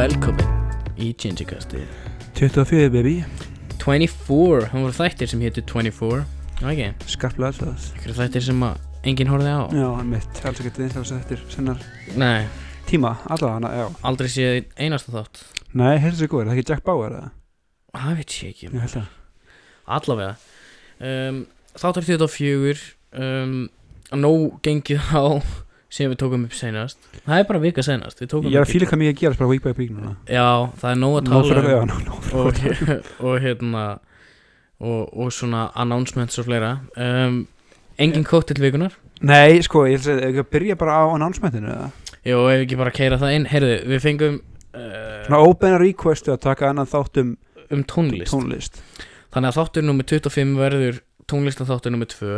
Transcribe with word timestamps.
og 0.00 0.06
velkomin 0.06 0.46
í 0.96 1.10
Changecasti 1.12 1.80
24 2.38 2.88
baby. 2.88 3.18
24, 3.82 4.70
hann 4.72 4.84
voru 4.86 4.94
þættir 4.96 5.28
sem 5.28 5.42
hétu 5.44 5.60
24 5.68 6.22
Já 6.62 6.70
ekki, 6.70 6.86
Skarplega 7.10 7.50
alltaf 7.50 7.90
ykkur 7.98 8.16
þættir 8.16 8.46
sem 8.46 8.64
enginn 9.10 9.28
horfði 9.28 9.52
á. 9.52 9.60
Já, 9.76 9.88
mitt, 10.08 10.40
alls 10.40 10.62
ekki 10.62 10.72
þetta 10.72 10.88
þess 10.94 11.12
að 11.12 11.20
þetta 11.20 11.36
er 11.36 11.44
sennar 11.52 11.84
Nei, 12.22 12.48
tíma, 12.88 13.12
allavega 13.28 13.58
hana, 13.58 13.74
já. 13.76 13.84
Aldrei 14.08 14.30
séð 14.32 14.72
einasta 14.80 15.12
þátt. 15.18 15.42
Nei, 15.76 15.92
heyrðu 16.00 16.22
sér 16.22 16.32
góður, 16.32 16.46
er 16.46 16.52
það 16.52 16.62
ekki 16.62 16.72
Jack 16.72 16.86
Bauer 16.88 17.16
eða? 17.18 17.30
Það 18.00 18.20
veit 18.22 18.36
ég 18.38 18.54
ekki. 18.54 18.72
Ég 18.72 18.98
Allavega. 19.98 20.34
Um, 21.10 21.42
Þáttur 21.76 22.08
24 22.08 22.86
um, 23.20 23.56
Nóg 24.16 24.62
gengið 24.64 25.12
á 25.12 25.28
sem 25.90 26.10
við 26.12 26.20
tókum 26.22 26.44
upp 26.46 26.54
senast 26.56 26.98
Það 27.26 27.34
er 27.36 27.46
bara 27.48 27.62
vika 27.62 27.84
senast 27.84 28.22
Við 28.22 28.34
Ég 28.46 28.56
er 28.56 28.64
að 28.64 28.70
fíla 28.70 28.88
hvað 28.90 29.00
mikið 29.02 29.14
að 29.14 29.20
gerast 29.24 29.42
bara 29.42 29.50
week 29.50 29.64
by 29.64 29.74
week 29.78 29.90
núna 29.94 30.12
Já, 30.30 30.46
það. 30.80 30.90
er 30.90 31.00
nóg 31.02 31.16
að 31.18 31.30
tala 31.30 31.60
um. 31.60 31.90
já, 31.90 32.14
og, 32.40 32.60
og 33.26 33.40
hérna 33.44 33.84
og, 34.80 35.00
og 35.12 35.32
svona 35.36 35.66
announcements 35.76 36.38
og 36.40 36.46
fleira. 36.46 36.70
Um, 36.96 37.42
Engin 38.00 38.24
kótt 38.24 38.48
til 38.48 38.62
vikunar 38.62 38.94
Nei, 39.20 39.58
sko, 39.60 39.84
ég 39.90 40.00
ætla 40.00 40.30
að 40.30 40.38
ég 40.40 40.46
byrja 40.48 40.78
bara 40.80 40.94
á 40.96 41.12
announcementinu 41.12 41.68
eða? 41.68 41.90
Jó, 42.24 42.38
ef 42.48 42.62
ekki 42.64 42.78
bara 42.80 42.92
keira 42.94 43.18
það 43.20 43.34
inn. 43.36 43.44
Heyrðu, 43.50 43.74
við 43.90 44.00
fengum 44.00 44.38
uh, 44.40 45.20
Svona 45.26 45.42
open 45.44 45.76
requestu 45.82 46.32
að 46.32 46.40
taka 46.46 46.70
annan 46.70 46.88
þátt 46.88 47.20
um 47.20 47.34
um 47.70 47.84
tónlist. 47.84 48.32
tónlist. 48.32 48.80
Þannig 49.30 49.52
að 49.52 49.58
þáttur 49.60 49.86
nummer 49.86 50.06
25 50.10 50.56
verður 50.58 51.02
tónlistan 51.30 51.68
þáttur 51.68 51.94
nummer 51.94 52.08
2 52.10 52.30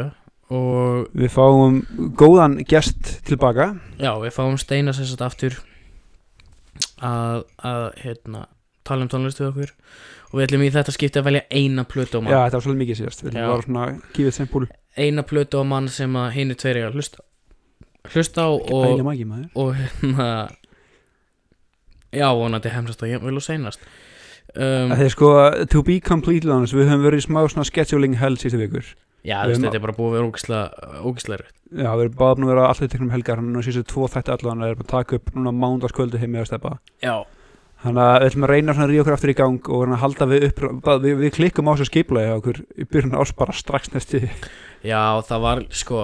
og 0.53 1.11
Við 1.17 1.33
fáum 1.33 1.81
góðan 2.19 2.59
gest 2.69 3.15
tilbaka. 3.29 3.73
Já, 4.01 4.13
við 4.23 4.35
fáum 4.37 4.59
Steina 4.61 4.95
sem 4.97 5.09
sagt 5.09 5.25
aftur 5.25 5.59
að, 7.03 7.45
að 7.65 7.87
hérna, 8.03 8.47
tala 8.87 9.07
um 9.07 9.11
tónlist 9.13 9.41
við 9.41 9.51
okkur. 9.51 9.75
Og 10.33 10.39
við 10.39 10.47
ætlum 10.47 10.65
í 10.65 10.71
þetta 10.73 10.95
skipti 10.95 11.21
að 11.21 11.29
velja 11.29 11.43
eina 11.53 11.85
plötu 11.89 12.17
á 12.17 12.21
Já, 12.21 12.25
mann 12.25 12.39
þetta 12.47 12.59
var 12.59 12.65
svolítið 12.67 12.83
mikið 12.85 13.01
síðast. 13.03 13.25
Við 13.27 13.35
Já. 13.35 13.43
erum 13.43 13.53
bara 13.53 13.67
svona 13.67 14.15
kífið 14.17 14.39
sempul 14.39 14.65
eina 14.97 15.25
plötu 15.25 15.61
á 15.61 15.65
mann 15.65 15.89
sem 15.89 16.17
að 16.17 16.33
hinn 16.37 16.53
er 16.53 16.59
tveiri 16.61 16.85
að 16.87 16.99
hlusta 16.99 17.25
hlusta 18.13 18.45
á 18.45 18.51
og, 18.51 18.67
og 19.55 19.77
hérna 19.79 20.27
já, 22.13 22.27
vonandi 22.35 22.73
hemsast 22.73 23.05
að 23.05 23.15
ég 23.15 23.23
vil 23.25 23.39
og 23.39 23.45
seinast. 23.45 23.85
Um, 24.53 24.91
Það 24.93 25.05
er 25.07 25.13
sko, 25.15 25.29
to 25.71 25.81
be 25.87 25.95
completely 26.05 26.51
honest 26.53 26.75
Við 26.77 26.91
höfum 26.91 27.07
verið 27.07 27.23
í 27.23 27.25
smá 27.25 27.39
svona 27.49 27.65
scheduling 27.65 28.19
hell 28.21 28.35
síðustu 28.37 28.59
vikur 28.61 28.91
já, 29.23 29.37
þú 29.43 29.53
veist, 29.53 29.63
þetta 29.67 29.79
er 29.79 29.85
bara 29.87 29.97
búið 29.99 30.09
að 30.09 30.17
vera 30.17 30.29
ógislega 30.31 30.97
ógislega 31.07 31.43
rögt 31.45 31.59
Já, 31.73 31.89
við 31.97 32.03
erum 32.05 32.17
báðum 32.21 32.45
að 32.47 32.51
vera 32.53 32.65
alltaf 32.69 32.91
teknum 32.93 33.13
helgar 33.15 33.39
Þannig 33.41 33.61
að 33.63 33.67
síðustu 33.69 33.85
tvo 33.93 34.09
þætti 34.13 34.33
allan 34.35 34.63
að 34.65 34.73
erum 34.73 34.83
að 34.85 34.91
taka 34.93 35.17
upp 35.19 35.31
núna 35.37 35.53
mánudagskvöldu 35.57 36.19
heim 36.21 36.33
með 36.35 36.43
að 36.43 36.49
steppa 36.51 36.73
já, 37.01 37.15
Þannig 37.83 38.03
að 38.03 38.17
við 38.23 38.27
ætlum 38.31 38.45
að 38.47 38.53
reyna 38.53 38.75
svona 38.77 38.85
að 38.87 38.91
ríða 38.93 39.03
okkur 39.05 39.17
aftur 39.17 39.33
í 39.33 39.37
gang 39.39 39.71
og 39.73 39.81
reyna 39.87 39.97
að 39.97 40.03
halda 40.05 40.27
við 40.33 40.45
upp 40.49 40.61
bara- 40.85 40.99
við, 41.03 41.15
við 41.23 41.33
klikkum 41.39 41.71
á 41.71 41.73
þessu 41.73 41.89
skiplega 41.89 42.35
okkur 42.39 42.61
í 42.79 42.85
byrjun 42.93 43.17
ás 43.23 43.33
bara 43.39 43.57
strax 43.57 43.91
næsti 43.95 44.21
Já, 44.87 45.01
það 45.27 45.41
var 45.47 45.63
sko 45.71 46.03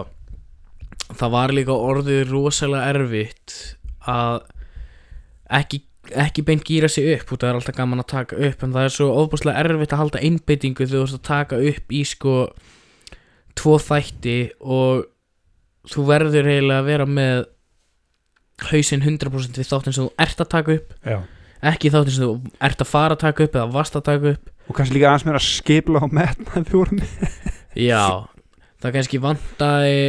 það 1.19 1.31
var 1.37 1.55
líka 1.55 1.77
orðið 1.77 2.33
rosalega 2.33 2.89
erfitt 2.95 3.55
að 4.09 4.41
ekki, 5.61 5.83
ekki 6.25 6.45
beint 6.49 6.65
gýra 6.69 6.89
sig 6.93 7.07
upp 7.15 7.33
og 7.33 7.41
það 7.43 7.51
er 7.53 7.59
alltaf 7.61 7.77
gaman 7.79 8.03
að 8.03 8.11
taka 8.15 8.41
upp 8.49 8.65
en 8.67 8.75
það 8.75 8.89
er 8.89 8.95
svo 8.97 9.09
ofbúslega 9.23 9.63
erfitt 9.63 9.95
að 9.95 10.03
halda 10.03 10.23
einbyttingu 10.25 10.87
þegar 10.89 10.99
þú 10.99 11.07
ert 11.07 11.19
að 11.21 11.27
taka 11.31 11.61
upp 11.73 11.95
í 11.95 12.03
sko 12.09 12.35
tvo 13.59 13.79
þætti 13.83 14.37
og 14.61 15.07
þú 15.89 16.05
verður 16.09 16.51
eiginlega 16.51 16.83
að 16.83 16.91
vera 16.93 17.09
með 17.09 17.43
hausinn 18.69 19.05
100% 19.05 19.59
við 19.61 19.69
þáttin 19.71 19.97
sem 19.97 20.07
þú 20.07 20.25
ert 20.25 20.43
að 20.43 20.53
taka 20.55 20.79
upp. 20.79 20.95
Já. 21.07 21.19
Ekki 21.69 21.91
þáttin 21.95 22.15
sem 22.15 22.25
þú 22.27 22.55
ert 22.69 22.83
að 22.83 22.91
fara 22.91 23.17
að 23.19 23.23
taka 23.25 23.47
upp 23.47 23.59
eða 23.59 23.75
varst 23.75 23.99
að 23.99 24.07
taka 24.09 24.33
upp. 24.37 24.55
Og 24.69 24.79
kannski 24.79 24.99
líka 24.99 25.11
aðeins 25.11 25.27
meira 25.27 25.43
skipla 25.43 26.03
á 26.03 26.07
metna 26.11 26.63
við 26.63 26.75
vorum 26.77 27.03
með. 27.03 27.37
Já, 27.89 28.27
það 28.83 28.97
kannski 28.99 29.23
vantaði 29.23 30.01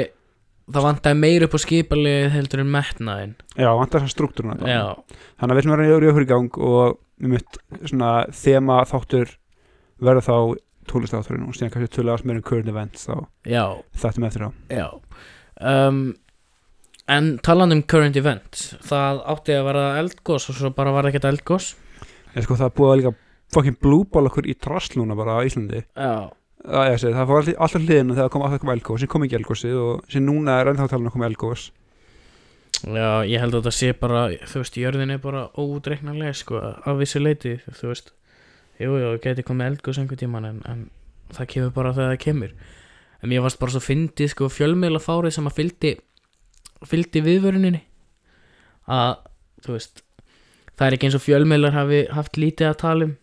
það 0.70 0.86
vantaði 0.86 1.20
meir 1.20 1.46
upp 1.46 1.56
á 1.58 1.60
skipalið 1.64 2.32
heldur 2.34 2.64
en 2.64 2.72
metnaðin 2.74 3.36
Já, 3.58 3.70
þess 3.70 4.06
að 4.06 4.12
struktúruna 4.14 4.58
Þannig 4.60 5.44
að 5.46 5.56
við 5.56 5.62
ætlum 5.64 5.76
að 5.76 5.82
reyna 5.82 5.96
að 5.96 6.02
ríða 6.04 6.14
okkur 6.14 6.26
í 6.26 6.30
gang 6.30 6.60
og 6.70 6.98
við 7.20 7.34
mitt 7.34 7.60
svona 7.90 8.12
þema 8.36 8.80
þáttur 8.90 9.34
verða 10.00 10.26
þá 10.26 10.36
tólistátturinn 10.90 11.46
og 11.48 11.56
síðan 11.58 11.74
kannski 11.74 11.94
tölulega 11.96 12.18
aðeins 12.18 12.30
meira 12.30 12.42
um 12.42 12.48
current 12.50 12.72
events 12.74 13.06
þá 13.08 13.16
já, 13.50 13.64
þættum 14.02 14.28
eftir 14.30 14.48
á. 14.48 14.50
Já. 14.74 14.88
Um, 15.60 16.02
En 17.10 17.40
talandi 17.42 17.74
um 17.74 17.80
current 17.90 18.18
event 18.20 18.60
það 18.86 19.24
átti 19.32 19.56
að 19.58 19.64
vera 19.66 19.86
eldgós 19.98 20.44
og 20.52 20.58
svo 20.60 20.70
bara 20.78 20.92
var 20.94 21.08
ekkert 21.10 21.26
eldgós 21.26 21.72
Ég 22.36 22.46
sko 22.46 22.58
það 22.60 22.76
búið 22.78 22.92
að 22.92 23.00
líka 23.00 23.14
fucking 23.56 23.80
blúbál 23.82 24.30
okkur 24.30 24.46
í 24.46 24.54
drastlúna 24.62 25.16
bara 25.18 25.40
á 25.42 25.46
Íslandi. 25.48 25.82
Já, 25.98 26.30
að, 26.68 26.86
ég 26.92 27.02
segi, 27.02 27.16
það 27.16 27.32
fór 27.32 27.50
alltaf, 27.50 27.82
hliðinu 27.82 28.18
þegar 28.18 28.32
kom 28.34 28.46
alltaf 28.46 28.62
kom 28.62 28.74
elgós 28.76 29.02
sem 29.04 29.12
kom 29.12 29.26
ekki 29.26 29.38
elgósið 29.40 29.82
og 29.82 30.14
sem 30.14 30.26
núna 30.26 30.60
er 30.60 30.72
ennþá 30.72 30.90
talin 30.92 31.10
að 31.10 31.16
koma 31.16 31.30
elgós 31.30 31.66
já, 32.84 33.10
ég 33.28 33.42
held 33.42 33.56
að 33.56 33.64
þetta 33.64 33.76
sé 33.80 33.92
bara 33.98 34.24
þú 34.46 34.62
veist, 34.62 34.80
jörðin 34.80 35.16
er 35.16 35.22
bara 35.24 35.48
ódreiknarlega 35.60 36.36
sko, 36.38 36.62
af 36.62 37.00
vissu 37.00 37.22
leiti, 37.24 37.58
þú 37.80 37.92
veist 37.94 38.14
Jú, 38.80 38.96
jú, 38.96 39.14
geti 39.24 39.44
komið 39.44 39.74
eldgós 39.74 40.00
einhvern 40.00 40.22
tímann 40.22 40.48
en, 40.48 40.60
en 40.70 40.84
það 41.36 41.50
kemur 41.54 41.74
bara 41.76 41.96
þegar 41.96 42.14
það 42.14 42.22
kemur. 42.26 42.54
En 43.20 43.32
mér 43.32 43.44
varst 43.44 43.60
bara 43.60 43.76
svo 43.76 43.82
fyndið 43.84 44.32
sko 44.32 44.48
fjölmiðla 44.54 45.02
fárið 45.04 45.36
sem 45.36 45.50
að 45.50 45.58
fylgdi 45.58 45.96
fylgdi 46.88 47.24
viðvöruninni. 47.26 47.82
Að, 48.90 49.18
þú 49.66 49.76
veist 49.76 50.04
það 50.80 50.86
er 50.88 50.96
ekki 50.96 51.10
eins 51.10 51.18
og 51.20 51.26
fjölmiðlar 51.26 51.76
hafi 51.76 52.00
haft 52.16 52.40
lítið 52.40 52.70
að 52.70 52.80
tala 52.80 53.10
um 53.10 53.18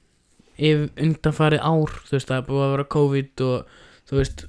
ef 0.56 0.84
undanfarið 1.04 1.64
ár, 1.64 1.94
þú 2.08 2.16
veist, 2.16 2.28
það 2.30 2.38
er 2.38 2.46
búið 2.48 2.64
að 2.64 2.70
vera 2.74 2.88
COVID 2.94 3.42
og 3.46 3.74
þú 4.06 4.18
veist 4.20 4.44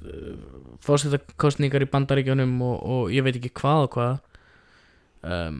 fórsetakostningar 0.84 1.84
í 1.84 1.90
bandaríkjunum 1.92 2.54
og, 2.64 2.76
og 2.78 3.12
ég 3.12 3.24
veit 3.26 3.36
ekki 3.36 3.52
hvað 3.60 3.84
og 3.86 3.90
hvað. 3.96 4.20
Um, 5.28 5.58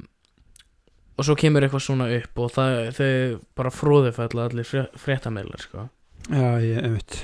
og 1.19 1.27
svo 1.27 1.35
kemur 1.39 1.67
eitthvað 1.67 1.83
svona 1.83 2.09
upp 2.15 2.43
og 2.45 2.53
það, 2.55 2.77
þau 2.95 3.13
bara 3.59 3.73
fróðu 3.75 4.13
fælla 4.15 4.45
allir 4.47 4.69
fré, 4.69 4.85
fréttameðlar 4.99 5.65
sko. 5.65 5.89
Já, 6.29 6.51
ég 6.63 6.85
veit 6.95 7.19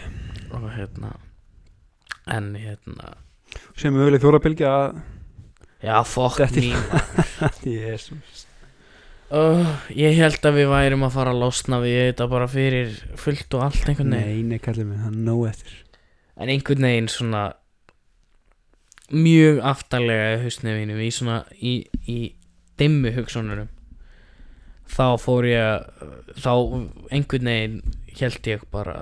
og 0.55 0.67
hérna 0.75 1.13
en 2.31 2.55
hérna 2.57 3.15
sem 3.79 3.95
við 3.95 4.09
viljum 4.09 4.39
að 4.71 4.99
já, 5.85 5.97
fokk 6.09 6.41
mín 6.57 6.75
Jesus. 7.65 8.47
Uh, 9.35 9.67
ég 9.91 10.15
held 10.19 10.45
að 10.47 10.59
við 10.61 10.71
værum 10.71 11.05
að 11.07 11.15
fara 11.17 11.33
að 11.35 11.43
losna 11.43 11.81
við 11.83 12.01
þetta 12.01 12.27
bara 12.31 12.49
fyrir 12.51 12.93
fullt 13.19 13.57
og 13.57 13.65
allt 13.67 13.89
einhvern 13.89 14.15
veginn. 14.15 14.51
Nei, 14.51 14.55
nei, 14.55 14.63
kallið 14.63 14.89
mig, 14.91 15.01
það 15.03 15.11
er 15.11 15.23
nóg 15.29 15.45
eftir. 15.49 15.79
En 16.39 16.53
einhvern 16.53 16.87
veginn 16.87 17.11
svona 17.11 17.45
mjög 19.15 19.61
hausnum 20.45 20.79
mínum 20.81 21.01
í 21.03 21.11
svona 21.15 21.41
í, 21.61 21.75
í 22.11 22.19
dimmu 22.81 23.13
hugsununum 23.17 23.74
þá 24.95 25.05
fór 25.21 25.49
ég 25.51 25.65
að- 25.65 26.35
þá 26.39 26.53
einhvern 27.11 27.51
veginn 27.51 27.79
held 28.21 28.51
ég 28.53 28.65
bara 28.75 28.97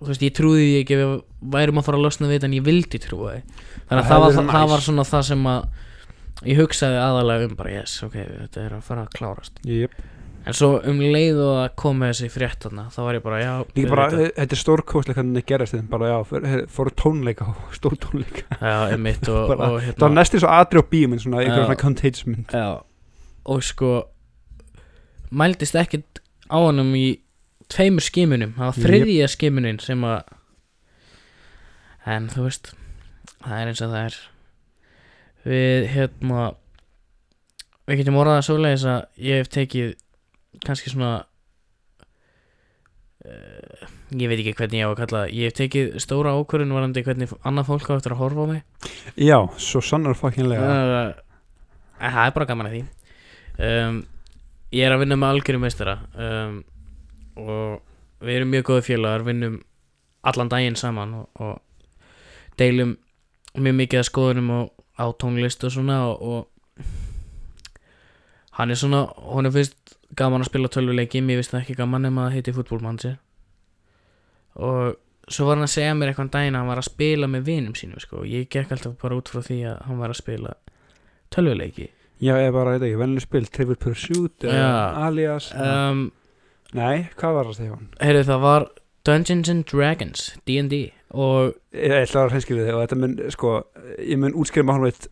þú 0.00 0.10
veist 0.12 0.24
ég 0.26 0.34
trúði 0.36 0.64
því 0.66 0.80
ekki 0.82 0.98
við 1.00 1.14
værum 1.56 1.80
að 1.80 1.86
fara 1.88 1.98
að 2.00 2.04
losna 2.06 2.28
við 2.28 2.36
þetta 2.38 2.50
en 2.50 2.56
ég 2.58 2.66
vildi 2.66 3.00
trúa 3.02 3.30
því 3.36 3.40
þannig 3.86 4.02
að 4.02 4.02
Það 4.02 4.10
það 4.10 4.20
var, 4.24 4.34
það, 4.36 4.50
það 4.56 4.68
var 4.74 4.84
svona 4.86 5.06
það 5.08 5.24
sem 5.30 5.46
að 5.52 6.50
ég 6.50 6.60
hugsaði 6.60 6.98
aðalega 7.00 7.48
um 7.48 7.56
bara 7.56 7.72
yes, 7.78 7.94
ok, 8.04 8.16
þetta 8.26 8.66
er 8.66 8.76
að 8.76 8.84
fara 8.90 9.06
að 9.06 9.14
klárast 9.16 9.60
yep. 9.64 9.94
en 10.46 10.54
svo 10.58 10.68
um 10.92 11.00
leið 11.00 11.38
og 11.46 11.54
að 11.62 11.70
koma 11.80 12.10
þessi 12.12 12.28
frétt 12.34 12.66
þarna 12.66 12.84
þá 12.92 12.98
var 13.06 13.16
ég 13.18 13.24
bara, 13.24 13.38
já 13.40 13.52
Líka 13.78 13.92
bara, 13.94 14.04
auðvitað. 14.10 14.26
eh, 14.26 14.34
þetta 14.42 14.58
er 14.58 14.62
stórkostlega 14.62 15.16
hvernig 15.22 15.38
þetta 15.40 15.50
gerist 15.54 15.76
þetta 15.78 15.92
bara, 15.96 16.10
já, 16.12 16.66
fóru 16.76 16.92
tónleika 17.02 17.48
og 17.54 17.72
stór 17.78 17.96
tónleika 18.04 18.44
já, 18.60 18.76
einmitt 18.92 19.30
og, 19.32 19.40
Bara- 19.54 19.70
og 19.72 19.80
Það 19.80 19.80
var 19.80 19.86
hérna 19.88 20.12
næstu 20.20 20.42
svo 20.44 20.52
aðri 20.60 20.84
á 20.84 20.90
bíminn 20.92 21.24
svona, 21.24 21.40
einhver 21.40 21.62
Já. 21.64 21.64
svona 21.70 21.80
contagious 21.86 22.26
mynd 22.28 22.52
já, 22.52 22.68
og 23.48 23.64
sko 23.64 23.94
mældist 25.30 25.78
ekkert 25.78 26.20
á 26.46 26.56
honum 26.58 26.92
í 26.98 27.06
tveimur 27.72 28.04
skimunum. 28.04 28.54
Það 28.56 28.70
var 28.70 28.80
þriðja 28.86 29.28
skimunin 29.32 29.80
sem 29.82 30.04
að 30.06 30.20
en 32.06 32.28
þú 32.30 32.46
veist 32.46 32.72
það 33.42 33.58
er 33.58 33.70
eins 33.70 33.82
og 33.82 33.92
það 33.92 34.04
er. 34.04 34.18
Við 35.46 35.88
hérna 35.94 36.44
við 37.86 38.02
getum 38.02 38.18
orðað 38.20 38.40
að 38.40 38.46
svoleiðis 38.48 38.86
að 38.90 39.00
ég 39.26 39.42
hef 39.42 39.50
tekið 39.54 39.92
kannski 40.66 40.90
svona 40.90 41.12
uh, 43.26 43.84
ég 44.14 44.30
veit 44.30 44.40
ekki 44.40 44.56
hvernig 44.58 44.80
ég 44.80 44.86
á 44.86 44.90
að 44.90 44.98
kalla 45.02 45.22
það. 45.24 45.36
Ég 45.36 45.50
hef 45.50 45.58
tekið 45.60 45.94
stóra 46.02 46.34
ákvörðun 46.38 46.74
varandi 46.78 47.04
hvernig 47.06 47.36
annað 47.46 47.70
fólk 47.70 47.90
á 47.90 47.96
eftir 47.98 48.16
að 48.16 48.22
horfa 48.24 48.46
á 48.46 48.50
mig. 48.50 48.90
Já, 49.18 49.38
svo 49.62 49.82
sannar 49.84 50.18
fokkinlega 50.18 50.66
uh, 50.66 51.14
það 52.00 52.22
er 52.26 52.36
bara 52.38 52.50
gaman 52.50 52.70
að 52.70 52.76
því. 52.76 52.84
Um, 53.56 54.04
ég 54.74 54.86
er 54.86 54.94
að 54.94 55.04
vinna 55.04 55.18
með 55.20 55.34
algjörum 55.34 55.64
meistara 55.66 55.96
um, 56.14 56.58
og 57.36 58.24
við 58.24 58.38
erum 58.38 58.52
mjög 58.54 58.70
góði 58.70 58.86
félagar 58.88 59.26
vinnum 59.26 59.60
allan 60.26 60.50
daginn 60.50 60.78
saman 60.78 61.14
og, 61.20 61.26
og 61.40 62.58
deilum 62.58 62.96
mjög 63.56 63.78
mikið 63.80 64.02
að 64.02 64.08
skoðunum 64.10 64.52
og, 64.56 64.72
á 64.96 65.06
tónlist 65.20 65.64
og 65.68 65.74
svona 65.74 66.00
og, 66.08 66.22
og 66.22 66.84
hann 68.56 68.72
er 68.72 68.80
svona, 68.80 69.04
hún 69.28 69.46
er 69.46 69.52
fyrst 69.52 69.96
gaman 70.16 70.40
að 70.40 70.50
spila 70.50 70.70
tölvuleiki, 70.72 71.20
mér 71.20 71.42
finnst 71.42 71.52
það 71.52 71.62
ekki 71.64 71.76
gaman 71.76 72.06
nema 72.06 72.26
að 72.26 72.38
heiti 72.38 72.54
fútbolmanager 72.56 73.18
og 74.56 74.96
svo 75.28 75.48
var 75.48 75.58
hann 75.58 75.66
að 75.66 75.74
segja 75.74 75.96
mér 75.98 76.12
eitthvað 76.12 76.32
daginn 76.36 76.56
að 76.56 76.62
hann 76.62 76.72
var 76.72 76.80
að 76.80 76.88
spila 76.88 77.28
með 77.30 77.48
vinum 77.50 77.76
sínum 77.76 78.00
sko. 78.00 78.22
og 78.22 78.30
ég 78.30 78.48
gekk 78.48 78.72
alltaf 78.72 78.96
bara 79.02 79.18
út 79.18 79.30
frá 79.30 79.42
því 79.44 79.58
að 79.72 79.82
hann 79.88 80.00
var 80.00 80.14
að 80.14 80.20
spila 80.22 80.54
tölvuleiki 81.34 81.90
Já, 82.22 82.32
ég 82.40 82.52
bara, 82.56 82.76
þetta 82.76 82.86
ekki, 82.88 82.98
vennileg 83.02 83.24
spil, 83.26 83.46
Trivial 83.52 83.76
Pursuit 83.82 84.46
Já. 84.48 84.68
Alias 85.06 85.50
um, 85.52 86.06
Nei, 86.76 87.06
hvað 87.18 87.34
var 87.36 87.50
það, 87.50 87.56
Stefán? 87.58 87.88
heyrðu 88.00 88.22
það 88.30 88.44
var 88.46 88.68
Dungeons 89.06 89.50
and 89.52 89.66
Dragons 89.70 90.22
D&D 90.48 90.78
og 91.16 91.52
Ég 91.76 91.92
ég 91.92 92.06
ætla 92.08 92.24
að 92.24 92.32
hreinskilja 92.32 92.64
þig 92.66 92.74
og 92.78 92.82
þetta 92.86 92.98
mun, 93.02 93.18
sko, 93.34 93.52
ég 94.00 94.18
mun 94.22 94.34
útskrifa 94.40 94.66
maður 94.70 94.88
veit 94.88 95.06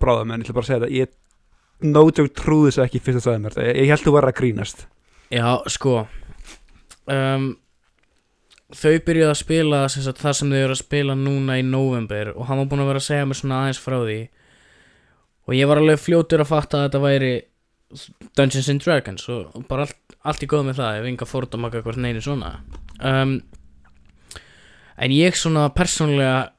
bráðum 0.00 0.30
en 0.32 0.40
ég 0.40 0.46
ætla 0.46 0.56
bara 0.60 0.64
að 0.64 0.70
segja 0.70 0.82
þetta, 0.84 0.94
ég 1.02 1.88
no 1.92 2.04
joke 2.08 2.32
trúði 2.38 2.70
þess 2.72 2.84
ekki 2.86 3.02
fyrst 3.04 3.20
að 3.20 3.26
sagði 3.26 3.42
mér 3.44 3.56
þetta, 3.58 3.66
ég, 3.68 3.80
ég 3.82 3.92
held 3.92 4.06
þú 4.06 4.14
var 4.16 4.28
að 4.30 4.38
grínast 4.40 4.86
Já, 5.34 5.48
sko 5.68 5.96
um, 7.10 7.50
Þau 8.68 8.98
byrjuðu 9.00 9.30
að 9.32 9.38
spila 9.40 9.78
sem 9.88 10.02
sagt, 10.04 10.18
það 10.20 10.34
sem 10.36 10.50
þau 10.52 10.58
eru 10.60 10.74
að 10.74 10.80
spila 10.82 11.14
núna 11.16 11.54
í 11.56 11.62
november 11.64 12.34
og 12.34 12.48
hann 12.50 12.58
var 12.60 12.66
búinn 12.68 12.82
að 12.84 12.90
vera 12.90 13.00
að 13.00 13.06
segja 13.06 13.28
mér 13.28 13.38
svona 13.38 13.60
aðeins 13.62 13.80
frá 13.80 13.96
því 14.02 14.16
og 15.48 15.56
ég 15.56 15.68
var 15.68 15.80
alveg 15.80 16.00
fljótur 16.00 16.44
að 16.44 16.50
fatta 16.50 16.82
að 16.82 16.88
þetta 16.88 17.00
væri 17.04 17.32
Dungeons 18.36 18.68
and 18.68 18.84
Dragons 18.84 19.28
og 19.32 19.62
bara 19.68 19.86
allt, 19.86 20.16
allt 20.28 20.44
í 20.44 20.48
góð 20.50 20.66
með 20.68 20.80
það 20.82 20.98
ef 20.98 21.08
enga 21.08 21.28
fordómaka 21.28 21.80
hvort 21.86 22.00
neini 22.00 22.20
svona. 22.20 22.58
Um, 23.00 23.38
en 25.00 25.14
ég 25.14 25.38
svona 25.38 25.70
persónlega 25.72 26.50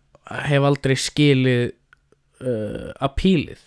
hef 0.50 0.66
aldrei 0.66 0.96
skilið 0.98 1.66
uh, 1.70 2.90
apílið 3.06 3.62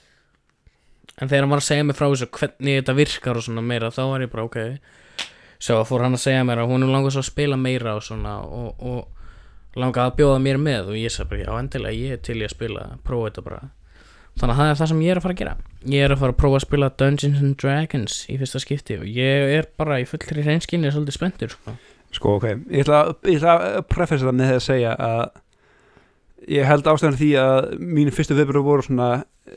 en 1.21 1.31
þegar 1.31 1.45
hann 1.45 1.53
var 1.53 1.63
að 1.63 1.69
segja 1.69 1.87
mér 1.87 1.99
frá 1.99 2.09
þessu 2.09 2.29
hvernig 2.35 2.81
þetta 2.81 2.97
virkar 2.99 3.39
og 3.39 3.47
svona 3.47 3.63
meira 3.67 3.93
þá 3.95 4.03
var 4.11 4.25
ég 4.25 4.33
bara 4.33 4.47
ok. 4.49 4.59
Svo 5.63 5.77
fór 5.87 6.03
hann 6.03 6.19
að 6.19 6.25
segja 6.25 6.47
mér 6.47 6.65
að 6.65 6.73
hún 6.73 6.89
langar 6.91 7.15
svo 7.15 7.23
að 7.23 7.29
spila 7.29 7.59
meira 7.61 7.95
og 7.95 8.03
svona 8.03 8.41
og, 8.43 8.83
og 8.83 9.79
langar 9.79 10.09
að 10.09 10.17
bjóða 10.19 10.41
mér 10.43 10.59
með 10.59 10.91
og 10.91 10.99
ég 10.99 11.15
sagði 11.15 11.31
bara 11.31 11.45
já 11.45 11.61
endilega 11.61 12.01
ég 12.01 12.17
er 12.17 12.25
til 12.27 12.41
í 12.41 12.47
að 12.49 12.55
spila 12.57 12.89
prófa 13.07 13.31
þetta 13.31 13.47
bara 13.47 13.61
þannig 14.41 14.55
að 14.55 14.61
það 14.61 14.71
er 14.73 14.81
það 14.81 14.91
sem 14.93 15.03
ég 15.05 15.13
er 15.13 15.21
að 15.21 15.25
fara 15.27 15.37
að 15.37 15.41
gera. 15.43 15.55
Ég 15.93 16.05
er 16.07 16.15
að 16.15 16.23
fara 16.23 16.35
að 16.35 16.41
prófa 16.41 16.59
að 16.59 16.65
spila 16.67 16.91
Dungeons 17.03 17.43
and 17.43 17.57
Dragons 17.61 18.19
í 18.33 18.37
fyrsta 18.41 18.63
skipti 18.63 18.99
og 18.99 19.09
ég 19.09 19.55
er 19.59 19.69
bara 19.81 20.01
í 20.01 20.07
fullri 20.09 20.45
hreinskinni 20.47 20.93
svolítið 20.93 21.19
spenntur 21.19 21.53
sko. 21.55 21.75
Sko, 22.13 22.37
ok, 22.37 22.49
ég 22.69 22.85
ætla, 22.85 23.03
ég 23.25 23.41
ætla 23.41 23.57
að 23.81 23.87
prefessa 23.89 24.29
það 24.29 24.39
með 24.39 24.51
því 24.51 24.57
að 24.59 24.65
segja 24.67 24.97
að 25.01 25.23
ég 26.53 26.67
held 26.67 26.89
ástæðan 26.91 27.19
því 27.21 27.31
að 27.41 27.69
mínu 27.79 28.15
fyrstu 28.15 28.37
viðbröð 28.37 28.67
voru 28.67 28.87
svona 28.87 29.11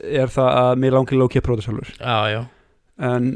er 0.06 0.30
það 0.32 0.50
að 0.62 0.70
mér 0.82 0.96
langi 0.96 1.18
lóki 1.18 1.40
að 1.40 1.46
prófa 1.46 1.60
þetta 1.60 1.68
sjálfur 1.68 1.90
já 2.00 2.18
já. 2.32 2.40
En 3.06 3.30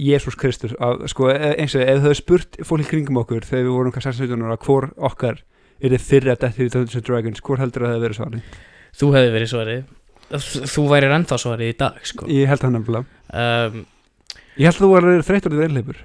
Jésús 0.00 0.36
Kristur 0.40 0.72
að, 0.80 1.06
sko, 1.12 1.28
e- 1.32 1.54
eins 1.60 1.74
og 1.76 1.82
ef 1.84 2.04
þau 2.06 2.14
spurt 2.16 2.60
fólk 2.64 2.88
kringum 2.88 3.20
okkur 3.20 3.44
þegar 3.44 3.66
við 3.66 3.74
vorum 3.76 3.94
hvað 3.94 4.06
16 4.08 4.46
ára 4.46 4.60
hvor 4.64 4.88
okkar 4.96 5.42
er 5.82 5.92
þið 5.92 6.06
fyrir 6.06 6.32
að 6.32 6.44
detti 6.46 6.64
í 6.64 6.72
Dungeons 6.72 6.96
and 6.96 7.08
Dragons 7.08 7.42
hvor 7.44 7.60
heldur 7.60 7.84
að 7.84 7.90
það 7.90 7.98
hefði 7.98 8.06
verið 8.06 8.20
svarið? 8.20 8.56
Þú 8.92 9.10
hefði 9.16 9.34
verið 9.36 9.52
svarið 9.52 9.82
þú 10.40 10.86
værir 10.90 11.12
ennþá 11.16 11.38
svarið 11.42 11.72
í 11.72 11.76
dag 11.82 11.98
sko. 12.08 12.28
ég 12.30 12.48
held 12.50 12.62
það 12.62 12.74
nefnilega. 12.76 13.20
Um, 13.32 13.84
ég 14.56 14.68
held 14.68 14.76
að 14.78 14.82
þú 14.84 14.90
var 14.92 15.08
þreytur 15.28 15.56
við 15.56 15.66
einleipur 15.68 16.02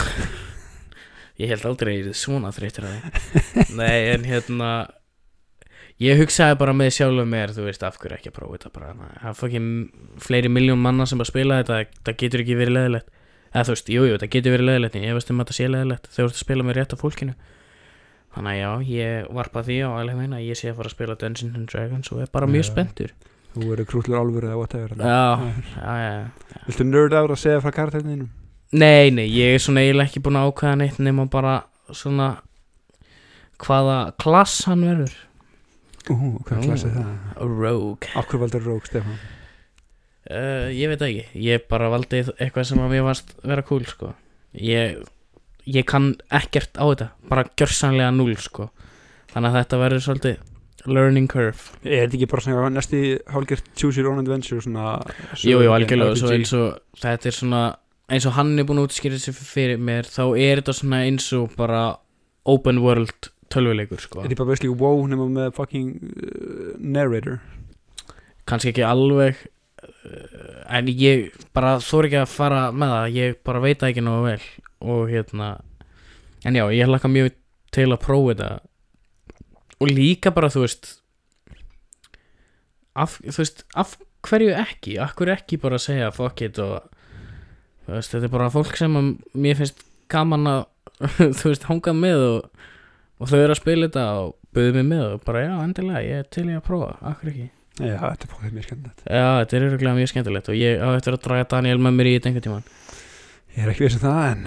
Ég 1.40 1.48
held 1.48 1.64
aldrei 1.70 1.92
að 1.94 1.98
ég 2.00 2.08
er 2.10 2.18
svona 2.20 2.50
þreytur 2.52 2.84
að 2.86 2.96
því. 2.96 3.66
Nei, 3.78 3.98
en 4.12 4.26
hérna 4.28 4.70
Ég 6.00 6.16
hugsaði 6.20 6.56
bara 6.60 6.72
með 6.76 6.94
sjálfum 6.96 7.28
mér 7.28 7.52
Þú 7.56 7.64
veist, 7.66 7.82
af 7.84 7.96
hverju 8.00 8.16
ekki 8.16 8.30
að 8.30 8.36
prófa 8.38 8.56
þetta 8.58 8.70
bara. 8.76 8.92
Það 9.20 9.30
er 9.30 9.38
fokkin 9.38 9.70
fleiri 10.20 10.50
miljón 10.52 10.80
manna 10.80 11.06
sem 11.08 11.20
að 11.20 11.30
spila 11.32 11.58
þetta 11.60 11.80
Það 12.06 12.18
getur 12.22 12.44
ekki 12.44 12.58
verið 12.60 12.76
leðilegt 12.76 13.10
Eða 13.50 13.64
þú 13.66 13.74
veist, 13.74 13.88
jú, 13.90 14.04
jú, 14.06 14.18
það 14.22 14.32
getur 14.36 14.54
verið 14.56 14.68
leðilegt 14.70 14.96
En 15.00 15.06
ég 15.08 15.16
veist 15.18 15.32
um 15.32 15.40
að 15.40 15.48
þetta 15.48 15.56
sé 15.58 15.68
leðilegt 15.72 16.10
þú 16.14 16.22
ert 16.24 16.36
að 16.36 16.44
spila 16.44 16.66
með 16.68 16.78
rétt 16.78 16.94
af 16.94 17.00
fólkinu. 17.02 17.34
Þannig 18.30 18.52
að 18.52 18.60
já, 18.60 18.70
ég 18.94 19.30
varpa 19.40 19.64
því 19.66 19.78
á 19.82 19.88
alveg 19.90 20.20
meina 20.20 20.40
Ég 20.44 20.60
sé 20.60 20.70
að 20.70 20.76
fara 20.78 20.92
að 20.92 20.94
spila 20.94 21.16
Dungeons 21.18 21.56
and 21.58 21.68
Dragons 21.72 22.12
Og 22.14 22.20
er 22.22 22.30
bara 22.30 22.48
mjög 22.50 22.68
spenntur 22.70 23.16
þú 23.54 23.64
verður 23.70 23.88
krútlur 23.90 24.20
álfur 24.20 24.46
eða 24.48 24.58
whatever. 24.60 24.92
Já, 25.00 25.52
já, 25.76 25.94
já 26.04 26.66
viltu 26.68 26.84
nerd 26.86 27.16
ára 27.16 27.34
að 27.34 27.42
segja 27.42 27.62
frá 27.64 27.72
karakterinu 27.74 28.28
Nei, 28.70 29.10
nei, 29.10 29.24
ég 29.26 29.56
er 29.56 29.62
svona 29.64 29.82
eiginlega 29.82 30.06
ekki 30.12 30.20
búin 30.22 30.36
að 30.38 30.52
ákveða 30.52 30.76
neitt 30.78 30.98
nema 31.02 31.24
bara 31.26 31.56
svona 31.90 32.28
hvaða 33.60 33.96
klass 34.22 34.60
hann 34.68 34.84
verður. 34.86 35.16
Ú, 36.10 36.14
hvað 36.46 36.60
Ú. 36.60 36.66
klassið 36.68 36.94
það? 36.94 37.08
Rogue. 37.50 38.12
Hverju 38.14 38.40
valdur 38.44 38.62
Rók 38.68 38.86
Stefán? 38.86 39.18
Uh, 40.30 40.68
Ég 40.70 40.86
veit 40.92 41.02
ekki, 41.02 41.24
ég 41.42 41.64
bara 41.70 41.88
valdi 41.90 42.20
eitthvað 42.38 42.68
sem 42.70 42.78
að 42.84 42.92
mér 42.94 43.02
varst 43.08 43.34
vera 43.42 43.64
cool 43.66 43.82
sko. 43.90 44.12
Ég, 44.54 45.00
ég 45.66 45.86
kann 45.90 46.12
ekkert 46.30 46.78
á 46.78 46.86
þetta, 46.86 47.10
bara 47.26 47.48
gjörsanlega 47.58 48.12
núl 48.14 48.36
sko. 48.38 48.68
Þannig 49.34 49.50
að 49.50 49.58
þetta 49.60 49.82
verður 49.82 50.04
svolítið 50.06 50.38
learning 50.86 51.28
curve. 51.28 51.74
Er 51.84 52.06
þetta 52.06 52.18
ekki 52.18 52.28
bara 52.30 52.44
svona 52.44 52.70
næsti 52.72 53.00
hálgert 53.32 53.70
choose 53.76 54.00
your 54.00 54.10
own 54.12 54.22
adventure 54.22 54.62
svona 54.64 55.00
Jú, 55.42 55.60
jú, 55.60 55.72
algjörlega, 55.74 56.16
eins 56.34 56.54
og 56.56 56.80
þetta 57.00 57.30
er 57.30 57.36
svona 57.36 57.62
eins 58.10 58.26
og 58.26 58.34
hann 58.38 58.56
er 58.58 58.66
búin 58.66 58.80
að 58.80 58.88
útskýra 58.88 59.18
þessi 59.18 59.34
fyrir 59.36 59.80
mér 59.82 60.08
þá 60.10 60.24
er 60.34 60.60
þetta 60.62 60.76
svona 60.80 61.02
eins 61.06 61.28
og 61.36 61.54
bara 61.58 61.84
open 62.48 62.80
world 62.82 63.30
tölvuleikur 63.52 64.02
sko. 64.02 64.22
Er 64.22 64.30
þetta 64.30 64.42
bara 64.42 64.52
basically 64.52 64.74
wow 64.74 65.04
nema 65.10 65.28
með 65.30 65.54
fucking 65.58 65.94
uh, 66.00 66.74
narrator. 66.78 67.40
Kannski 68.48 68.72
ekki 68.72 68.86
alveg 68.86 69.38
uh, 69.84 70.64
en 70.70 70.90
ég 70.90 71.30
bara 71.56 71.76
þór 71.84 72.08
ekki 72.08 72.22
að 72.22 72.32
fara 72.32 72.64
með 72.72 72.96
það 72.96 73.20
ég 73.20 73.38
bara 73.46 73.62
veit 73.66 73.86
ekki 73.90 74.06
nógu 74.06 74.26
vel 74.30 74.42
og 74.80 75.10
hérna 75.12 75.52
en 76.48 76.56
já, 76.56 76.64
ég 76.72 76.88
hlakka 76.88 77.10
mjög 77.12 77.34
til 77.74 77.90
að 77.90 78.02
prófa 78.02 78.32
þetta 78.32 78.50
og 79.80 79.90
líka 79.90 80.32
bara 80.34 80.50
þú 80.52 80.64
veist 80.64 80.90
af, 82.94 83.18
þú 83.24 83.36
veist, 83.40 83.62
af 83.78 83.94
hverju 84.26 84.56
ekki? 84.60 84.96
Hverju 85.16 85.36
ekki 85.36 85.60
bara 85.62 85.78
að 85.78 85.86
segja 85.86 86.10
fuck 86.14 86.42
it 86.44 86.58
og 86.62 86.90
þú 87.86 87.94
veist, 87.96 88.12
þetta 88.12 88.26
er 88.28 88.34
bara 88.34 88.50
fólk 88.52 88.76
sem 88.78 88.98
að 89.00 89.14
mér 89.46 89.60
finnst 89.60 89.86
gaman 90.12 90.50
að 90.50 90.60
þú 91.38 91.52
veist, 91.52 91.64
hanga 91.70 91.96
með 91.96 92.26
og, 92.26 92.66
og 93.20 93.30
þau 93.30 93.38
eru 93.40 93.54
að 93.54 93.62
spila 93.62 93.88
þetta 93.88 94.04
og 94.20 94.36
buðu 94.54 94.76
mig 94.76 94.86
með 94.90 95.06
og 95.14 95.24
bara 95.24 95.46
já, 95.46 95.54
endilega, 95.64 96.04
ég 96.04 96.22
er 96.24 96.30
til 96.34 96.46
í 96.48 96.58
að 96.58 96.66
prófa, 96.66 96.92
hverju 97.22 97.32
ekki? 97.32 97.50
Já, 97.80 97.96
þetta 97.96 98.26
er 98.26 98.32
fólkið 98.34 98.56
mér 98.56 98.64
skemmtilegt. 98.66 99.04
Já, 99.06 99.26
þetta 99.38 99.56
er 99.56 99.64
öruglega 99.70 99.96
mjög 99.96 100.08
skemmtilegt 100.10 100.48
og 100.52 100.56
ég 100.58 100.82
á 100.84 100.88
eftir 100.90 101.16
að 101.16 101.22
draga 101.24 101.46
Daniel 101.54 101.78
með 101.80 101.94
mér 101.96 102.08
í 102.10 102.16
þetta 102.18 102.28
einhvern 102.28 102.44
tímann. 102.44 102.66
Ég 103.54 103.62
er 103.64 103.70
ekki 103.72 103.86
vissin 103.86 104.02
það 104.02 104.18
en 104.26 104.42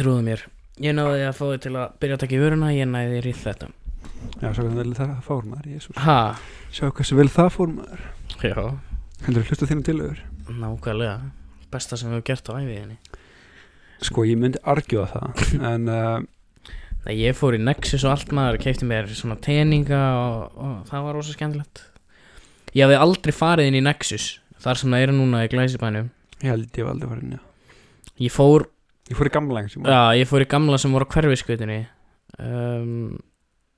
Trúðu 0.00 0.24
mér 0.26 0.42
Ég 0.80 0.96
náði 0.96 1.26
að 1.28 1.36
fá 1.36 1.44
þig 1.50 1.62
til 1.66 1.74
að 1.76 1.96
byrja 2.00 2.16
að 2.16 2.22
taka 2.24 2.36
í 2.36 2.40
vöruna 2.40 2.72
ég 2.72 2.88
næði 2.88 3.18
þér 3.18 3.28
í 3.30 3.34
þetta. 3.40 3.70
Já, 4.40 4.46
svo 4.48 4.64
hvernig 4.64 4.78
vel 4.80 4.94
það 4.96 5.14
fór 5.26 5.48
maður. 5.48 5.88
Ha, 6.06 6.18
sjá 6.72 6.86
hversu 6.88 7.18
vel 7.18 7.28
það 7.32 7.50
fór 7.56 7.72
maður. 7.76 8.04
Já, 8.40 8.60
heldur 9.26 9.48
hlustu 9.48 9.68
þínu 9.68 9.86
tilögur 9.90 10.26
nákvæmlega. 10.50 11.18
Besta 11.70 11.98
sem 12.00 12.10
við 12.10 12.18
hefum 12.18 12.26
gert 12.26 12.48
á 12.50 12.52
æfiðinni 12.58 12.98
sko 14.04 14.24
ég 14.24 14.38
myndi 14.40 14.60
argjóða 14.68 15.08
það 15.12 15.42
en 15.72 15.88
uh, 15.92 16.20
Nei, 17.00 17.14
ég 17.16 17.36
fór 17.36 17.56
í 17.56 17.60
Nexus 17.62 18.02
og 18.04 18.12
allt 18.12 18.32
maður 18.36 18.58
Keipti 18.60 18.84
mér 18.88 19.06
svona 19.16 19.38
teninga 19.40 20.00
og, 20.20 20.58
og 20.60 20.72
það 20.90 21.06
var 21.06 21.14
rosa 21.16 21.32
skemmtilegt. 21.32 21.80
Ég 22.76 22.84
hafði 22.84 22.98
aldrei 23.00 23.32
farið 23.32 23.70
inn 23.70 23.78
í 23.78 23.86
Nexus 23.86 24.34
Þar 24.60 24.76
sem 24.76 24.92
það 24.92 25.04
eru 25.06 25.14
núna 25.16 25.38
í 25.46 25.48
glæsibænum. 25.48 26.10
Ég 26.42 26.50
held 26.52 26.76
ég 26.76 26.84
var 26.84 26.92
aldrei 26.92 27.08
farin 27.08 27.32
já. 27.32 27.40
Ég 28.20 28.34
fór, 28.34 28.66
ég 29.10 29.18
fór 29.18 29.30
í 29.30 29.34
gamla 29.34 29.58
lengs 29.58 29.74
já, 29.76 30.02
ég 30.16 30.30
fór 30.30 30.44
í 30.44 30.50
gamla 30.50 30.78
sem 30.80 30.94
voru 30.94 31.08
á 31.08 31.12
hverfiskveitinni 31.12 31.82
um, 32.38 33.18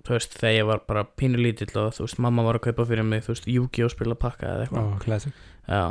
Þú 0.03 0.17
veist, 0.17 0.33
þegar 0.35 0.55
ég 0.57 0.67
var 0.67 0.81
bara 0.89 1.05
pínu 1.19 1.39
lítill 1.39 1.71
og 1.79 1.93
þú 1.95 2.07
veist, 2.09 2.19
mamma 2.23 2.43
var 2.43 2.59
að 2.59 2.65
kaupa 2.65 2.87
fyrir 2.89 3.07
mig, 3.07 3.23
þú 3.23 3.35
veist, 3.37 3.45
Yu-Gi-Oh! 3.47 3.91
spila 3.93 4.17
pakka 4.19 4.49
eða 4.49 4.65
eitthvað. 4.65 4.89
Oh, 4.89 4.97
classic. 4.99 5.37
Já. 5.69 5.83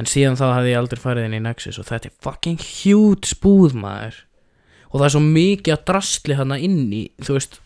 En 0.00 0.08
síðan 0.10 0.38
þá 0.40 0.44
hafði 0.48 0.72
ég 0.72 0.80
aldrei 0.80 1.02
farið 1.04 1.28
inn 1.28 1.36
í 1.38 1.42
Nexus 1.44 1.78
og 1.78 1.86
þetta 1.86 2.10
er 2.10 2.16
fucking 2.26 2.64
huge 2.66 3.36
búð 3.44 3.76
maður. 3.78 4.18
Og 4.90 4.96
það 4.96 5.06
er 5.06 5.14
svo 5.14 5.22
mikið 5.28 5.74
að 5.76 5.84
drastli 5.92 6.38
hana 6.40 6.58
inn 6.66 6.80
í 6.90 7.02
þú 7.22 7.36
veist, 7.38 7.60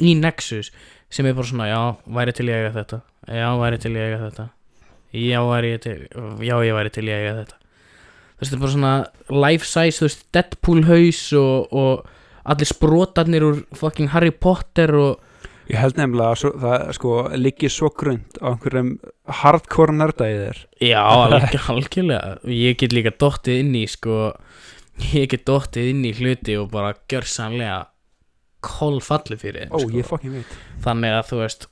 í 0.00 0.14
Nexus 0.16 0.72
sem 1.12 1.28
er 1.28 1.36
bara 1.36 1.50
svona, 1.50 1.68
já, 1.68 1.82
væri 2.16 2.36
til 2.38 2.48
ég 2.48 2.56
að 2.56 2.62
eiga 2.62 2.74
þetta. 2.78 3.00
Já, 3.28 3.48
væri 3.60 3.82
til 3.84 3.92
ég 3.92 4.00
að 4.00 4.08
eiga 4.08 4.22
þetta. 4.24 4.48
Já, 5.14 5.40
væri 5.50 5.74
ég 5.74 5.84
til 5.84 5.98
já, 6.48 6.56
ég 6.64 6.80
væri 6.80 6.94
til 6.96 7.06
ég 7.10 7.20
að 7.20 7.26
eiga 7.26 7.36
þetta 7.42 7.63
veist, 8.40 8.50
þetta 8.50 8.56
er 8.56 8.64
bara 8.64 8.74
svona 8.74 8.94
life 9.44 9.68
size, 9.68 9.98
þú 9.98 10.08
veist, 10.08 10.26
Deadpool 10.34 10.82
haus 10.88 11.22
og, 11.38 11.72
og 11.72 12.50
allir 12.54 12.68
sprotarnir 12.68 13.46
úr 13.46 13.62
fucking 13.76 14.12
Harry 14.14 14.34
Potter 14.34 14.92
og 14.98 15.30
ég 15.70 15.80
held 15.80 15.96
nefnilega 15.96 16.34
að 16.34 16.40
svo, 16.42 16.52
það 16.60 16.82
sko 16.98 17.14
liggi 17.40 17.70
svo 17.72 17.88
grund 17.96 18.38
á 18.44 18.52
einhverjum 18.52 18.90
hardcore 19.40 20.10
þér. 20.18 20.60
Já, 20.84 21.00
alg 21.00 21.56
algjörlega. 21.72 22.38
Ég 22.52 22.76
get 22.80 22.92
líka 22.92 23.14
dottið 23.16 23.62
inn 23.62 23.74
í 23.80 23.86
sko 23.88 24.34
Ég 25.10 25.26
get 25.32 25.42
dottið 25.48 25.90
inn 25.90 26.04
í 26.06 26.12
hluti 26.14 26.54
og 26.60 26.68
bara 26.70 26.92
gjörsanlega 27.10 27.88
kolfalli 28.64 29.36
fyrir 29.40 29.64
þeim 29.64 29.74
ó, 29.74 29.78
sko. 29.80 29.96
ég 29.96 30.06
fucking 30.06 30.36
veit. 30.38 30.52
Þannig 30.84 31.16
að 31.18 31.24
þú 31.30 31.40
veist 31.40 31.66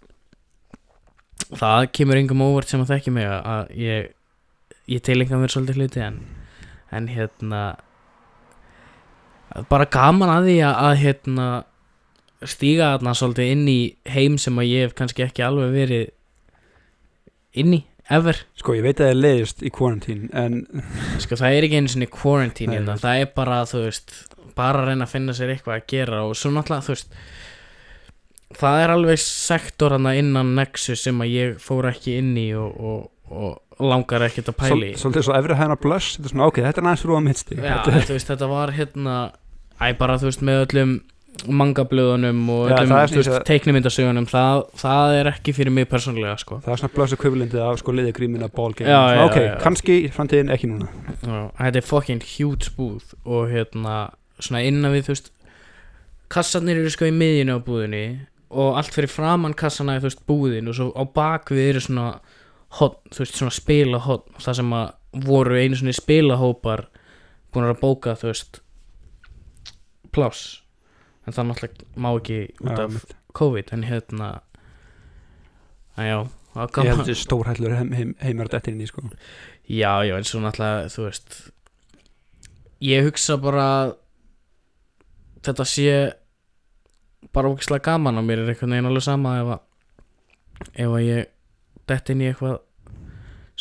Það 1.52 1.86
kemur 1.98 2.18
engum 2.18 2.42
óvart 2.44 2.72
sem 2.72 2.82
að 2.82 2.94
þekki 2.94 3.14
mig 3.14 3.28
að 3.28 3.72
ég 3.76 4.10
ég 4.90 5.02
tilenga 5.04 5.38
mér 5.38 5.52
svolítið 5.52 5.78
hluti 5.78 6.02
en, 6.02 6.18
en 6.92 7.08
hérna 7.12 7.62
bara 9.68 9.88
gaman 9.92 10.32
að 10.32 10.48
því 10.48 10.56
að, 10.64 10.74
að 10.86 10.96
hérna 11.02 11.46
stíga 12.48 12.90
þarna 12.94 13.14
svolítið 13.18 13.54
inn 13.54 13.64
í 13.70 13.78
heim 14.10 14.36
sem 14.40 14.58
að 14.58 14.70
ég 14.70 14.86
hef 14.86 14.94
kannski 14.98 15.24
ekki 15.26 15.44
alveg 15.46 15.74
verið 15.76 16.06
inn 17.62 17.76
í, 17.76 17.80
ever. 18.10 18.40
Sko, 18.58 18.74
ég 18.78 18.86
veit 18.86 18.96
að 18.96 19.06
það 19.06 19.12
er 19.12 19.20
leiðist 19.20 19.62
í 19.62 19.70
quarantine 19.74 20.30
En 20.32 20.82
sko 21.22 21.38
það 21.38 21.56
er 21.56 21.66
ekki 21.68 21.80
einu 21.82 21.92
sinni 21.92 22.08
quarantine 22.10 22.78
hérna, 22.78 22.96
það 23.00 23.22
er 23.22 23.32
bara 23.36 23.62
þú 23.68 23.84
veist 23.84 24.14
bara 24.56 24.82
að 24.82 24.90
reyna 24.90 25.06
að 25.06 25.14
finna 25.14 25.36
sér 25.36 25.52
eitthvað 25.52 25.78
að 25.78 25.88
gera 25.92 26.22
og 26.26 26.34
svo 26.36 26.52
náttúrulega 26.52 26.86
þú 26.86 26.96
veist 26.96 27.16
það 28.58 28.82
er 28.82 28.92
alveg 28.92 29.22
sektor 29.22 29.94
innan 29.96 30.54
Nexus 30.56 31.04
sem 31.06 31.20
að 31.24 31.32
ég 31.32 31.60
fór 31.62 31.88
ekki 31.92 32.18
inn 32.20 32.34
í 32.36 32.48
og, 32.58 32.74
og, 32.76 33.06
og 33.32 33.71
langar 33.90 34.24
ekkert 34.26 34.50
að 34.52 34.58
pæli 34.62 34.90
í. 34.92 34.98
Svolítið 35.00 35.26
svo 35.26 35.36
efri 35.38 35.56
hæðina 35.58 35.76
blöss 35.82 36.16
Þetta 36.16 36.28
er 36.28 36.32
svona, 36.34 36.48
ok, 36.50 36.60
þetta 36.66 36.82
er 36.82 36.86
næst 36.88 37.06
rúa 37.08 37.22
mittsti 37.24 37.58
Já, 37.58 37.76
þú 37.86 38.12
veist, 38.16 38.30
þetta 38.32 38.48
var 38.52 38.72
hérna 38.76 39.16
æ, 39.80 39.86
bara 39.98 40.18
þú 40.20 40.28
veist, 40.30 40.44
með 40.46 40.62
öllum 40.66 40.94
mangablöðunum 41.48 42.40
og 42.52 42.70
Já, 42.70 42.76
öllum 42.82 42.96
veist, 43.16 43.30
teiknimyndasögunum 43.48 44.26
það, 44.30 44.62
það 44.82 45.14
er 45.18 45.30
ekki 45.32 45.54
fyrir 45.56 45.72
mig 45.74 45.88
persónlega 45.90 46.34
sko. 46.38 46.58
Það 46.64 46.74
er 46.74 46.82
svona 46.82 46.94
blöss 46.96 47.14
ekvivalentið 47.16 47.62
af 47.64 47.78
sko 47.80 47.94
Svona, 47.96 49.14
já, 49.16 49.22
Ok, 49.24 49.38
já. 49.40 49.54
kannski 49.62 49.96
í 50.04 50.10
framtíðin 50.12 50.52
ekki 50.52 50.68
núna 50.70 50.90
Já, 51.22 51.38
þetta 51.58 51.80
er 51.80 51.86
fucking 51.88 52.26
huge 52.36 52.74
búð 52.76 53.14
og 53.24 53.48
hérna, 53.50 53.96
svona 54.38 54.62
innan 54.68 54.92
við 54.92 55.08
þú 55.08 55.14
veist, 55.16 55.32
kassarnir 56.32 56.80
eru 56.82 56.92
sko 56.92 57.08
í 57.08 57.14
miðjunu 57.16 57.56
á 57.56 57.60
búðinni 57.64 58.04
og 58.52 58.76
allt 58.76 58.92
fyrir 58.92 59.08
framann 59.10 59.56
kassana 59.56 59.96
er 59.96 60.04
þú 60.04 60.10
veist 60.10 60.24
búðin 60.28 60.68
og 60.68 60.76
svo 60.76 60.90
á 60.92 61.02
bakvið 61.08 61.64
eru 61.70 61.80
svona 61.80 62.06
hot, 62.78 62.98
þú 63.12 63.24
veist, 63.24 63.38
svona 63.38 63.54
spilahot 63.54 64.28
það 64.40 64.58
sem 64.60 64.74
að 64.78 65.24
voru 65.26 65.58
einu 65.60 65.78
svona 65.78 65.94
spilahópar 65.96 66.86
búin 67.52 67.68
að 67.68 67.80
bóka 67.82 68.14
þú 68.16 68.30
veist 68.30 68.60
pláss. 70.12 70.62
En 71.26 71.36
það 71.36 71.50
náttúrulega 71.50 72.00
má 72.02 72.08
ekki 72.16 72.38
út 72.60 72.78
af 72.78 72.94
mitt. 72.96 73.16
COVID 73.36 73.72
en 73.72 73.84
hérna 73.88 74.30
að 75.96 76.08
já, 76.08 76.18
Ég 76.52 76.90
held 76.90 77.06
þessi 77.06 77.22
stórhællur 77.24 77.72
heim, 77.78 77.92
heim, 77.96 78.10
heimar 78.20 78.50
dettin 78.52 78.74
inn 78.76 78.84
í 78.84 78.88
sko. 78.90 79.06
Já, 79.64 80.04
já, 80.04 80.18
en 80.18 80.26
svo 80.28 80.40
náttúrulega, 80.42 80.90
þú 80.92 81.06
veist 81.06 81.36
Ég 82.82 83.06
hugsa 83.06 83.38
bara 83.40 83.66
Þetta 85.46 85.66
sé 85.68 85.94
Bara 87.32 87.52
ógislega 87.52 87.92
gaman 87.92 88.20
á 88.20 88.22
mér 88.26 88.42
er 88.42 88.52
einhvern 88.52 88.74
veginn 88.74 88.90
alveg 88.90 89.06
sama 89.06 89.36
ef 89.40 89.52
að 89.54 89.62
Ef 90.82 90.96
að 90.98 91.06
ég 91.06 91.30
Dett 91.90 92.12
inn 92.14 92.22
í 92.24 92.28
eitthvað 92.30 92.60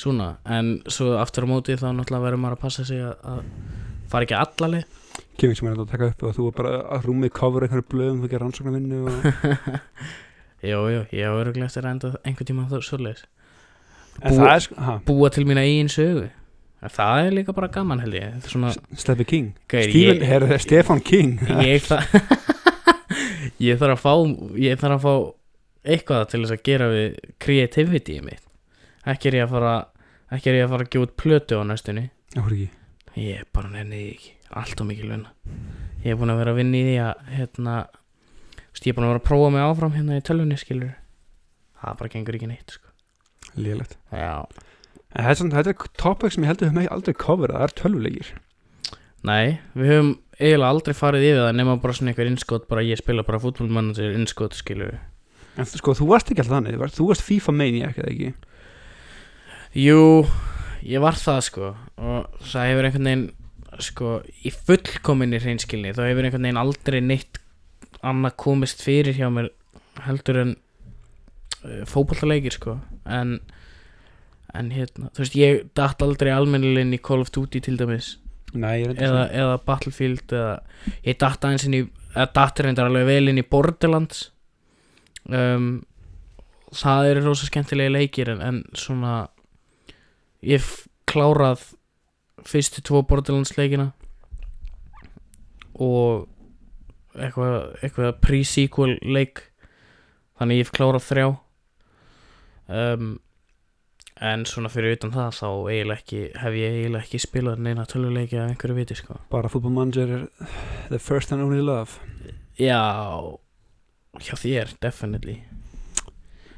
Svona, 0.01 0.29
en 0.47 0.77
svo 0.89 1.17
aftur 1.19 1.45
á 1.45 1.51
móti 1.51 1.75
þá 1.77 1.89
náttúrulega 1.93 2.23
verður 2.23 2.41
maður 2.41 2.55
að 2.57 2.61
passa 2.63 2.85
sig 2.87 3.01
að, 3.03 3.17
að 3.27 3.41
fara 4.09 4.25
ekki 4.27 4.37
allaleg 4.39 4.85
Kemur 5.41 5.57
sem 5.59 5.67
er 5.71 5.81
að 5.81 5.89
taka 5.91 6.07
upp 6.13 6.23
og 6.29 6.37
þú 6.37 6.47
er 6.47 6.55
bara 6.57 6.71
að 6.95 7.05
rúmið 7.09 7.33
cover 7.35 7.65
einhverju 7.65 7.87
blöðum, 7.91 8.21
þú 8.23 8.29
gerir 8.31 8.45
rannsóknarvinnu 8.45 9.01
og... 9.11 9.77
Jú, 10.71 10.79
jú, 10.93 11.03
ég 11.11 11.25
hafa 11.27 11.41
öruglega 11.41 11.67
eftir 11.67 11.85
að 11.87 11.93
enda 11.95 12.11
einhvern 12.21 12.49
tíma 12.51 12.67
þá 12.69 13.25
En 14.21 14.35
Búa- 14.35 14.53
er 14.53 14.59
sko, 14.59 14.75
Búa 15.07 15.29
til 15.33 15.45
mína 15.47 15.63
eigin 15.65 15.89
sögu. 15.89 16.27
Það 16.81 17.25
er 17.25 17.35
líka 17.37 17.53
bara 17.53 17.69
gaman 17.71 18.01
held 18.01 18.13
ég. 18.17 18.35
Er 18.35 18.49
Svona, 18.49 18.71
Steffi 18.97 19.25
King. 19.29 19.51
Gaur, 19.69 19.83
Stephen, 19.87 20.17
ég- 20.21 20.27
herðu, 20.27 20.57
Stefan 20.59 21.01
King? 21.05 21.37
Ég 21.65 21.85
þarf 21.85 22.15
ég 23.67 23.77
þarf 23.81 23.95
að 23.95 24.01
fá 24.01 24.13
ég 24.57 24.79
þarf 24.81 24.97
að 24.97 25.05
fá 25.05 25.13
eitthvað 25.85 26.27
til 26.31 26.43
þess 26.43 26.55
að 26.57 26.65
gera 26.67 26.89
við 26.91 27.19
creativity 27.41 28.19
mitt. 28.25 28.43
Ekki 29.09 29.31
er 29.31 29.39
ég 29.41 29.47
að 29.47 29.55
fara 29.55 29.75
ekki 30.31 30.51
er 30.51 30.59
ég 30.61 30.67
að 30.67 30.75
fara 30.75 30.85
að 30.85 30.93
gefa 30.93 31.07
út 31.07 31.17
plötu 31.19 31.57
á 31.57 31.63
næstunni. 31.67 32.09
Ég 33.17 33.47
bara 33.53 33.71
nenni 33.73 33.97
því 33.97 34.11
ekki. 34.15 34.35
Allt 34.51 34.81
og 34.83 34.87
mikil 34.89 35.07
vinna 35.07 35.31
ég 36.01 36.15
er 36.15 36.17
búin 36.19 36.33
að 36.33 36.41
vera 36.41 36.53
að 36.53 36.59
vinna 36.61 36.79
í 36.79 36.85
því 36.87 36.95
að 37.05 37.25
hérna 37.35 37.75
ég 38.81 38.89
er 38.89 38.97
búin 38.97 39.05
að 39.05 39.11
vera 39.13 39.21
að 39.21 39.27
prófa 39.27 39.49
mig 39.53 39.65
áfram 39.65 39.95
hérna 39.95 40.17
í 40.17 40.25
tölvunni 40.25 40.57
skilur 40.57 40.93
það 41.81 41.97
bara 41.99 42.13
gengur 42.15 42.37
ekki 42.37 42.49
neitt 42.49 42.75
sko. 42.75 42.93
En 45.11 45.27
þetta 45.27 45.59
er, 45.59 45.69
er 45.73 45.91
topic 45.99 46.33
sem 46.33 46.45
ég 46.45 46.51
heldur 46.53 46.73
við 46.73 46.89
aldrei 46.95 47.15
cover 47.19 47.53
Það 47.53 47.65
er 47.67 47.75
tölvuleikir. 47.81 48.33
Nei, 49.27 49.59
við 49.77 49.91
höfum 49.91 50.11
eiginlega 50.39 50.71
aldrei 50.73 50.95
farið 50.97 51.27
yfir 51.27 51.43
það 51.43 51.57
nema 51.59 51.77
bara 51.83 51.93
svona 51.97 52.13
einhver 52.13 52.29
innskot 52.31 52.67
bara 52.71 52.85
ég 52.85 53.01
spila 53.01 53.25
bara 53.27 53.41
fútbolmanager 53.43 54.15
innskot 54.17 54.57
skilur 54.57 54.95
En 55.59 55.67
sko, 55.67 55.93
þú 55.97 56.07
varst 56.13 56.29
ekki 56.31 56.41
alltaf 56.45 56.57
þannig 56.61 56.77
varst- 56.79 56.97
Þú 56.99 57.07
varst 57.09 57.25
FIFA 57.27 57.51
maniac 57.57 57.97
eða 57.99 58.11
ekki? 58.13 58.33
Jú, 59.81 60.25
ég 60.83 60.99
var 61.03 61.15
það 61.19 61.41
sko 61.47 61.69
og 62.01 62.41
það 62.51 62.67
hefur 62.69 62.87
einhvern 62.87 63.07
veginn 63.07 63.25
sko 63.81 64.09
í 64.43 64.51
fullkominni 64.51 65.39
hreinskilni 65.39 65.93
þá 65.95 66.01
hefur 66.09 66.27
einhvern 66.27 66.43
veginn 66.47 66.59
aldrei 66.59 66.99
neitt 67.03 67.39
annað 68.03 68.35
komist 68.41 68.81
fyrir 68.83 69.15
hjá 69.15 69.29
mér 69.31 69.47
heldur 70.07 70.39
en 70.41 70.51
uh, 71.63 71.83
fótballaleikir 71.87 72.55
sko 72.57 72.77
en, 73.05 73.37
en 74.57 74.71
hérna, 74.75 75.11
þú 75.15 75.23
veist 75.23 75.37
ég 75.39 75.61
datt 75.77 76.03
aldrei 76.03 76.33
almennilega 76.35 76.87
inn 76.87 76.97
í 76.97 77.01
Call 77.03 77.21
of 77.23 77.31
Duty 77.31 77.61
til 77.63 77.77
dæmis. 77.79 78.15
Nei, 78.51 78.81
ég 78.83 78.97
eða, 78.99 79.27
eða 79.31 79.55
Battlefield 79.63 80.33
eða 80.35 80.57
ég 81.07 81.19
datt 81.21 81.45
aðeins 81.47 81.67
inn 81.69 81.77
í 81.77 81.81
eða 82.11 82.27
datt 82.35 82.59
reyndar 82.65 82.89
alveg 82.91 83.07
vel 83.07 83.31
inn 83.31 83.39
í 83.39 83.47
Borderlands 83.47 84.30
um, 85.29 85.69
það 86.71 87.11
eru 87.11 87.25
rosa 87.25 87.49
skemmtilegi 87.49 87.93
leikir 87.93 88.31
en, 88.33 88.41
en 88.41 88.61
svona 88.77 89.15
ég 90.41 90.65
klárað 91.09 91.63
fyrstu 92.47 92.81
tvo 92.85 93.03
Borderlands 93.05 93.53
leikina 93.57 93.91
og 95.81 96.27
eitthvað, 97.17 97.57
eitthvað 97.81 98.13
pre-sequel 98.23 98.95
leik 99.03 99.43
þannig 100.39 100.63
ég 100.63 100.71
klárað 100.73 101.05
þrjá. 101.09 101.27
Um, 102.71 103.11
en 104.21 104.45
svona 104.45 104.69
fyrir 104.71 104.95
utan 104.95 105.13
það 105.13 105.37
þá 105.39 105.47
eiginlega 105.73 105.99
ekki, 105.99 106.21
hef 106.39 106.57
ég 106.57 106.77
eiginlega 106.77 107.05
ekki 107.05 107.21
spilað 107.21 107.63
neina 107.65 107.87
töluleiki 107.89 108.39
af 108.39 108.51
einhverju 108.51 108.77
viti 108.77 108.97
sko. 108.97 109.17
Bara 109.33 109.49
Football 109.51 109.75
Manager 109.75 110.15
er 110.17 110.27
the 110.89 110.99
first 111.01 111.33
and 111.33 111.43
only 111.43 111.61
love. 111.65 111.97
Já 112.59 112.79
hjá 114.19 114.35
þér, 114.35 114.75
definitely. 114.83 115.37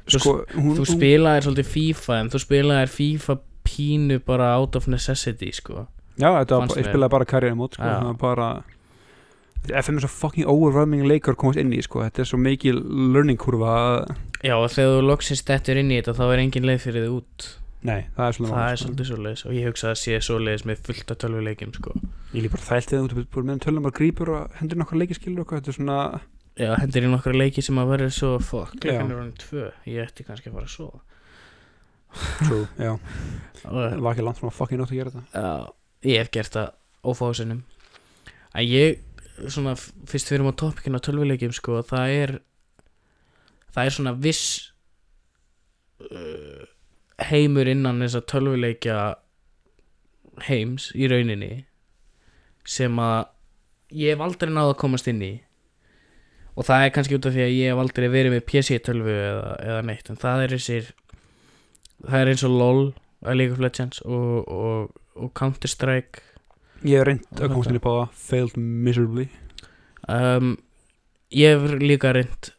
Þú 0.04 0.18
Sko, 0.20 0.32
hún, 0.58 0.74
Þú 0.76 0.84
spilaðir 0.90 1.46
svolítið 1.46 1.68
FIFA 1.72 2.16
en 2.20 2.30
þú 2.34 2.40
spilaðir 2.42 2.90
FIFA 2.92 3.36
pínu 3.64 4.18
bara 4.26 4.50
out 4.58 4.76
of 4.76 4.88
necessity 4.92 5.48
sko. 5.56 5.86
Já, 6.20 6.28
þetta 6.42 6.58
var, 6.60 6.74
ég 6.76 6.88
spilaði 6.90 7.12
bara 7.14 7.28
karriere 7.30 7.56
mót 7.58 7.78
sko, 7.78 7.86
það 7.88 8.08
var 8.10 8.18
bara 8.20 8.48
FM 9.64 9.96
er 9.96 10.04
svo 10.04 10.10
fucking 10.12 10.44
overwhelming 10.50 11.06
leikur 11.08 11.32
að 11.32 11.40
komast 11.40 11.60
inn 11.62 11.72
í 11.72 11.80
sko, 11.82 12.02
þetta 12.04 12.20
er 12.20 12.28
svo 12.28 12.36
mikil 12.42 12.76
learning 13.14 13.40
kurva 13.40 13.72
að, 13.80 14.14
Já 14.44 14.58
og 14.60 14.66
þegar 14.74 14.98
þú 14.98 15.04
loksins 15.08 15.40
dettur 15.48 15.78
inn 15.80 15.88
í 15.94 15.96
þetta 16.02 16.12
þá 16.18 16.24
er 16.34 16.42
engin 16.42 16.66
leið 16.68 16.82
fyrir 16.84 17.06
þið 17.06 17.14
út. 17.16 17.46
Nei, 17.84 18.02
það 18.16 18.26
er 18.26 18.36
svolítið 18.36 18.54
Það 18.58 18.66
er 18.68 18.76
sko. 18.76 18.84
svolítið 18.84 19.08
svoleiðis 19.08 19.44
og 19.48 19.54
ég 19.56 19.66
hugsa 19.70 19.88
að 19.90 19.98
sé 20.02 20.18
svoleiðis 20.24 20.66
með 20.68 20.84
fullt 20.84 21.10
af 21.14 21.18
tölvuleikjum 21.24 21.72
sko. 21.78 21.94
Ég 22.34 22.44
líf 22.44 22.52
bara 22.52 22.68
þælt 22.68 22.94
ert 22.98 23.16
búin 23.32 23.48
með 23.48 23.62
tölum 23.64 23.88
bara 23.88 23.96
grípur 23.98 24.32
og 24.36 24.54
hendur 24.60 24.80
nokkar 24.80 25.00
leikiskilur 25.00 25.44
og 25.44 25.52
þetta 25.56 25.72
er 25.72 25.78
svona 25.78 25.98
Já, 26.54 26.70
hendur 26.78 27.06
í 27.06 27.10
nokkra 27.10 27.34
leiki 27.34 27.62
sem 27.66 27.78
að 27.82 27.88
verður 27.90 28.12
svo 28.14 28.32
fuck, 28.38 28.76
Já. 28.76 28.80
klukkan 28.84 29.10
er 29.10 29.20
hann 29.22 29.32
tvö. 29.42 29.68
Ég 29.90 30.04
ætti 30.06 30.26
kannski 30.26 30.50
að 30.52 30.58
fara 30.60 30.68
að 30.68 30.74
sofa. 30.76 31.00
True, 32.44 32.66
já, 32.86 32.92
það 33.64 33.78
var 34.04 34.12
ekki 34.12 34.26
langt 34.28 34.38
frá 34.38 34.52
fucking 34.54 34.78
nótt 34.78 34.92
að 34.94 35.00
gera 35.00 35.14
þetta. 35.16 35.40
Já, 35.42 35.72
ég 36.06 36.20
hef 36.22 36.30
gert 36.36 36.54
það 36.54 36.68
ófáðsinnum 37.10 37.64
En 38.54 38.68
ég, 38.70 39.00
svona, 39.50 39.72
fyrst 40.06 40.30
við 40.30 40.36
erum 40.38 40.52
á 40.54 40.60
topikinu 40.62 41.00
á 41.02 41.04
tölvuleikjum, 41.04 41.54
sko, 41.56 41.80
það 41.88 42.12
er 42.20 42.32
það 43.74 43.88
er 43.88 43.96
svona 43.96 44.12
viss 44.22 44.44
uh, 46.06 46.62
heimur 47.30 47.66
innan 47.70 47.98
þess 48.04 48.20
að 48.20 48.28
tölvuleikja 48.30 48.98
heims 50.46 50.92
í 50.94 51.08
rauninni 51.10 51.50
sem 52.66 52.94
að 53.02 53.26
ég 53.94 54.14
hef 54.14 54.22
aldrei 54.24 54.54
náð 54.54 54.72
að 54.72 54.80
komast 54.84 55.10
inn 55.10 55.22
í 55.22 55.32
og 56.54 56.66
það 56.66 56.84
er 56.84 56.92
kannski 56.94 57.18
út 57.18 57.26
af 57.28 57.34
því 57.34 57.46
að 57.46 57.54
ég 57.54 57.72
hef 57.72 57.80
aldrei 57.82 58.06
verið 58.12 58.36
með 58.36 58.44
PC-tölvu 58.50 59.14
eða, 59.14 59.48
eða 59.64 59.80
neitt 59.88 60.10
en 60.10 60.20
það 60.20 60.44
er 60.44 60.54
þessir 60.54 60.92
það 62.04 62.20
er 62.20 62.30
eins 62.34 62.44
og 62.46 62.54
LOL 62.54 62.84
League 63.34 63.56
of 63.56 63.62
Legends 63.64 64.02
og, 64.04 64.48
og, 64.52 64.94
og 65.16 65.34
Counter 65.38 65.70
Strike 65.70 66.22
Ég 66.84 67.00
hef 67.00 67.06
reynd 67.08 67.40
að 67.40 67.48
komast 67.54 67.70
inn 67.72 67.78
í 67.78 67.80
báða 67.80 68.08
failed 68.12 68.56
miserably. 68.60 69.24
Um, 70.04 70.50
ég 71.32 71.54
hef 71.54 71.78
líka 71.80 72.10
reynd 72.12 72.50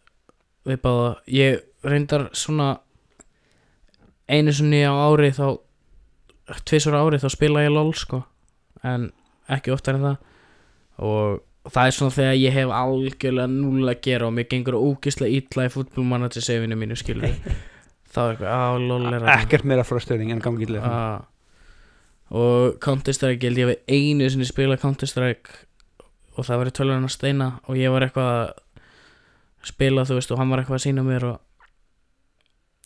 við 0.65 0.79
báða. 0.81 1.11
Ég 1.29 1.59
reyndar 1.85 2.31
svona 2.33 2.79
einu 4.25 4.53
sinni 4.55 4.81
á 4.81 4.89
ári 4.97 5.29
þá 5.35 5.59
tvisur 6.65 6.97
ári 6.97 7.21
þá 7.21 7.27
spila 7.35 7.67
ég 7.67 7.75
LOL 7.75 7.93
sko 7.93 8.23
en 8.81 9.11
ekki 9.53 9.75
oftar 9.75 9.99
en 9.99 10.07
það. 10.07 10.17
Og 11.05 11.43
það 11.74 11.88
er 11.89 11.95
svona 11.98 12.13
þegar 12.15 12.36
ég 12.39 12.53
hef 12.55 12.74
algjörlega 12.77 13.48
núl 13.51 13.88
að 13.89 14.01
gera 14.05 14.27
og 14.27 14.34
mér 14.38 14.48
gengur 14.51 14.77
ógislega 14.77 15.39
illa 15.39 15.65
í 15.65 15.72
fútbolmanager 15.74 16.43
sefinu 16.45 16.77
mínu 16.77 16.98
skilur 17.00 17.31
þá 18.13 18.19
er 18.22 18.36
eitthvað, 18.36 18.51
á 18.53 18.65
LOL 18.79 19.07
þarna." 19.07 19.38
Ekkert 19.39 19.65
meira 19.67 19.86
frustrating 19.88 20.31
en 20.36 20.43
gangi 20.43 20.67
illa 20.67 20.84
Ah. 20.86 21.24
og 22.36 22.77
Counter-Strike, 22.81 23.41
ég 23.45 23.57
ég 23.62 23.72
við 23.72 23.79
einu 23.91 24.29
sinni 24.29 24.45
spila 24.50 24.77
Counter-Strike 24.81 25.63
og 26.36 26.45
það 26.48 26.57
var 26.62 26.69
í 26.69 26.75
tölvunna 26.75 27.10
steina 27.12 27.50
og 27.69 27.77
ég 27.79 27.91
var 27.93 28.05
eitthvað 28.05 28.31
að 28.36 28.53
spila 29.65 30.05
þú 30.05 30.17
veist 30.19 30.31
og 30.34 30.39
hann 30.41 30.50
var 30.53 30.62
eitthvað 30.62 30.79
að 30.79 30.86
sína 30.86 31.03
mér 31.05 31.25
og 31.31 31.38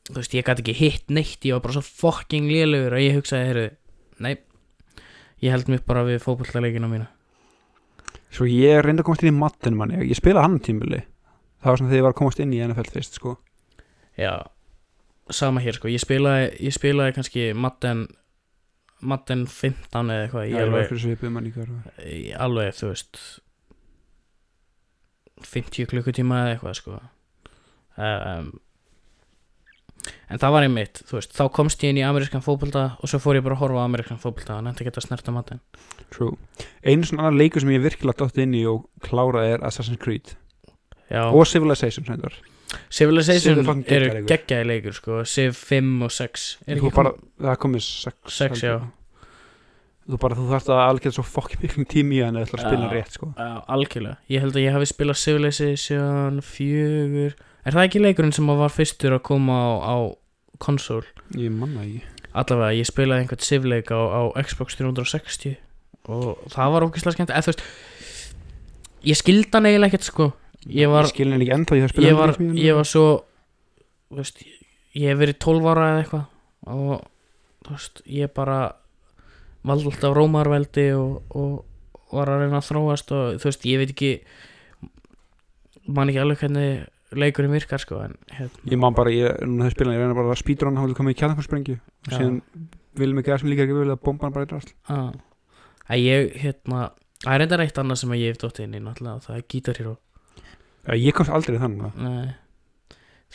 þú 0.10 0.18
veist 0.22 0.36
ég 0.38 0.46
gæti 0.48 0.64
ekki 0.64 0.76
hitt 0.80 1.10
neitt 1.14 1.44
ég 1.48 1.56
var 1.58 1.64
bara 1.66 1.76
svo 1.80 1.84
fucking 1.86 2.48
lélugur 2.52 2.96
og 2.98 3.04
ég 3.04 3.18
hugsaði 3.18 3.50
heyrðu, 3.50 3.70
nei 4.24 4.36
ég 5.44 5.52
held 5.56 5.68
mér 5.72 5.84
bara 5.88 6.04
við 6.08 6.22
fótbollaleikina 6.24 6.88
mína 6.92 7.08
Svo 8.30 8.46
ég 8.46 8.84
reyndi 8.86 9.02
að 9.02 9.08
komast 9.10 9.24
inn 9.26 9.34
í 9.34 9.40
matten 9.40 9.78
manni 9.78 10.04
Ég 10.06 10.18
spilaði 10.20 10.46
hann 10.46 10.60
tímuli 10.62 11.02
Það 11.60 11.72
var 11.72 11.80
svona 11.80 11.90
þegar 11.92 12.00
ég 12.00 12.06
var 12.06 12.14
að 12.14 12.20
komast 12.22 12.40
inn 12.44 12.54
í 12.56 12.62
NFL 12.64 12.92
fyrst 12.94 13.18
sko. 13.20 13.34
Já, 14.20 14.32
sama 15.36 15.60
hér 15.64 15.76
sko. 15.76 15.90
Ég 15.92 16.00
spilaði, 16.00 16.46
ég 16.64 16.76
spilaði 16.76 17.16
kannski 17.18 17.50
Madden 17.56 18.06
Madden 19.00 19.46
15 19.48 20.12
eða 20.12 20.26
eitthvað 20.26 20.48
ég 20.48 20.64
alveg, 20.64 20.90
ég 22.04 22.40
alveg 22.40 22.74
þú 22.76 22.90
veist 22.94 23.20
50 25.48 25.88
klukkutíma 25.92 26.42
eða 26.44 26.56
eitthvað 26.56 26.80
sko. 26.80 26.98
Um, 28.00 28.50
en 30.30 30.40
það 30.42 30.54
var 30.56 30.66
einmitt 30.68 31.02
þú 31.10 31.18
veist, 31.20 31.34
þá 31.36 31.44
komst 31.56 31.84
ég 31.84 31.94
inn 31.94 32.02
í 32.02 32.06
amerískan 32.08 32.44
fótbolta 32.46 32.84
og 33.00 33.10
svo 33.12 33.20
fór 33.24 33.40
ég 33.40 33.46
bara 33.46 33.58
að 33.58 33.64
horfa 33.66 33.84
á 33.84 33.88
amerískan 33.88 34.22
fótbolta 34.22 34.58
og 34.60 34.64
nefndi 34.68 34.86
ekki 34.86 34.96
að 35.02 35.08
snerta 35.08 35.34
Madden 35.36 35.60
True. 36.10 36.38
Einu 36.84 37.06
svona 37.06 37.28
annan 37.28 37.38
leikur 37.42 37.62
sem 37.62 37.70
ég 37.76 37.84
virkilega 37.84 38.18
dótt 38.24 38.38
inn 38.42 38.56
í 38.58 38.64
og 38.70 38.88
kláraði 39.06 39.56
er 39.58 39.66
Assassin's 39.68 40.00
Creed. 40.02 40.32
Já, 41.10 41.28
og 41.30 41.46
Civilization. 41.46 42.06
Civilization 42.90 43.60
er 43.86 44.06
eru 44.10 44.24
geggjaði 44.30 44.66
leikur. 44.70 44.94
sko. 44.98 45.20
Civ 45.26 45.54
5 45.58 45.92
og 46.06 46.12
6 46.14 46.48
er 46.68 46.80
Þú 46.80 46.88
ekki 46.88 46.96
bara, 46.96 47.12
það 47.42 47.60
komið 47.66 47.86
sex, 47.86 48.16
Sex, 48.40 48.64
held 48.64 48.66
ég. 48.66 48.88
Þú 50.10 50.18
bara, 50.24 50.38
þú 50.40 50.46
þarft 50.50 50.70
að 50.74 50.80
algjörða 50.88 51.16
svo 51.20 51.26
fokkin 51.30 51.62
miklum 51.62 51.86
tími 51.90 52.18
í 52.18 52.24
hann 52.26 52.38
eða 52.40 52.48
ætlar 52.48 52.64
að 52.64 52.68
spila 52.72 52.88
Já. 52.88 52.94
rétt 52.96 53.18
sko. 53.20 53.28
Já, 53.38 53.50
algjörlega. 53.76 54.18
Ég 54.34 54.42
held 54.46 54.56
að 54.58 54.64
ég 54.66 54.74
hafi 54.74 54.90
spilað 54.90 55.20
Civilization 55.22 56.40
4 56.42 57.34
Er 57.70 57.76
það 57.76 57.86
ekki 57.86 58.02
leikurinn 58.02 58.34
sem 58.34 58.50
var 58.50 58.72
fyrstur 58.74 59.14
að 59.14 59.26
koma 59.30 59.54
á, 59.54 59.70
á 59.86 59.96
konsól? 60.64 61.04
Ég 61.38 61.54
manna 61.54 61.84
ekki. 61.86 62.02
Allavega, 62.34 62.74
ég 62.80 62.88
spilaði 62.90 63.24
einhvern 63.26 63.46
Civ-leik 63.46 63.92
á, 63.94 64.00
á 64.10 64.22
Xbox 64.42 64.78
360 64.80 65.58
og 66.10 66.42
það 66.50 66.74
var 66.74 66.86
ógeðslega 66.88 67.16
skemmt 67.18 67.34
eða 67.34 67.46
þú 67.46 67.52
veist 67.52 67.64
ég 69.10 69.20
skildi 69.20 69.52
hann 69.54 69.70
eiginlega 69.70 69.92
ekkert 69.94 70.08
sko. 70.08 70.28
Ég 70.66 70.90
var, 70.92 71.06
Ég 71.06 71.14
skil 71.14 71.30
henni 71.30 71.46
ekki 71.46 71.56
ennþá, 71.56 71.78
ég 71.78 71.86
hef 71.86 71.94
spilað 71.94 72.10
ég 72.10 72.18
var, 72.20 72.34
leik 72.34 72.42
með 72.44 72.60
ég 72.64 72.78
var 72.80 72.90
svo 72.90 73.06
þú 74.10 74.20
veist, 74.20 74.44
ég 74.98 75.06
hef 75.12 75.22
verið 75.22 75.40
12 75.46 75.70
ára 75.72 75.88
eða 75.94 76.04
eitthvað 76.04 76.74
og 76.74 76.94
þú 77.68 77.76
veist, 77.76 78.04
ég 78.18 78.34
bara 78.36 78.60
valdi 79.70 79.92
alltaf 79.92 80.16
rómarveldi 80.18 80.88
og, 80.98 81.36
og 81.38 82.16
var 82.18 82.32
að 82.34 82.46
reyna 82.46 82.62
að 82.62 82.70
þróast 82.72 83.14
og 83.16 83.42
þú 83.42 83.50
veist, 83.52 83.68
ég 83.70 83.82
veit 83.84 83.94
ekki 83.94 84.12
man 85.90 86.10
ekki 86.12 86.24
alveg 86.24 86.44
hvernig 86.44 86.88
leikurinn 87.18 87.54
virkar 87.54 87.82
sko 87.82 88.02
en 88.04 88.16
hérna, 88.36 88.64
Ég 88.70 88.78
man 88.82 88.94
bara, 88.98 89.10
ég, 89.14 89.40
núna 89.46 89.66
hef 89.68 89.74
spilað, 89.76 89.98
ég 89.98 90.04
reyna 90.04 90.18
bara 90.18 90.34
að 90.34 90.42
speedrun 90.44 90.78
hafði 90.78 90.98
komið 91.00 91.16
í 91.16 91.20
kjarnakorsprengju 91.22 91.78
og 91.80 92.14
síðan 92.14 92.38
viljum 93.00 93.22
ekki 93.22 93.34
það 93.34 93.42
sem 93.44 93.50
líka 93.54 93.66
ekki 93.66 93.78
vilja 93.80 93.96
að 93.98 94.04
bomba 94.06 94.28
hann 94.28 94.36
bara 94.36 94.46
í 94.46 94.52
drast 94.52 94.74
að, 94.90 95.10
að 95.90 96.04
ég 96.04 96.38
hérna, 96.44 96.84
það 97.26 97.36
er 97.36 97.46
enda 97.48 97.60
reitt 97.62 97.82
annað 97.82 98.02
sem 98.04 98.14
að 98.14 98.22
ég 98.24 98.34
hef 98.34 98.42
dótt 98.44 98.62
inn 98.64 98.78
í 98.78 98.82
náttúrulega 98.84 99.16
og 99.18 99.26
það 99.26 99.38
er 99.40 99.46
Guitar 99.54 99.82
Hero. 99.82 99.98
Já, 100.86 100.94
ég 100.96 101.14
komst 101.18 101.34
aldrei 101.34 101.60
þannig 101.62 102.00
Nei. 102.00 102.34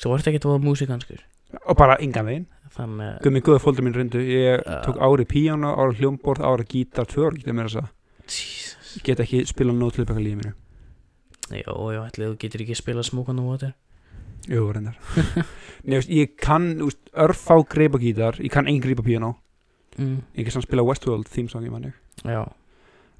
þú 0.00 0.14
ert 0.16 0.30
ekki 0.30 0.42
að 0.42 0.50
voða 0.50 0.64
músikanskur 0.64 1.22
og 1.64 1.76
bara 1.78 1.98
engan 2.02 2.26
veginn. 2.26 2.46
Þannig 2.74 3.06
að 3.06 3.18
Guð 3.22 3.34
minn 3.36 3.44
góða 3.46 3.62
fóldur 3.62 3.84
mín 3.86 3.94
reyndu 3.94 4.18
Ég 4.24 4.58
Já. 4.64 4.80
tók 4.82 4.98
ári 4.98 5.26
píjánu, 5.30 5.68
ári 5.70 6.00
hljómborð, 6.00 6.42
ári 6.42 6.66
gítar, 6.66 7.06
tvö 7.06 7.28
ári 7.28 7.38
gítar 7.42 7.54
meira 7.54 7.70
þess 7.70 7.84
að 7.84 7.90
Jesus. 8.26 8.96
Ég 8.98 9.06
get 9.06 10.63
Jó, 11.52 11.74
já, 11.92 12.00
ætli 12.08 12.28
þú 12.30 12.36
getur 12.40 12.64
ekki 12.64 12.76
spilað 12.78 13.08
Smoke 13.10 13.32
on 13.34 13.40
the 13.40 13.44
Water 13.44 13.74
Jú, 14.48 14.66
reyndar. 14.72 14.96
Nei, 15.86 15.98
veist, 15.98 16.10
ég 16.12 16.34
kann, 16.40 16.74
úst, 16.84 17.00
örfá 17.12 17.58
greipa 17.68 18.00
gítar 18.00 18.40
Ég 18.40 18.52
kann 18.52 18.68
engin 18.68 18.84
greipa 18.84 19.04
píjánu 19.04 19.34
mm. 19.98 20.18
Ég 20.36 20.44
kann 20.46 20.56
samt 20.56 20.68
spila 20.68 20.84
Westworld 20.86 21.28
theme 21.32 21.52
song 21.52 21.66
í 21.68 21.72
manni 21.72 21.92
Já, 22.24 22.44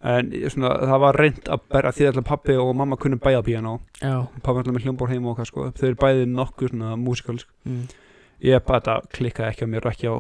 En 0.04 0.28
svona, 0.52 0.74
það 0.84 1.00
var 1.00 1.16
reynd 1.16 1.46
að 1.48 1.62
berja 1.72 1.92
því 1.96 2.06
að 2.10 2.18
pappi 2.28 2.56
og 2.60 2.74
mamma 2.76 2.98
kunni 3.00 3.16
bæða 3.16 3.40
píjánu 3.46 3.70
já. 4.02 4.18
Pappi 4.44 4.60
alltaf 4.60 4.74
með 4.76 4.84
hljómborð 4.84 5.14
heima 5.14 5.30
og 5.30 5.38
hvað 5.38 5.48
sko. 5.48 5.68
Þau 5.78 5.86
eru 5.88 5.98
bæði 6.02 6.26
nokkuð 6.28 6.72
svona 6.74 6.90
músikalsk 7.00 7.48
mm. 7.64 7.86
Ég 8.44 8.66
bara 8.68 8.98
klikkaði 9.14 9.48
ekki 9.54 9.64
á 9.64 9.72
mér 9.72 9.88
og 9.88 9.94
ekki 9.94 10.12
á 10.12 10.16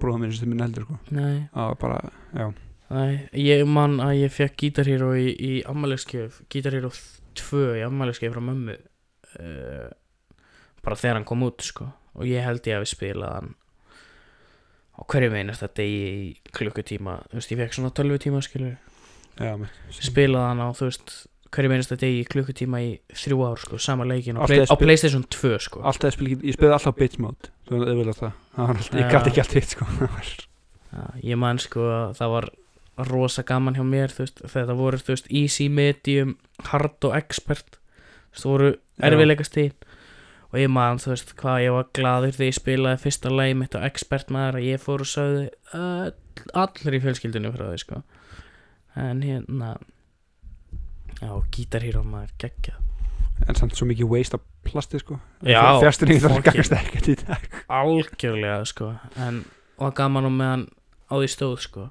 bróðum 0.00 0.24
minn 0.24 0.32
sem 0.32 0.48
minn 0.48 0.64
heldur 0.64 0.86
sko. 0.86 0.96
Nei, 1.12 1.44
Það 1.52 1.68
var 1.68 1.78
bara, 1.82 1.98
já. 2.32 2.46
Nei, 2.90 3.12
ég 3.44 3.66
man 3.68 4.00
að 4.02 4.14
ég 4.22 4.32
fekk 4.34 4.56
Guitar 4.64 4.88
Hero 4.88 5.12
í, 5.12 5.28
í 5.36 5.52
ammæleskjöf 5.68 6.40
Guitar 6.50 6.78
2 7.40 7.64
í 7.80 7.86
ammæleskjöf 7.86 8.36
frá 8.36 8.44
mömmu 8.44 8.76
uh, 8.76 9.88
bara 10.84 11.00
þegar 11.00 11.20
hann 11.20 11.28
kom 11.28 11.46
út 11.46 11.64
sko. 11.64 11.88
Og 12.18 12.28
ég 12.28 12.44
held 12.44 12.66
ég 12.66 12.78
að 12.78 12.84
við 12.84 12.92
spilað 12.94 13.34
hann 13.38 13.50
á 14.96 15.00
hverju 15.08 15.32
meinast 15.32 15.64
þetta 15.64 15.86
í 15.86 15.98
klukkutíma. 16.56 17.20
Þú 17.30 17.38
veist, 17.38 17.52
ég 17.54 17.60
fekk 17.62 17.76
svona 17.76 17.92
12 17.96 18.22
tíma 18.26 18.44
skilur 18.44 18.78
Já, 19.40 19.54
með 19.56 20.00
spilað 20.04 20.48
hann 20.50 20.60
á, 20.60 20.68
þú 20.76 20.88
veist 20.90 21.12
hverju 21.50 21.70
meinast 21.72 21.92
þetta 21.94 22.10
í 22.10 22.18
klukkutíma 22.30 22.80
í 22.84 22.90
þrjú 23.16 23.40
ár 23.46 23.62
sko, 23.62 23.78
sama 23.82 24.06
leikin 24.06 24.38
á, 24.38 24.44
Alltaf 24.44 24.52
play, 24.52 24.70
á 24.70 24.74
Playstation 24.82 25.24
2 25.26 25.52
sko. 25.64 25.82
Alltaf 25.86 26.14
spil, 26.14 26.34
ég 26.36 26.54
spilaði 26.54 26.76
alltaf 26.76 26.98
alltaf, 28.10 28.92
ég 28.94 29.10
gæti 29.10 29.32
ekki 29.32 29.42
allt 29.44 29.56
hitt 29.58 29.74
sko. 29.74 29.88
Já, 30.90 31.02
ég 31.22 31.38
man 31.40 31.60
sko 31.62 31.86
að 31.86 32.14
það 32.18 32.34
var 32.34 32.50
rosa 33.08 33.42
gaman 33.46 33.76
hjá 33.78 33.84
mér 33.86 34.12
veist, 34.16 34.42
þetta 34.44 34.76
voru 34.78 34.98
veist, 35.06 35.30
easy, 35.30 35.68
medium, 35.68 36.36
hard 36.70 37.04
og 37.08 37.16
expert 37.16 37.78
veist, 38.32 38.44
voru 38.44 38.74
erfiðleika 39.00 39.46
stíl 39.46 39.72
og 40.50 40.58
ég 40.58 40.70
man 40.72 40.98
þú 40.98 41.12
veist 41.14 41.32
hvað 41.38 41.62
ég 41.64 41.74
var 41.76 41.88
gladur 41.94 42.34
þegar 42.34 42.50
ég 42.50 42.58
spilaði 42.58 43.02
fyrsta 43.04 43.30
lagi 43.30 43.54
mitt 43.54 43.76
á 43.78 43.80
expert 43.86 44.32
maður 44.34 44.58
að 44.60 44.66
ég 44.66 44.82
fór 44.82 45.04
og 45.04 45.10
sagði 45.10 45.46
öll, 45.78 46.12
allir 46.64 46.96
í 46.98 47.02
fjölskyldunni 47.04 47.52
frá 47.54 47.66
því 47.70 47.80
sko. 47.84 48.00
En 48.98 49.22
hérna 49.22 49.76
já, 51.20 51.30
Guitar 51.54 51.84
Hero 51.86 52.02
maður 52.02 52.32
geggja 52.42 52.74
En 53.48 53.56
samt 53.56 53.72
svo 53.72 53.86
mikið 53.88 54.10
waste 54.10 54.36
af 54.36 54.42
plasti 54.66 54.98
sko. 55.00 55.16
Já, 55.48 55.78
Fjasturinn 55.80 56.18
það 56.20 56.34
fucking- 56.34 56.44
gangast 56.50 56.74
ekkert 56.76 57.06
í 57.08 57.14
dag. 57.22 57.46
Algjörlega 57.72 58.66
sko. 58.68 58.90
En 59.16 59.38
og 59.80 59.94
gaman 59.96 60.28
og 60.28 60.34
meðan 60.36 60.66
á 61.08 61.14
því 61.16 61.30
stóð 61.32 61.54
sko 61.64 61.86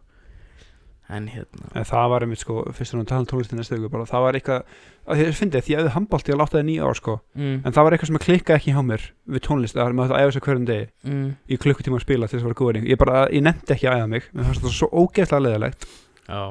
en 1.10 1.26
hérna. 1.34 1.70
En 1.74 1.86
það 1.90 2.08
var 2.14 2.24
einmitt 2.26 2.42
sko 2.44 2.56
Fyrst 2.70 2.94
og 2.94 3.00
náttúrulega 3.00 3.10
tala 3.10 3.24
um 3.24 3.30
tónlistin 3.32 3.58
næstu 3.60 3.78
ykkur 3.80 3.92
bara 3.96 4.06
Það 4.10 4.24
var 4.26 4.38
eitthvað 4.38 4.76
að 5.10 5.20
Þið 5.24 5.32
finnið 5.40 5.64
því 5.66 5.76
að 5.80 5.84
þið 5.88 5.94
handbólti 5.96 6.34
að 6.36 6.40
láta 6.42 6.58
það 6.60 6.66
nýja 6.70 6.86
ár 6.90 6.98
sko. 7.00 7.16
Mm, 7.34 7.56
En 7.66 7.74
það 7.74 7.86
var 7.88 7.96
eitthvað 7.98 8.12
sem 8.12 8.20
klikkaði 8.26 8.58
ekki 8.60 8.74
hjá 8.76 8.82
mér 8.86 9.06
Við 9.34 9.44
tónlist 9.48 9.78
Það 9.80 9.88
er 9.90 9.98
maður 9.98 10.16
að 10.16 10.24
æfa 10.28 10.36
sig 10.36 10.46
hverjum 10.46 10.68
degi 10.70 10.88
mm, 11.10 11.28
Í 11.50 11.60
klukkutíma 11.66 11.98
að 12.00 12.06
spila 12.06 12.30
til 12.30 12.38
þess 12.38 12.46
að 12.46 12.50
vera 12.52 12.60
góðring 12.62 12.90
Ég 12.94 13.02
bara 13.02 13.24
Ég 13.34 13.46
nefndi 13.50 13.74
ekki 13.76 13.90
að 13.90 13.98
æfa 14.04 14.10
mig. 14.14 14.30
En 14.36 14.46
það 14.46 14.64
var 14.70 14.76
svo 14.78 14.90
ógeðslega 15.02 15.46
leðilegt 15.48 15.88
Já. 16.30 16.44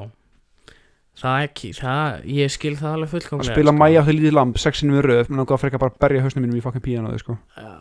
Það 1.19 1.41
ekki, 1.49 1.69
það, 1.75 2.19
ég 2.31 2.51
skil 2.53 2.75
það 2.79 2.93
alveg 2.95 3.09
Að 3.09 3.13
fullkomlega 3.15 3.53
spila 3.55 3.71
sko. 3.73 3.79
mæja 3.79 3.99
á 3.99 4.07
því 4.07 4.13
lítið 4.15 4.35
lamb 4.37 4.59
Sexinu 4.59 4.95
við 4.95 5.05
röð 5.09 5.29
Mér 5.31 5.39
langaði 5.41 5.55
að 5.57 5.63
freka 5.65 5.81
bara 5.81 5.91
að 5.91 5.97
berja 6.03 6.21
hausnum 6.23 6.45
mínum 6.45 6.59
í 6.59 6.63
fucking 6.63 6.83
píanóði 6.85 7.19
sko. 7.23 7.35
Já, 7.59 7.73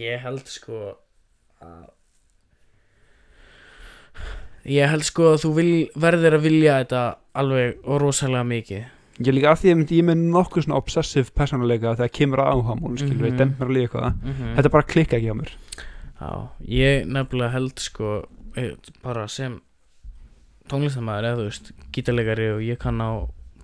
ég 0.00 0.22
held 0.24 0.48
sko 0.48 0.78
að 1.64 1.82
Ég 4.68 4.90
held 4.92 5.06
sko 5.06 5.32
að 5.32 5.42
þú 5.44 5.50
vil, 5.56 5.72
verður 5.96 6.38
að 6.38 6.46
vilja 6.46 6.78
þetta 6.82 7.02
alveg 7.40 7.84
og 7.84 8.00
rosalega 8.02 8.46
mikið. 8.48 8.88
Ég 9.18 9.34
líka 9.34 9.52
að 9.52 9.62
því 9.62 9.70
að 9.72 9.92
ég 9.96 10.04
með 10.06 10.24
nokkuð 10.34 10.66
svona 10.66 10.78
obsessive 10.78 11.32
persónuleika 11.34 11.94
þegar 11.98 12.12
kemur 12.18 12.42
að 12.44 12.50
áhamól 12.54 12.98
skilur 13.00 13.24
við, 13.26 13.38
demp 13.40 13.56
mér 13.58 13.70
að 13.70 13.74
líka 13.74 13.86
eitthvað. 13.88 14.18
Mm 14.22 14.52
Þetta 14.58 14.74
bara 14.74 14.90
klikka 14.92 15.18
ekki 15.18 15.32
á 15.32 15.40
mér. 15.40 15.54
Já, 16.18 16.30
ég 16.68 17.06
nefnilega 17.06 17.54
held 17.54 17.82
sko 17.82 18.12
eh, 18.58 18.74
bara 19.02 19.26
sem 19.30 19.60
tónlistamæður 20.68 21.28
eða 21.28 21.40
þú 21.40 21.48
veist, 21.48 21.72
gítarleikari 21.94 22.48
og 22.52 22.62
ég 22.62 22.78
kann 22.78 23.00
á 23.00 23.10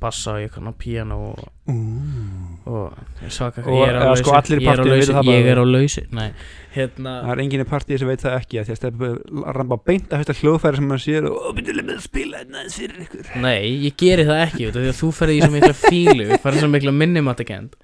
bassa 0.00 0.36
og 0.38 0.44
ég 0.44 0.54
kann 0.54 0.70
á 0.70 0.74
píano 0.74 1.18
og, 1.34 1.48
ég 1.68 2.53
svaka 3.34 3.64
ég 3.64 3.90
er 3.90 3.96
á 3.96 4.00
eða, 4.00 4.06
lausu 4.08 4.24
sko, 4.24 4.36
í 4.56 5.34
ég 5.34 5.48
er 5.52 5.60
á 5.60 5.64
er 5.64 6.06
Nei, 6.16 6.30
hérna 6.72 7.12
Það 7.26 7.32
er 7.34 7.42
enginn 7.44 7.64
í 7.64 7.68
partíi 7.68 7.98
sem 8.00 8.08
veit 8.08 8.24
það 8.24 8.36
ekki 8.38 8.60
að 8.60 8.68
því 8.68 8.74
að 8.74 8.80
stefni 8.80 9.10
ramba 9.58 9.78
beint 9.90 10.08
að 10.08 10.24
þetta 10.24 10.36
hljóðfæri 10.40 10.80
sem 10.80 10.88
maður 10.88 11.04
sér 11.04 11.28
og 11.28 11.50
byrjulega 11.58 11.88
með 11.90 11.98
að 11.98 12.06
spila 12.06 12.40
þetta 12.40 12.58
aðeins 12.58 12.78
fyrir 12.80 13.04
ykkur. 13.04 13.30
Nei, 13.44 13.60
ég 13.84 13.98
geri 14.00 14.26
það 14.30 14.42
ekki 14.46 14.64
þú, 14.64 14.80
því 14.80 14.92
að 14.94 15.00
þú 15.02 15.12
ferði 15.18 15.36
í 15.36 15.44
svo 15.44 15.52
mikla 15.54 15.78
fílu 15.84 16.28
ferði 16.44 16.64
svo 16.64 16.72
mikla 16.72 16.96
minnimatakend 17.04 17.78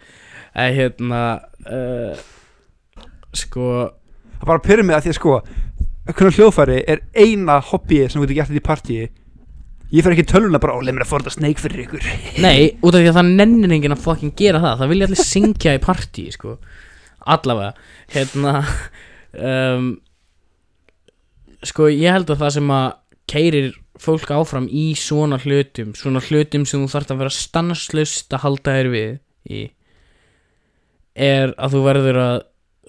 að 0.64 0.76
hérna 0.80 1.22
uh, 1.68 2.28
sko 3.36 3.70
Það 4.40 4.48
bara 4.48 4.64
pyrr 4.64 4.80
mig 4.88 4.96
að 4.96 5.04
því 5.04 5.10
að 5.12 5.18
sko 5.18 5.32
hvernig 6.10 6.36
hljóðfæri 6.38 6.76
er 6.88 7.02
eina 7.12 7.58
hobby 7.70 7.98
sem 8.08 8.16
þú 8.16 8.24
getur 8.24 8.38
gert 8.38 8.56
í 8.56 8.62
partíi 8.64 9.02
Ég 9.90 10.04
fer 10.06 10.14
ekki 10.14 10.22
í 10.22 10.30
tölvuna 10.30 10.60
bara 10.62 10.76
og 10.78 10.84
leið 10.86 10.96
mér 10.98 11.06
að 11.06 11.10
forða 11.10 11.32
sneik 11.34 11.58
fyrir 11.62 11.84
ykkur 11.86 12.04
Nei, 12.44 12.76
út 12.78 12.94
af 12.94 13.00
því 13.00 13.10
að 13.10 13.18
það 13.18 13.32
nennir 13.40 13.74
enginn 13.74 13.96
að 13.96 14.04
fucking 14.04 14.36
gera 14.38 14.62
það 14.62 14.84
Það 14.84 14.92
vilja 14.92 15.08
allir 15.08 15.22
syngja 15.26 15.74
í 15.74 15.82
partí 15.82 16.26
sko. 16.34 16.56
Allavega 17.34 17.72
Hérna 18.14 18.54
um, 19.34 19.90
Sko, 21.66 21.90
ég 21.92 22.14
held 22.14 22.30
að 22.32 22.44
það 22.44 22.54
sem 22.56 22.70
að 22.72 22.88
keirir 23.30 23.74
fólk 24.00 24.30
áfram 24.32 24.66
í 24.72 24.90
svona 24.98 25.38
hlutum 25.42 25.92
svona 25.98 26.22
hlutum 26.24 26.64
sem 26.68 26.80
þú 26.82 26.88
þarft 26.94 27.12
að 27.12 27.20
vera 27.20 27.34
stanslust 27.36 28.32
að 28.32 28.44
halda 28.46 28.76
þér 28.78 28.88
við 28.94 29.10
í 29.50 29.60
er 31.20 31.52
að 31.60 31.76
þú 31.76 31.82
verður 31.84 32.20
að 32.22 32.36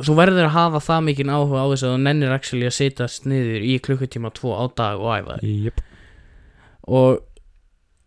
þú 0.02 0.16
verður 0.18 0.48
að 0.48 0.56
hafa 0.56 0.82
það 0.86 1.06
mikinn 1.10 1.34
áhuga 1.34 1.62
á 1.62 1.72
þess 1.74 1.86
að 1.86 1.94
þú 1.94 2.02
nennir 2.06 2.36
actually 2.36 2.70
að 2.70 2.78
setjast 2.78 3.28
niður 3.30 3.66
í 3.68 3.76
klukkutíma 3.84 4.32
tvo 4.38 4.56
á 4.56 4.64
dag 4.78 5.02
og 5.04 5.12
æfa 5.20 5.40
þig 5.42 5.68
Jöp. 5.68 5.84
Og 6.88 7.20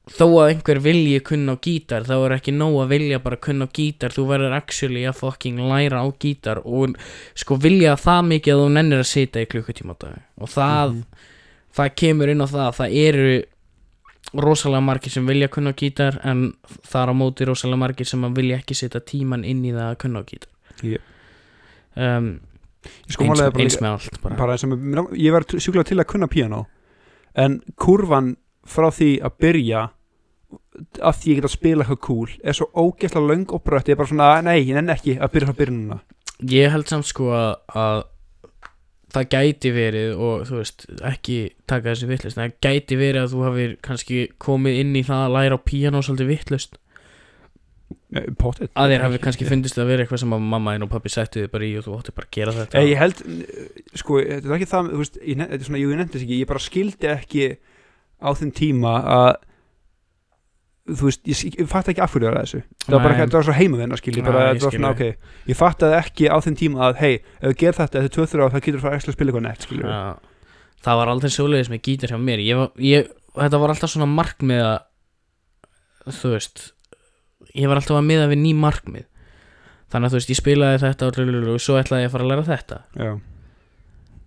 þó 0.05 0.27
að 0.27 0.51
einhver 0.51 0.79
vilji 0.85 1.21
kunna 1.25 1.55
á 1.57 1.63
gítar 1.65 2.05
þá 2.05 2.15
er 2.19 2.35
ekki 2.37 2.53
nóg 2.53 2.75
að 2.83 2.91
vilja 2.93 3.21
bara 3.25 3.39
kunna 3.41 3.65
á 3.65 3.73
gítar 3.73 4.13
þú 4.13 4.27
verður 4.29 4.57
actually 4.59 5.07
að 5.09 5.17
fucking 5.23 5.63
læra 5.65 6.03
á 6.05 6.09
gítar 6.21 6.61
og 6.65 6.99
sko 7.33 7.57
vilja 7.57 7.95
það 7.97 8.27
mikið 8.35 8.53
að 8.55 8.61
þú 8.65 8.69
nennir 8.75 9.01
að 9.01 9.09
setja 9.09 9.45
í 9.45 9.49
klukkutíma 9.49 9.97
og 9.97 10.51
það, 10.53 10.99
það 11.73 11.95
kemur 12.03 12.35
inn 12.35 12.45
á 12.45 12.49
það 12.53 12.67
að 12.67 12.79
það 12.81 12.99
eru 13.07 13.33
rosalega 14.45 14.85
margir 14.85 15.15
sem 15.15 15.27
vilja 15.27 15.49
kunna 15.49 15.73
á 15.73 15.79
gítar 15.79 16.21
en 16.27 16.45
það 16.85 17.01
er 17.03 17.13
á 17.13 17.15
móti 17.17 17.49
rosalega 17.49 17.81
margir 17.87 18.09
sem 18.09 18.29
vilja 18.37 18.61
ekki 18.61 18.77
setja 18.77 19.01
tíman 19.01 19.45
inn 19.49 19.65
í 19.65 19.73
það 19.73 19.89
að 19.89 20.01
kunna 20.05 20.21
á 20.21 20.29
gítar 20.29 20.51
Yep. 20.85 21.03
um, 21.97 22.25
sko 23.09 23.25
eins, 23.25 23.41
eins 23.41 23.77
með 23.81 23.93
allt 23.95 24.17
bara. 24.21 24.37
bara 24.37 24.57
sem, 24.59 24.73
ég 25.17 25.33
var 25.33 25.47
sjúklega 25.49 25.87
til 25.87 26.01
að 26.03 26.09
kunna 26.11 26.27
piano 26.29 26.65
en 27.39 27.61
kurvan 27.81 28.35
frá 28.69 28.89
því 28.95 29.11
að 29.25 29.37
byrja 29.45 29.85
að 31.03 31.21
því 31.21 31.31
ég 31.31 31.39
get 31.39 31.49
að 31.49 31.55
spila 31.55 31.85
eitthvað 31.85 32.03
cool 32.07 32.33
er 32.43 32.57
svo 32.57 32.67
ógeðslega 32.73 33.31
löng 33.31 33.55
og 33.55 33.63
brött 33.67 33.89
ég 33.89 33.95
er 33.95 34.01
bara 34.01 34.11
svona, 34.11 34.31
nei, 34.47 34.59
ég 34.63 34.75
nenni 34.77 34.95
ekki 34.95 35.17
að 35.19 35.33
byrja 35.35 35.51
frá 35.51 35.61
byrjununa 35.61 36.01
ég 36.51 36.75
held 36.75 36.91
samt 36.91 37.09
sko 37.09 37.31
að, 37.35 37.51
að 37.79 38.01
það 39.15 39.29
gæti 39.35 39.75
verið 39.75 40.23
og 40.27 40.47
þú 40.49 40.61
veist 40.61 40.87
ekki 41.11 41.39
taka 41.71 41.93
þessi 41.93 42.09
vittlust 42.11 42.41
það 42.41 42.57
gæti 42.67 42.99
verið 42.99 43.21
að 43.23 43.35
þú 43.35 43.45
hafir 43.49 43.77
kannski 43.87 44.25
komið 44.43 44.81
inn 44.83 44.97
í 44.99 45.05
það 45.07 45.27
að 45.27 45.37
læra 45.39 45.61
á 45.61 45.67
píano 45.67 46.03
svolítið 46.03 46.33
vittlust 46.35 46.81
Pottet. 48.39 48.71
Að 48.79 48.93
þér 48.93 49.03
hafi 49.09 49.19
kannski 49.25 49.47
fundist 49.49 49.79
að 49.81 49.89
vera 49.91 50.05
eitthvað 50.05 50.21
sem 50.23 50.35
að 50.37 50.43
mamma 50.47 50.75
þín 50.75 50.85
og 50.87 50.91
pappi 50.93 51.11
settu 51.11 51.43
þið 51.43 51.49
bara 51.51 51.67
í 51.67 51.71
og 51.79 51.87
þú 51.87 51.95
átti 51.99 52.13
bara 52.15 52.29
að 52.29 52.37
gera 52.37 52.55
þetta. 52.55 52.83
Ég, 52.85 52.91
ég 52.93 53.01
held, 53.01 53.23
sko, 53.99 54.19
þetta 54.23 54.51
er 54.51 54.55
ekki 54.57 54.69
það 54.71 54.91
veist, 55.01 55.19
ég, 55.19 55.43
svona, 55.67 55.81
jú, 55.81 55.91
ég 55.91 56.01
nefndi 56.01 56.15
þess 56.15 56.27
ekki 56.27 56.39
ég 56.39 56.51
bara 56.51 56.63
skildi 56.63 57.11
ekki 57.11 57.49
á 58.25 58.31
þeim 58.41 58.53
tíma 58.57 58.95
að 59.15 59.33
þú 60.85 61.09
veist, 61.09 61.23
ég, 61.29 61.43
ég 61.61 61.69
fatt 61.71 61.89
ekki 61.93 62.03
af 62.05 62.13
hverju 62.13 62.29
það 62.29 62.35
er 62.35 62.41
þessu. 62.43 62.63
Það 62.85 62.95
var 62.95 63.05
bara 63.05 63.15
ekki, 63.15 63.27
það 63.33 63.39
var 63.39 63.47
svo 63.47 63.57
heimavinna 63.57 63.99
skil 64.01 64.15
ég 64.19 64.27
bara, 64.27 64.41
Nei, 64.41 64.45
ég 64.45 64.55
þetta 64.59 64.67
var 64.67 64.77
svona, 64.77 64.93
skil 64.93 65.09
ok, 65.09 65.33
ég 65.49 65.59
fattaði 65.61 65.99
ekki 66.01 66.29
á 66.29 66.37
þeim 66.45 66.59
tíma 66.61 66.83
að, 66.89 66.99
hei, 67.01 67.13
ef 67.41 67.47
þú 67.47 67.55
gerir 67.63 67.79
þetta 67.79 68.03
eftir 68.03 68.15
2-3 68.19 68.45
ár, 68.45 68.53
það 68.53 68.65
getur 68.67 68.81
þú 68.81 68.85
fara 68.85 68.99
að 69.01 69.17
spila 69.17 69.33
eitthvað 69.33 69.47
nett, 69.47 69.67
Já. 69.81 70.03
það 70.85 71.01
var 71.01 71.13
aldrei 71.15 71.33
svoleiðis 71.33 71.73
með 71.73 71.83
gítar 71.89 72.13
hjá 72.13 72.19
mér. 72.21 72.45
Ég, 72.45 72.65
ég, 72.85 73.09
þetta 73.39 73.63
var 73.63 73.73
alltaf 73.73 73.95
svona 73.95 74.11
markmið 74.13 74.65
að 74.69 76.13
þú 76.21 76.35
veist 76.35 76.67
ég 77.55 77.71
var 77.71 77.81
alltaf 77.81 77.99
að 77.99 78.09
miða 78.09 78.31
við 78.31 78.43
ný 78.43 78.55
markmið. 78.59 79.07
Þannig 79.93 80.09
að 80.09 80.15
þú 80.15 80.19
veist, 80.19 80.33
ég 80.33 80.41
spilaði 80.41 80.81
þetta 80.83 81.09
og 81.09 81.63
svo 81.63 81.79
ætlaði 81.79 82.05
ég 82.05 82.11
að 82.11 82.15
fara 82.15 82.27
að 82.27 82.33
læra 82.33 82.47
þetta. 82.49 82.79
Já, 82.99 83.11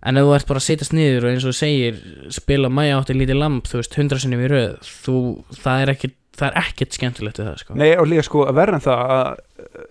En 0.06 0.16
ef 0.16 0.22
þú 0.28 0.34
ert 0.36 0.46
bara 0.46 0.60
að 0.62 0.66
setjast 0.68 0.92
niður 0.94 1.24
og 1.26 1.32
eins 1.32 1.44
og 1.44 1.50
þú 1.50 1.58
segir 1.58 1.96
spila 2.30 2.68
Maja 2.70 3.00
átti 3.00 3.16
lítið 3.18 3.40
lamp 3.40 3.66
þú 3.66 3.80
veist 3.80 3.96
hundra 3.98 4.18
sinnum 4.22 4.44
í 4.44 4.50
röð 4.52 4.76
þú, 5.02 5.16
það 5.58 5.82
er 5.82 5.92
ekkit 5.96 6.14
það 6.38 6.52
er 6.52 6.58
ekkert 6.62 6.94
skemmtilegt 6.94 7.40
við 7.40 7.48
það 7.48 7.56
sko. 7.64 7.74
Nei, 7.74 7.88
og 7.98 8.06
líka 8.06 8.22
sko, 8.28 8.44
að 8.46 8.54
verða 8.60 8.78
en 8.78 8.84
það 8.84 9.00
að, 9.10 9.40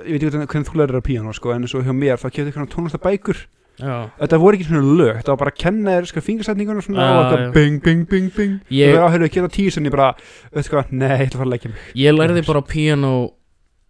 ég 0.08 0.13
veit 0.15 0.24
ekki 0.24 0.46
hvernig- 0.48 0.67
þú 0.70 0.78
lærir 0.80 0.96
að 1.02 1.04
píano, 1.10 1.34
sko, 1.36 1.52
en 1.52 1.67
svo 1.67 1.82
hjá 1.84 1.91
mér, 1.91 2.22
það 2.22 2.32
kefði 2.38 2.52
eitthvað 2.54 2.70
tónlistabækur 2.72 3.41
Já, 3.78 4.10
þetta 4.17 4.38
voru 4.41 4.58
ekki 4.58 4.65
svona 4.70 4.93
lög, 4.98 5.12
þetta 5.20 5.34
var 5.34 5.38
bara 5.43 5.52
að 5.52 5.58
kenna 5.62 5.91
þér 5.98 6.08
sko 6.10 6.22
fingersetningun 6.26 6.80
og 6.80 6.86
svona 6.88 7.04
Já, 7.04 7.10
og 7.12 7.20
já. 7.20 7.28
þetta 7.34 7.54
bing, 7.54 7.76
bing, 7.84 8.06
bing, 8.10 8.30
bing. 8.34 8.54
Ég- 8.74 8.96
og 8.98 9.12
það 9.12 9.26
að 9.28 9.34
gera 9.36 9.50
tíu 9.54 9.74
sinni 9.76 9.91
bara, 9.93 10.08
veistu 10.56 10.72
hvað, 10.74 10.91
nei, 10.98 11.12
ég 11.12 11.28
ætla 11.28 11.36
að 11.36 11.41
fara 11.43 11.46
að 11.46 11.52
leggja 11.54 11.70
mig. 11.74 11.84
Ég 12.00 12.15
lærði 12.17 12.46
bara 12.48 12.63
á 12.63 12.65
piano 12.72 13.12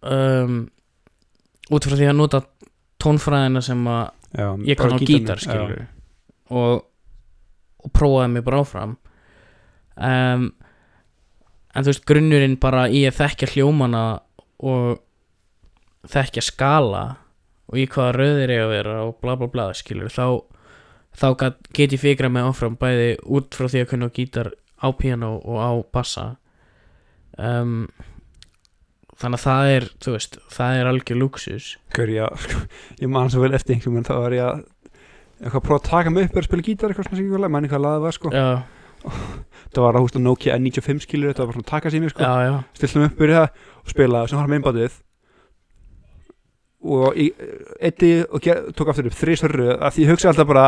um, 0.02 0.58
út 1.72 1.88
frá 1.88 1.96
því 1.96 2.10
að 2.10 2.18
nota 2.20 2.42
tónfræðina 3.00 3.62
sem 3.64 3.86
að 3.88 4.04
já, 4.34 4.50
ég 4.68 4.82
kann 4.82 4.92
á 4.92 4.98
gítarnum, 4.98 5.08
gítar 5.08 5.40
já. 5.40 5.46
skilur 5.46 5.86
og, 6.50 6.86
og 7.84 7.94
prófaði 7.96 8.34
mig 8.34 8.46
bara 8.46 8.62
áfram. 8.64 8.96
Um, 9.98 10.50
en 11.74 11.86
þú 11.86 11.92
veist 11.92 12.08
grunnurinn 12.10 12.58
bara 12.62 12.88
í 12.90 13.04
að 13.08 13.20
þekkja 13.22 13.52
hljómana 13.56 14.04
og 14.66 15.00
þekkja 16.08 16.44
skala 16.46 17.06
og 17.68 17.80
í 17.82 17.88
hvaða 17.92 18.16
röðir 18.16 18.54
ég 18.54 18.64
að 18.64 18.74
vera 18.76 19.00
og 19.06 19.18
bla 19.22 19.36
bla 19.40 19.50
bla 19.52 19.66
skilur 19.76 20.14
þá, 20.14 20.40
þá 21.18 21.28
get 21.76 21.96
ég 21.96 22.02
fikra 22.02 22.30
mig 22.32 22.46
áfram 22.48 22.78
bæði 22.80 23.18
út 23.26 23.58
frá 23.58 23.68
því 23.68 23.84
að 23.84 23.90
kunna 23.92 24.12
gítar 24.14 24.54
á 24.78 24.88
piano 24.94 25.36
og 25.42 25.58
á 25.58 25.72
bassa. 25.94 26.28
Um, 27.38 27.90
þannig 29.18 29.40
að 29.40 29.44
það 29.44 29.72
er 29.74 29.86
þú 30.04 30.14
veist, 30.16 30.38
það 30.54 30.80
er 30.80 30.90
algjör 30.92 31.20
luxus 31.22 31.68
Hver, 31.94 32.12
já, 32.14 32.26
ég 33.02 33.12
man 33.12 33.30
svo 33.34 33.44
vel 33.44 33.54
eftir 33.58 33.76
einhverjum 33.76 34.00
en 34.02 34.08
þá 34.08 34.16
var 34.16 34.36
ég 34.38 34.46
að 34.46 34.64
eitthvað 35.42 35.60
að 35.62 35.66
prófa 35.68 35.80
að 35.84 35.90
taka 35.90 36.10
mig 36.14 36.28
upp 36.30 36.38
og 36.42 36.48
spila 36.48 36.66
gítar 36.68 36.90
eitthvað 36.94 37.08
svona 37.10 37.18
sem 37.22 37.32
ég 37.34 37.52
manni 37.56 37.70
hvað 37.72 37.84
laðið 37.86 38.06
var 38.08 38.16
sko. 38.18 38.32
Já, 38.34 38.48
það 39.74 39.84
var 39.86 39.98
að 40.00 40.06
hústa 40.08 40.20
Nokia 40.24 40.56
N95 40.58 41.04
skilur 41.06 41.34
þetta 41.34 41.46
var 41.50 41.58
svona 41.58 41.72
taka 41.74 41.92
sími 41.94 42.10
sko. 42.10 42.24
Já, 42.24 42.48
já. 42.48 42.56
Stiltum 42.80 43.06
upp 43.08 43.20
byrja 43.20 43.44
það 43.44 43.68
og 43.84 43.94
spila 43.94 44.24
sem 44.28 44.40
var 44.42 44.50
með 44.52 44.60
einbátið 44.62 44.98
og 46.88 47.18
eitti 47.18 48.10
og 48.30 48.42
ger, 48.46 48.60
tók 48.78 48.92
aftur 48.92 49.08
upp 49.10 49.16
þrísverru 49.18 49.72
að 49.76 49.96
því 49.96 50.04
ég 50.06 50.12
hugsa 50.14 50.30
alltaf 50.30 50.48
bara 50.48 50.66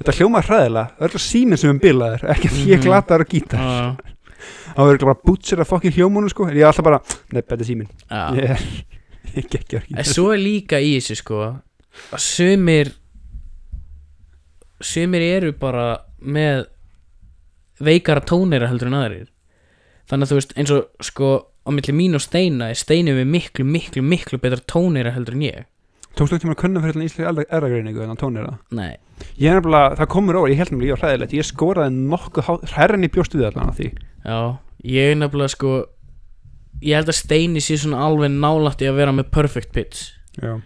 þetta 0.00 0.14
hljómar 0.18 0.48
hræðilega, 0.48 0.88
það 0.96 1.04
er 1.04 1.08
alltaf 1.08 1.22
síminn 1.24 1.60
sem 1.62 1.70
er 1.70 1.78
bilaður 1.84 2.24
ekki 2.34 2.50
að 2.50 2.56
ég 2.66 2.80
Mhm. 2.80 2.86
glatar 2.88 3.22
á 3.22 3.26
gítar. 3.30 3.62
Það 4.72 4.88
var 4.88 4.98
bara 5.04 5.20
bútsir 5.22 5.60
að 5.62 5.68
fokkin 5.70 5.92
hljómunum 5.94 6.30
sko 6.32 6.48
en 6.48 6.56
ég 6.56 6.64
er 6.64 6.70
alltaf 6.72 6.82
bara, 6.84 6.98
nei, 7.30 7.42
þetta 7.42 7.60
er 7.60 7.68
síminn. 7.68 7.90
Já. 8.10 8.22
ég 8.34 8.50
er 8.50 8.62
ég 9.38 9.48
gekk 9.52 9.74
ekki 9.78 9.94
En 10.02 10.04
svo 10.08 10.32
er 10.34 10.40
líka 10.42 10.80
í 10.82 10.96
þessu 10.98 11.16
sko 11.20 11.38
að 11.46 12.18
sumir 12.24 12.90
sumir 14.86 15.24
eru 15.24 15.52
bara 15.58 15.86
með 16.22 16.66
veikara 17.82 18.22
tónera 18.26 18.68
heldur 18.70 18.90
en 18.90 18.98
aðrir. 18.98 19.28
Þannig 20.10 20.26
að 20.26 20.32
þú 20.32 20.38
veist 20.38 20.56
eins 20.58 20.72
og 20.74 21.06
sko 21.06 21.32
á 21.62 21.70
milli 21.70 21.94
mín 21.94 22.18
og 22.18 22.22
Steina 22.24 22.70
er 22.72 22.78
Steini 22.78 23.14
við 23.16 23.28
miklu 23.30 23.66
miklu 23.66 24.02
miklu 24.04 24.40
betra 24.42 24.62
tónera 24.66 25.14
heldur 25.14 25.38
en 25.38 25.46
ég. 25.46 25.68
Tókstu 26.12 26.36
ekki 26.36 26.44
tíma 26.44 26.56
að 26.56 26.60
kunna 26.60 26.82
fyrir 26.82 26.98
hérna 26.98 27.06
íslenski 27.08 27.46
erðagreiningu 27.56 28.02
en 28.04 28.12
að 28.12 28.20
tónir 28.20 28.48
Nei, 28.76 28.98
Ég 29.40 29.48
er 29.48 29.60
nefnilega, 29.60 29.94
það 29.96 30.10
komur 30.12 30.38
over, 30.40 30.50
ég 30.52 30.58
held 30.60 30.72
nefnilega 30.74 30.90
ég 30.90 30.98
var 30.98 31.06
hræðilegt 31.06 31.34
Ég 31.38 31.46
skoraði 31.48 31.94
nokkuð 32.10 32.74
hærra 32.74 32.98
en 32.98 33.06
ég 33.06 33.14
bjóst 33.14 33.36
við 33.36 33.46
allan 33.48 33.70
að 33.70 33.78
því. 33.78 33.88
Já, 34.26 34.38
ég 34.92 35.12
er 35.12 35.18
nefnilega 35.22 35.54
sko 35.54 35.72
ég 36.82 36.98
held 36.98 37.12
að 37.12 37.18
Steini 37.18 37.62
sé 37.64 37.78
svona 37.80 38.02
alveg 38.04 38.34
nálægt 38.34 38.84
í 38.84 38.90
að 38.90 38.98
vera 38.98 39.14
með 39.16 39.30
perfect 39.32 39.72
pitch. 39.72 40.10
Já, 40.42 40.58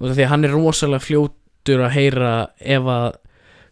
og 0.00 0.10
því 0.10 0.24
að 0.24 0.32
hann 0.32 0.48
er 0.48 0.56
rosalega 0.56 1.04
fljótur 1.04 1.84
að 1.86 1.94
heyra 1.94 2.32
ef 2.58 2.88
að 2.90 3.08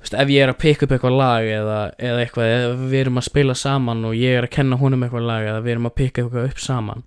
veist, 0.00 0.14
ef 0.14 0.28
ég 0.32 0.42
er 0.44 0.52
að 0.52 0.58
pikka 0.62 0.86
upp 0.86 0.92
eitthvað 0.96 1.16
lag 1.18 1.44
eða, 1.44 1.78
eða 1.98 2.20
eitthvað, 2.24 2.52
ef 2.56 2.84
við 2.90 3.00
erum 3.04 3.20
að 3.20 3.26
spila 3.28 3.54
saman 3.54 4.04
og 4.08 4.14
ég 4.16 4.38
er 4.38 4.46
að 4.48 4.54
kenna 4.56 4.76
honum 4.80 5.02
eitthvað 5.06 5.26
lag 5.28 5.48
eða 5.50 5.62
við 5.64 5.72
erum 5.76 5.86
að 5.90 5.96
pikka 6.00 6.22
eitthvað 6.24 6.50
upp 6.50 6.58
saman 6.64 7.02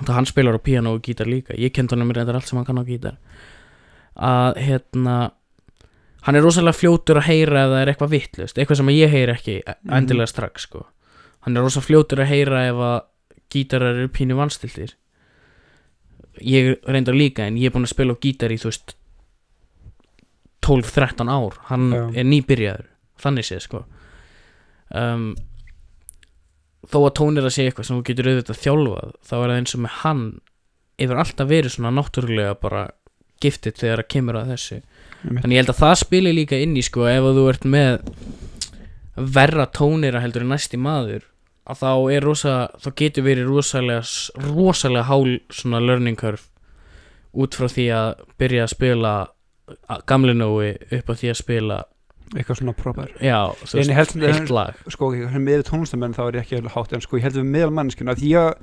þá 0.00 0.12
hann 0.16 0.26
spilar 0.30 0.56
á 0.56 0.60
piano 0.64 0.94
og 0.96 1.02
gítar 1.04 1.28
líka. 1.28 1.52
Ég 1.60 1.74
kent 1.76 1.92
honum 1.92 2.08
reyndar 2.16 2.34
allt 2.38 2.48
sem 2.48 2.56
hann 2.56 2.64
kann 2.64 2.78
á 2.80 2.84
gítar. 2.88 3.18
Að 4.16 4.56
hérna 4.56 5.16
hann 6.24 6.36
er 6.36 6.42
rosalega 6.44 6.72
fljótur 6.78 7.20
að 7.20 7.26
heyra 7.28 7.66
það 7.68 7.82
er 7.82 7.90
eitthvað 7.92 8.10
vittlust, 8.14 8.56
eitthvað 8.58 8.76
sem 8.80 8.90
ég 8.94 9.10
heyri 9.12 9.32
ekki 9.34 9.58
Mhm. 9.66 9.92
endilega 9.98 10.26
strax 10.32 10.62
sko. 10.66 10.86
Hann 11.44 11.56
er 11.56 11.60
rosalega 11.62 11.86
fljótur 11.90 12.18
að 12.24 12.30
heyra 12.32 12.62
ef 12.70 12.74
að 12.74 13.00
gítarar 13.52 13.94
eru 14.00 14.08
pínu 14.08 14.36
vanstiltir 14.36 14.94
ég 16.40 16.78
reyndar 16.86 17.14
líka 17.14 17.44
en 17.46 17.56
ég 17.58 17.66
er 17.66 17.74
búinn 17.74 17.84
að 17.88 17.92
spila 17.94 18.14
á 18.16 18.22
gítar 18.22 18.52
í 18.54 18.56
þú 18.60 18.70
veist 18.70 18.94
12-13 20.70 21.30
ár. 21.34 21.58
Hann 21.70 21.88
Já. 21.92 22.02
er 22.14 22.28
nýbyrjaður 22.30 22.86
þannig 23.20 23.48
séð 23.48 23.64
sko. 23.66 23.82
Um, 24.90 25.32
þó 26.90 26.98
að 27.04 27.16
tónir 27.18 27.46
að 27.46 27.54
segja 27.56 27.70
eitthvað 27.70 27.88
sem 27.88 27.98
þú 27.98 28.06
getur 28.08 28.30
auðvitað 28.30 28.62
þjálfað 28.64 29.12
þá 29.20 29.34
er 29.36 29.44
það 29.44 29.58
eins 29.58 29.76
og 29.76 29.82
með 29.84 29.98
hann 30.00 30.24
yfir 31.00 31.20
alltaf 31.22 31.50
verið 31.50 31.74
svona 31.74 31.92
náttúrulega 31.96 32.56
bara 32.60 32.84
giftið 33.40 33.78
þegar 33.80 34.02
að 34.02 34.10
kemur 34.14 34.38
að 34.40 34.52
þessu. 34.54 34.80
En 35.30 35.52
ég 35.52 35.60
held 35.60 35.72
að 35.72 35.80
það 35.80 35.96
spili 36.00 36.32
líka 36.36 36.60
inn 36.60 36.76
í 36.76 36.84
sko 36.84 37.06
ef 37.08 37.26
að 37.28 37.40
þú 37.40 37.44
ert 37.52 37.66
með 37.68 37.92
verra 39.20 39.66
tónira 39.68 40.22
heldur 40.22 40.46
en 40.46 40.54
næsti 40.54 40.80
maður 40.80 41.26
að 41.70 41.82
þá 41.82 41.92
er 42.14 42.24
rosa 42.24 42.54
þá 42.80 42.88
getur 42.98 43.26
verið 43.26 43.50
rosalega 43.50 44.46
rosalega 44.48 45.08
hál 45.08 45.36
svona 45.52 45.80
learning 45.84 46.18
curve 46.18 46.48
út 47.36 47.54
frá 47.54 47.68
því 47.70 47.86
að 47.94 48.24
byrja 48.40 48.64
að 48.64 48.72
spila 48.74 49.12
a- 49.88 50.00
gamli 50.06 50.34
nói 50.36 50.74
upp 50.98 51.10
á 51.10 51.14
því 51.14 51.32
að 51.32 51.40
spila 51.40 51.80
eitthvað 52.30 52.60
svona 52.60 52.76
proper. 52.78 53.08
Já, 53.18 53.40
þú 53.64 53.80
En 53.80 53.88
ég 53.90 53.98
held 53.98 54.12
veist, 54.12 54.12
sem 54.12 54.36
heilt 54.38 54.50
lag. 54.54 54.84
Sko, 54.88 55.08
ekki, 55.14 55.40
með 55.42 55.64
tónlistamenn 55.66 56.14
þá 56.14 56.22
er 56.28 56.38
ég 56.38 56.44
ekki 56.46 56.74
hátt 56.76 56.92
En 56.94 57.02
sko, 57.02 57.18
ég 57.18 57.26
held 57.26 57.40
við 57.40 57.50
meðal 57.50 57.74
manneskjuna 57.74 58.14
Því 58.14 58.30
ég 58.30 58.54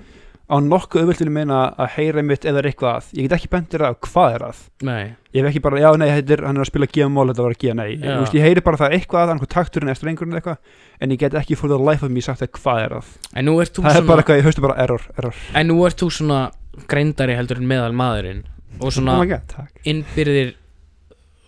á 0.47 0.55
nokkuð 0.63 1.01
auðvöldinu 1.03 1.31
meina 1.35 1.57
að 1.75 1.89
heyra 1.97 2.23
mitt 2.23 2.45
eða 2.47 2.61
er 2.61 2.69
eitthvað 2.69 2.93
að, 2.93 3.07
ég 3.17 3.25
get 3.27 3.35
ekki 3.35 3.49
bendir 3.51 3.83
að 3.83 3.97
hvað 4.07 4.35
er 4.37 4.45
að. 4.47 4.59
Nei, 4.87 5.01
ég 5.35 5.43
hef 5.43 5.49
ekki 5.49 5.61
bara, 5.65 5.81
já 5.83 5.89
nei, 5.99 6.07
er, 6.07 6.43
hann 6.47 6.55
er 6.55 6.63
að 6.63 6.69
spila 6.69 6.87
G-mól, 6.87 7.25
þetta 7.33 7.43
var 7.43 7.55
að 7.55 7.63
G, 7.63 7.73
nei. 7.75 7.87
Þú 7.99 8.19
veist, 8.21 8.37
ég 8.37 8.45
heyri 8.47 8.63
bara 8.63 8.79
það 8.79 8.87
er 8.87 8.95
eitthvað 8.97 9.25
að, 9.25 9.33
einhver 9.33 9.51
takturinn 9.51 9.97
strengurinn 9.99 10.37
eða 10.37 10.39
eitthvað, 10.39 10.77
en 11.03 11.15
ég 11.15 11.19
get 11.25 11.35
ekki 11.41 11.57
for 11.59 11.73
the 11.73 11.79
life 11.81 12.07
of 12.07 12.13
me 12.15 12.23
sagt 12.23 12.45
að 12.45 12.53
hvað 12.61 12.83
er 12.85 12.95
að, 13.01 13.09
það 13.33 13.51
er 13.59 13.73
svona 13.73 14.05
bara 14.07 14.23
eitthvað, 14.23 14.39
ég 14.39 14.47
haustu 14.47 14.63
bara 14.63 14.77
error, 14.85 15.09
error, 15.19 15.41
en 15.51 15.67
nú 15.67 15.81
ert 15.83 15.99
þú 15.99 16.09
svona 16.21 16.39
greindari 16.87 17.35
heldur 17.35 17.59
en 17.59 17.67
meðal 17.67 17.91
maðurinn 17.97 18.45
og 18.79 18.93
svona 18.95 19.17
oh 19.19 19.27
god, 19.27 19.43
takk. 19.51 19.83
innbyrðir 19.89 20.55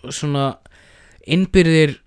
svona 0.07 0.45
innbyrðir 1.29 1.97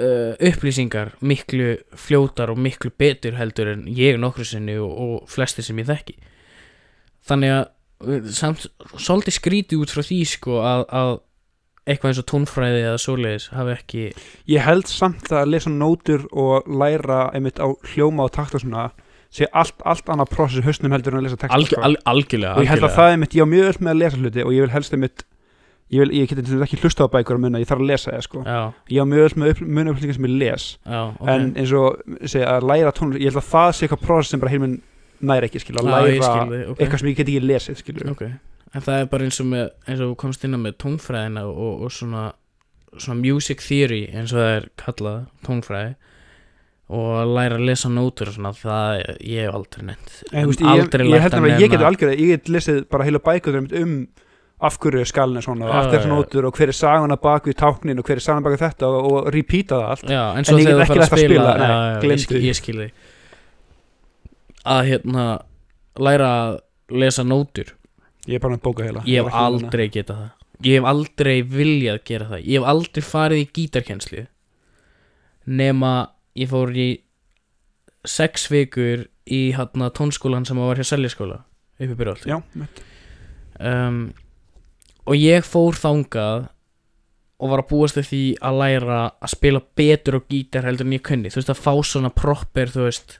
uh, 0.00 0.34
upplýsingar 0.38 1.14
miklu 1.24 1.76
fljótar 1.98 2.52
og 2.52 2.60
miklu 2.60 2.92
betur 2.98 3.36
heldur 3.38 3.72
en 3.74 3.84
ég 3.88 4.20
nokkru 4.20 4.46
sinni 4.46 4.76
og, 4.80 4.92
og 4.92 5.28
flesti 5.32 5.64
sem 5.64 5.78
ég 5.82 5.88
þekki 5.90 6.16
þannig 7.28 7.56
að 7.56 7.64
uh, 8.06 8.32
samt 8.32 8.66
svolítið 8.96 9.38
skríti 9.38 9.80
út 9.80 9.92
frá 9.92 10.04
því 10.04 10.22
sko 10.36 10.62
að, 10.62 10.86
að 10.88 11.12
eitthvað 11.82 12.12
eins 12.12 12.20
og 12.22 12.28
tónfræði 12.30 12.82
eða 12.84 12.98
svoleiðis 13.02 13.48
hafi 13.56 13.72
ekki 13.74 14.02
ég 14.52 14.66
held 14.66 14.90
samt 14.90 15.32
að 15.34 15.54
lesa 15.56 15.72
nótur 15.72 16.28
og 16.30 16.68
læra 16.70 17.24
einmitt 17.34 17.58
á 17.58 17.66
hljóma 17.92 18.28
og 18.28 18.36
takta 18.36 18.60
svona 18.62 18.90
sé 19.32 19.48
allt, 19.56 19.78
allt 19.88 20.10
annað 20.12 20.30
prósess 20.34 20.60
í 20.60 20.66
hausnum 20.66 20.92
heldur 20.92 21.16
en 21.16 21.22
að 21.22 21.26
lesa 21.26 21.38
texta 21.40 21.56
alg, 21.56 21.70
sko. 21.70 21.80
al, 21.82 21.96
algjörlega, 22.12 22.54
og 22.54 22.66
ég 22.66 22.70
held 22.70 22.84
að 22.84 22.88
algjörlega. 22.90 22.96
það 22.98 23.14
einmitt, 23.14 23.36
ég 23.36 23.42
á 23.48 23.52
mjög 23.52 23.70
öll 23.70 23.78
með 23.80 23.92
að 23.92 24.02
lesa 24.02 24.20
hluti 24.20 24.44
og 24.44 24.52
ég 24.52 24.66
vil 24.66 24.74
helst 24.74 24.96
einmitt 24.96 25.24
ég, 25.92 26.00
vil, 26.00 26.12
ég 26.16 26.30
geti 26.30 26.60
ekki 26.64 26.80
hlusta 26.82 27.06
á 27.06 27.12
bækur 27.12 27.38
að 27.38 27.44
munna, 27.44 27.60
ég 27.62 27.68
þarf 27.70 27.84
að 27.84 27.90
lesa 27.92 28.14
það 28.14 28.24
sko. 28.26 28.44
ég 28.92 29.02
á 29.02 29.06
mjög 29.08 29.26
öll 29.28 29.36
með 29.68 29.92
upplýsingar 29.92 30.18
sem 30.18 30.28
ég 30.28 30.38
les. 30.42 30.68
Já, 30.86 31.00
ok. 31.12 31.28
En 31.34 31.50
eins 31.60 31.74
og 31.78 32.00
segja, 32.24 32.54
að 32.56 32.68
læra 32.70 32.94
tónlist 32.96 33.22
ég 33.22 33.32
held 33.32 33.42
að 33.42 33.50
það 33.50 33.72
sé 33.76 33.86
eitthvað 33.86 34.06
prósess 34.06 34.34
sem 34.34 34.42
bara 34.42 34.54
heilminn 34.54 34.78
næri 35.22 35.50
ekki 35.50 35.62
skilja, 35.62 35.82
að 35.82 35.90
læra 35.92 36.30
skil 36.30 36.54
þig, 36.54 36.62
ok, 36.72 36.78
eitthvað 36.80 37.02
sem 37.02 37.12
ég 37.12 37.18
get 37.18 37.28
ekki 37.28 37.44
lesið 37.46 37.82
skilja 37.82 38.14
ok. 38.14 38.24
En 38.72 38.84
það 38.86 39.02
er 39.02 39.10
bara 39.12 39.26
eins 39.28 39.40
og 39.42 39.50
með 39.50 39.66
eins 39.84 40.00
og 40.00 40.14
komst 40.20 40.46
inn 40.48 40.56
á 40.56 40.60
með 40.64 40.78
tónfræðina 40.80 41.44
og, 41.50 41.84
og 41.84 41.92
svona 41.92 42.30
svona 43.00 43.20
music 43.20 43.62
theory 43.64 44.06
eins 44.12 44.32
og 44.32 44.40
það 44.40 44.54
er 44.56 44.66
kallað 44.80 45.20
tónfræði 45.46 45.92
og 46.92 47.06
að 47.22 47.30
læra 47.38 47.56
að 47.56 47.66
lesa 47.70 47.90
nótur 47.92 48.28
og 48.28 48.36
svona 48.36 48.52
það 48.56 48.98
ég 49.24 49.46
hef 49.46 49.56
aldrei 49.56 49.86
nefnt 49.88 50.10
En, 50.28 50.42
þú 50.42 50.50
veist, 50.50 50.64
ég, 50.64 50.82
aldrei 50.82 51.06
lært 51.08 51.36
að 51.36 51.46
að 51.46 51.54
ég 51.54 51.72
get 51.72 51.78
nema 51.78 51.88
algjörð 51.92 52.18
ég 52.20 52.32
get 52.34 52.50
lesið 52.52 52.82
bara 52.92 53.06
heila 53.08 53.22
bækur 53.24 53.60
um 53.62 53.94
af 54.68 54.78
hverju 54.82 55.04
skalin 55.08 55.40
er 55.40 55.44
svona 55.46 55.70
allt 55.78 55.94
er 55.98 56.06
nótur 56.10 56.46
og 56.48 56.58
hver 56.58 56.70
er 56.72 56.76
sagan 56.78 57.14
að 57.14 57.20
bak 57.24 57.48
við 57.50 57.56
táknin 57.62 58.00
og 58.00 58.06
hver 58.08 58.20
er 58.20 58.24
sagan 58.24 58.42
að 58.42 58.48
bak 58.48 58.56
við 58.56 58.64
þetta 58.64 58.90
og, 58.90 59.08
og 59.10 59.30
repeata 59.34 59.78
það 59.80 59.94
allt. 59.94 60.04
Já, 60.08 60.22
en 60.22 60.42
En 60.42 60.60
ég 60.60 60.68
get 60.68 60.82
ekki 60.84 60.92
fara 60.92 61.06
að 61.06 61.12
spila, 61.12 61.28
spila, 61.28 61.54
nei, 61.58 61.68
já, 61.68 61.72
já, 61.72 61.88
ég, 61.94 62.02
gleymdu 62.04 62.24
skil, 62.26 62.36
því. 62.36 62.50
ég 62.50 62.58
skil 62.60 62.76
þig. 62.82 62.92
Að 64.72 64.82
hérna 64.90 65.24
læra 66.08 66.28
að 66.42 66.52
lesa 67.02 67.26
nótur. 67.26 67.74
Ég 68.28 68.38
er 68.38 68.44
bara 68.44 68.54
með 68.54 68.64
bóka 68.68 68.86
heila 68.86 69.02
ég 69.08 69.24
hef 69.24 69.40
aldrei 69.42 69.88
getað 69.90 70.22
það. 70.22 70.30
Ég 70.62 70.78
hef 70.78 70.90
aldrei 70.92 71.36
viljað 71.42 72.04
gera 72.06 72.28
það. 72.30 72.44
Ég 72.46 72.60
hef 72.60 72.68
aldrei 72.70 73.02
farið 73.02 73.42
í 73.42 73.48
gítarkenslu 73.58 74.26
nema 75.46 75.92
ég 76.38 76.50
fór 76.50 76.70
í 76.76 76.88
sex 78.06 78.48
vikur 78.50 79.06
í 79.26 79.42
hérna 79.56 79.90
tónskólan 79.94 80.46
sem 80.46 80.58
var 80.58 80.78
hjá 80.78 80.86
seljaskóla 80.86 81.42
uppi 81.82 81.94
byrjalt 81.98 82.26
já, 82.26 82.38
mitt. 82.58 82.82
um, 83.58 84.12
og 85.06 85.18
ég 85.18 85.46
fór 85.46 85.78
þangað 85.78 86.48
og 87.42 87.50
var 87.50 87.64
að 87.64 87.70
búast 87.72 87.98
því 87.98 88.22
að 88.38 88.58
læra 88.60 88.98
að 89.18 89.32
spila 89.32 89.62
betur 89.78 90.20
á 90.22 90.26
gítar 90.30 90.68
heldur 90.68 90.86
en 90.86 90.94
ég 90.94 91.02
kunni. 91.02 91.30
Þú 91.32 91.40
veist 91.40 91.50
að 91.50 91.62
fá 91.64 91.72
svona 91.82 92.12
proper 92.14 92.70
þú 92.70 92.84
veist 92.86 93.16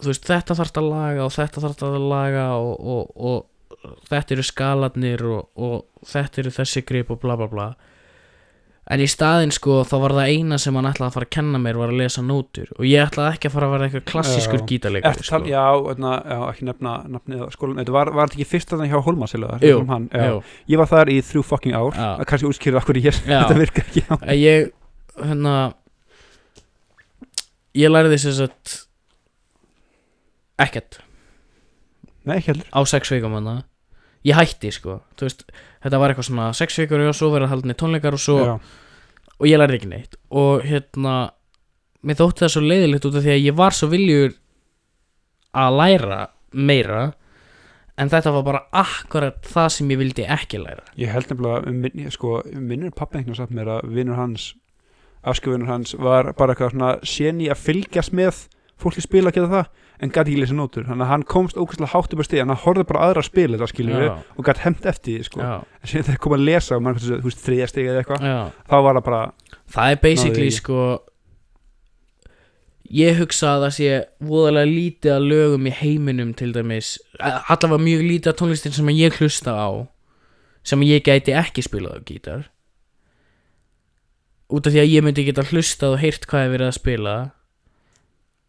þú 0.00 0.10
veist 0.10 0.28
þetta 0.28 0.56
þarf 0.58 0.78
að 0.80 0.88
laga 0.88 1.26
og 1.26 1.34
þetta 1.34 1.64
þarf 1.64 1.84
að 1.88 1.98
laga 2.08 2.46
og, 2.56 2.72
og, 2.94 3.10
og 3.16 3.90
þetta 4.08 4.36
eru 4.36 4.46
skalarnir 4.48 5.26
og, 5.28 5.50
og 5.60 6.08
þetta 6.08 6.42
eru 6.42 6.54
þessi 6.56 6.84
grip 6.88 7.12
og 7.12 7.20
bla 7.22 7.36
bla 7.40 7.50
bla 7.52 7.68
en 8.84 9.00
í 9.00 9.06
staðinn 9.08 9.52
sko 9.54 9.78
þá 9.88 9.94
var 10.02 10.12
það 10.18 10.30
eina 10.34 10.58
sem 10.60 10.76
hann 10.76 10.88
ætlaði 10.90 11.08
að 11.08 11.14
fara 11.16 11.26
að 11.28 11.32
kenna 11.36 11.60
mér 11.62 11.78
var 11.80 11.92
að 11.92 12.00
lesa 12.02 12.20
nótur 12.24 12.68
og 12.76 12.84
ég 12.84 13.06
ætlaði 13.06 13.36
ekki 13.38 13.48
að 13.48 13.54
fara 13.54 13.68
að 13.68 13.72
vera 13.74 13.86
eitthvað 13.88 14.04
klassískur 14.10 14.60
Já. 14.60 14.64
gítarleikur 14.72 15.10
Eftir 15.10 15.24
sko. 15.28 15.38
tal, 15.38 15.48
já, 15.48 15.62
öðna, 15.94 16.12
já, 16.28 16.38
ekki 16.50 16.68
nefna 16.68 16.92
nafnið 17.14 17.44
á 17.44 17.48
skólan, 17.54 17.78
þetta 17.80 17.94
var, 17.96 18.10
var 18.12 18.28
þetta 18.28 18.38
ekki 18.40 18.48
fyrst 18.50 18.74
að 18.76 18.82
það 18.84 18.92
hjá 18.92 18.98
Holmasilega 19.08 19.58
Jú, 19.64 19.78
hann, 19.88 20.08
já. 20.12 20.26
Jú. 20.28 20.42
ég 20.74 20.82
var 20.82 20.90
þar 20.92 21.12
í 21.14 21.16
þrjú 21.30 21.44
fucking 21.48 21.78
ár 21.80 21.96
Já. 21.96 22.10
að 22.20 22.24
kannski 22.32 22.50
útskýra 22.50 22.84
hverju 22.84 23.06
ég, 23.08 23.22
Já. 23.24 23.38
þetta 23.40 23.58
virkar 23.62 23.88
ekki 23.88 24.04
á 24.04 24.14
að 24.20 24.42
ég 24.44 24.68
hérna 25.24 25.54
ég 27.80 27.90
lærði 27.94 28.20
þess 28.20 28.44
að 28.44 28.76
ekkert 30.68 31.00
nei, 32.28 32.36
ekki 32.38 32.52
heldur 32.52 32.68
á 32.68 32.80
sex 32.88 33.10
vikum 33.16 33.34
hana 33.40 33.62
ég 34.24 34.38
hætti 34.38 34.72
sko. 34.74 34.98
Veist, 35.20 35.44
þetta 35.84 36.00
var 36.00 36.12
eitthvað 36.12 36.28
svona 36.30 36.52
sex 36.56 36.78
vikur 36.80 37.04
og 37.04 37.16
svo 37.16 37.30
verið 37.34 37.52
haldinni 37.52 37.76
tónleikar 37.80 38.16
og 38.16 38.22
svo 38.22 38.38
já, 38.40 38.54
og 39.38 39.50
ég 39.50 39.60
lærði 39.60 39.80
ekki 39.80 39.90
neitt. 39.90 40.16
Og 40.30 40.64
hérna 40.66 41.16
mér 42.04 42.20
þótti 42.20 42.44
það 42.44 42.54
svo 42.54 42.64
leiðilegt 42.64 43.08
út 43.08 43.18
af 43.18 43.26
því 43.26 43.34
að 43.34 43.44
ég 43.44 43.58
var 43.58 43.76
svo 43.76 43.90
viljur 43.92 44.34
að 45.54 45.78
læra 45.80 46.20
meira 46.54 47.04
en 48.00 48.10
þetta 48.10 48.32
var 48.34 48.44
bara 48.46 48.64
akkurat 48.74 49.46
það 49.46 49.70
sem 49.76 49.94
ég 49.94 50.00
vildi 50.00 50.26
ekki 50.36 50.60
læra. 50.62 50.84
Ég 50.98 51.12
held 51.14 51.30
nefnilega 51.30 51.70
um, 51.70 52.10
sko, 52.12 52.40
um 52.50 52.68
minnur 52.68 52.94
pappa 52.96 53.20
einhvern 53.20 53.38
satt 53.38 53.54
mér 53.54 53.76
að 53.76 53.92
vinnur 53.94 54.18
hans 54.18 54.52
afskjöfunur 55.24 55.70
hans 55.70 55.94
var 55.96 56.32
bara 56.36 56.52
eitthvað 56.52 56.74
svona 56.74 56.90
séni 57.06 57.48
að 57.52 57.62
fylgjast 57.64 58.12
með 58.16 58.44
fólki 58.80 59.04
spila 59.04 59.30
að 59.30 59.38
geta 59.38 59.52
það 59.52 59.83
en 60.04 60.12
gæti 60.12 60.34
ekki 60.34 60.42
lesa 60.42 60.56
nótur 60.58 60.84
þannig 60.88 61.06
að 61.06 61.10
hann 61.14 61.24
komst 61.34 61.56
ógæslega 61.56 61.90
hátt 61.94 62.12
upp 62.14 62.20
að 62.22 62.28
stíð 62.28 62.42
hann 62.44 62.58
horfði 62.64 62.84
bara 62.90 63.06
aðra 63.08 63.22
að 63.24 63.28
spila 63.30 63.56
þetta 63.56 63.70
skilur 63.72 64.04
já, 64.04 64.12
og 64.36 64.48
gæti 64.48 64.64
hemt 64.66 64.86
eftir 64.92 65.16
því 65.16 65.26
sko. 65.30 65.40
já, 65.40 65.54
en 65.80 65.90
síðan 65.90 66.06
þegar 66.10 66.20
kom 66.26 66.36
að 66.36 66.44
lesa 66.50 66.76
og 66.76 66.84
mann 66.84 67.00
þú 67.00 67.18
veist 67.24 67.42
þriðja 67.46 67.70
stig 67.72 67.90
eða 67.90 68.02
eitthvað 68.04 68.28
já. 68.28 68.38
þá 68.68 68.76
var 68.86 69.00
það 69.00 69.08
bara 69.08 69.24
Það 69.74 69.90
er 69.94 70.00
basically 70.02 70.44
Náði 70.44 70.52
því. 70.52 70.56
sko 70.60 70.78
Ég 72.94 73.16
hugsa 73.16 73.54
að 73.54 73.62
það 73.64 73.72
sé 73.74 73.92
voðalega 74.28 74.68
lítið 74.70 75.12
að 75.14 75.28
lögum 75.30 75.66
í 75.66 75.70
heiminum 75.72 76.32
til 76.36 76.50
dæmis 76.52 76.90
allavega 77.18 77.80
mjög 77.80 78.02
lítið 78.04 78.30
að 78.30 78.36
tónlistin 78.42 78.74
sem 78.76 78.90
ég 78.92 79.16
hlusta 79.18 79.54
á 79.56 79.68
sem 80.64 80.84
ég 80.84 81.02
gæti 81.04 81.32
ekki 81.36 81.64
spilað 81.64 81.96
á 81.96 82.06
gítar 82.06 82.44
út 84.52 84.68
af 84.68 84.74
því 84.74 84.82
að 84.82 84.92
ég 84.92 85.06
myndi 85.06 85.24
geta 85.26 85.46
hlustað 85.48 85.96
og 85.96 86.02
heyrt 86.04 86.28
hvað 86.28 86.44
er 86.44 86.52
verið 86.52 86.68
að 86.70 86.76
spila 86.76 87.14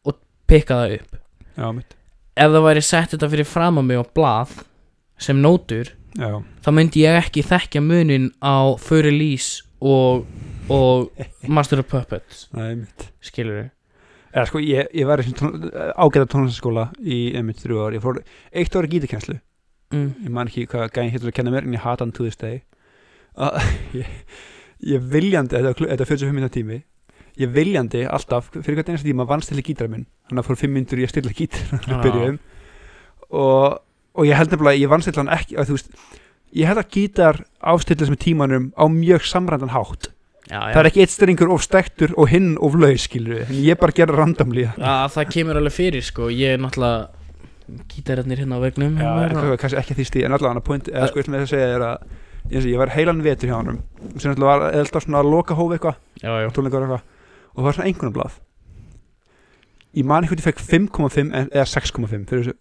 og 0.06 0.20
pikka 0.52 0.82
það 0.84 0.98
upp 1.00 1.16
já, 1.56 1.68
mitt. 1.76 1.96
Ef 2.36 2.52
það 2.52 2.66
væri 2.68 2.84
sett 2.84 3.14
þetta 3.16 3.32
fyrir 3.32 3.48
fram 3.48 3.80
á 3.80 3.84
mig 3.84 4.02
á 4.02 4.06
blað 4.06 4.58
sem 5.22 5.40
nótur 5.40 5.94
já, 6.20 6.32
þá 6.64 6.70
myndi 6.76 7.06
ég 7.06 7.20
ekki 7.22 7.46
þekkja 7.48 7.84
munin 7.84 8.32
á 8.44 8.76
Furry 8.82 9.14
Lís 9.16 9.64
og, 9.80 10.26
og 10.72 11.10
Master 11.48 11.80
of 11.84 11.90
Puppets. 11.92 12.50
Nei, 12.56 12.84
mitt. 12.84 13.10
Skilur 13.24 13.62
við 13.62 13.72
eða 14.36 14.50
sko 14.50 14.60
ég, 14.60 14.90
ég 14.92 15.08
var 15.08 15.24
í 15.24 15.34
tón, 15.36 15.70
ágæta 15.96 16.28
tónlistaskóla 16.34 16.90
í 17.00 17.20
einmitt 17.40 17.62
þrjú 17.64 17.86
ár. 17.86 17.96
Ég 17.96 18.04
fór 18.04 18.20
eitt 18.52 18.76
ára 18.76 18.90
gítakenslu 18.92 19.38
mm. 19.94 20.10
ég 20.26 20.34
man 20.34 20.52
ekki 20.52 20.66
hvað 20.72 20.92
gæðin 20.96 21.14
hittur 21.14 21.32
að 21.32 21.38
kenna 21.38 21.54
mér 21.54 21.68
en 21.68 21.78
ég 21.78 21.86
hata 21.86 22.04
hann 22.04 22.14
to 22.16 22.26
this 22.28 22.40
day. 22.40 22.64
Að 23.36 23.62
ég, 24.02 24.12
ég 24.96 25.08
viljandi 25.14 25.56
þetta, 25.56 25.72
var 25.72 25.80
klu- 25.80 25.90
þetta 25.92 26.08
er 26.08 26.12
45 26.12 26.36
minna 26.36 26.52
tími 26.52 26.82
ég 27.42 27.52
viljandi 27.52 28.04
alltaf 28.08 28.50
fyrir 28.56 28.78
hvert 28.80 28.90
einasta 28.94 29.08
tíma 29.08 29.26
vann 29.28 29.42
stilla 29.44 29.62
gítar 29.66 29.90
minn. 29.92 30.06
Þannig 30.30 30.44
að 30.44 30.50
fór 30.50 30.60
5 30.64 30.72
minnur 30.76 31.02
í 31.02 31.08
að 31.08 31.14
stilla 31.14 31.34
gítar 31.36 31.66
Já. 31.88 31.96
að 31.98 32.04
byrjuðum. 32.06 32.38
Og, 33.36 33.80
og 34.16 34.28
ég 34.30 34.38
held 34.40 34.54
nefnilega 34.54 34.80
ég 34.84 34.92
vann 34.92 35.04
stilla 35.06 35.24
hann 35.26 35.34
ekki 35.36 35.58
veist 35.60 35.90
ég 36.56 36.70
held 36.70 36.80
að 36.80 36.92
gítar 36.96 37.42
ástilla 37.74 38.08
sem 38.08 38.16
tímanum 38.22 38.70
á 38.80 38.86
mjög 38.88 39.26
samrændan 39.28 39.74
hátt. 39.76 40.12
Já, 40.46 40.60
það 40.62 40.78
er 40.84 40.88
ekki 40.92 41.02
eitt 41.02 41.12
strengur 41.16 41.50
of 41.56 41.64
stektur 41.66 42.12
og 42.22 42.30
hinn 42.30 42.52
of 42.62 42.76
laus 42.78 43.08
skilur 43.08 43.40
við, 43.40 43.48
en 43.50 43.62
ég 43.66 43.80
bara 43.82 43.96
gera 43.98 44.14
randomli 44.14 44.68
Já, 44.68 45.08
það 45.10 45.32
kemur 45.34 45.58
alveg 45.58 45.74
fyrir 45.74 46.06
sko. 46.06 46.28
Ég 46.30 46.54
er 46.54 46.62
náttúrulega 46.62 47.80
gítararnir 47.90 48.44
hérna 48.44 48.60
á 48.62 48.62
vegnum 48.62 48.94
Já, 49.02 49.10
eitthvað, 49.26 49.50
og- 49.56 49.60
kannski 49.64 49.80
ekki 49.82 49.96
því 49.98 50.06
stíð 50.12 50.28
en 50.28 50.36
allavega 50.38 50.54
hann 50.54 50.68
point, 50.68 50.92
eða 50.94 51.08
sko 51.10 51.24
ég 51.24 51.32
að 51.34 51.50
segja 51.50 51.72
er 51.80 51.86
að 51.88 52.06
ég, 52.54 52.68
ég 52.76 52.78
var 52.78 52.94
heilan 52.94 53.24
vetur 53.26 53.50
hjá 53.50 53.58
hann 53.58 53.82
sem 54.22 54.30
náttúrulega 54.36 54.52
var 54.54 54.78
alltaf 54.84 55.08
svona 55.08 55.24
loka 55.26 55.58
hófi 55.58 55.80
eitthvað. 55.80 55.98
Já, 56.22 56.30
já. 56.46 56.50
tónleikar 56.54 56.86
eitthvað 56.86 57.04
og 57.56 57.62
það 57.62 57.68
var 57.70 57.78
svona 57.80 57.88
einhvern 57.90 58.14
blað. 58.16 58.40
Ég 59.96 60.04
man 60.06 60.24
eitthvað 60.26 60.42
ég 60.44 60.48
fekk 60.50 60.60
5,5 60.60 61.32
en- 61.34 61.50
eða 61.56 61.66
6,5 61.72 62.26
fyrir 62.28 62.44
þessu 62.44 62.56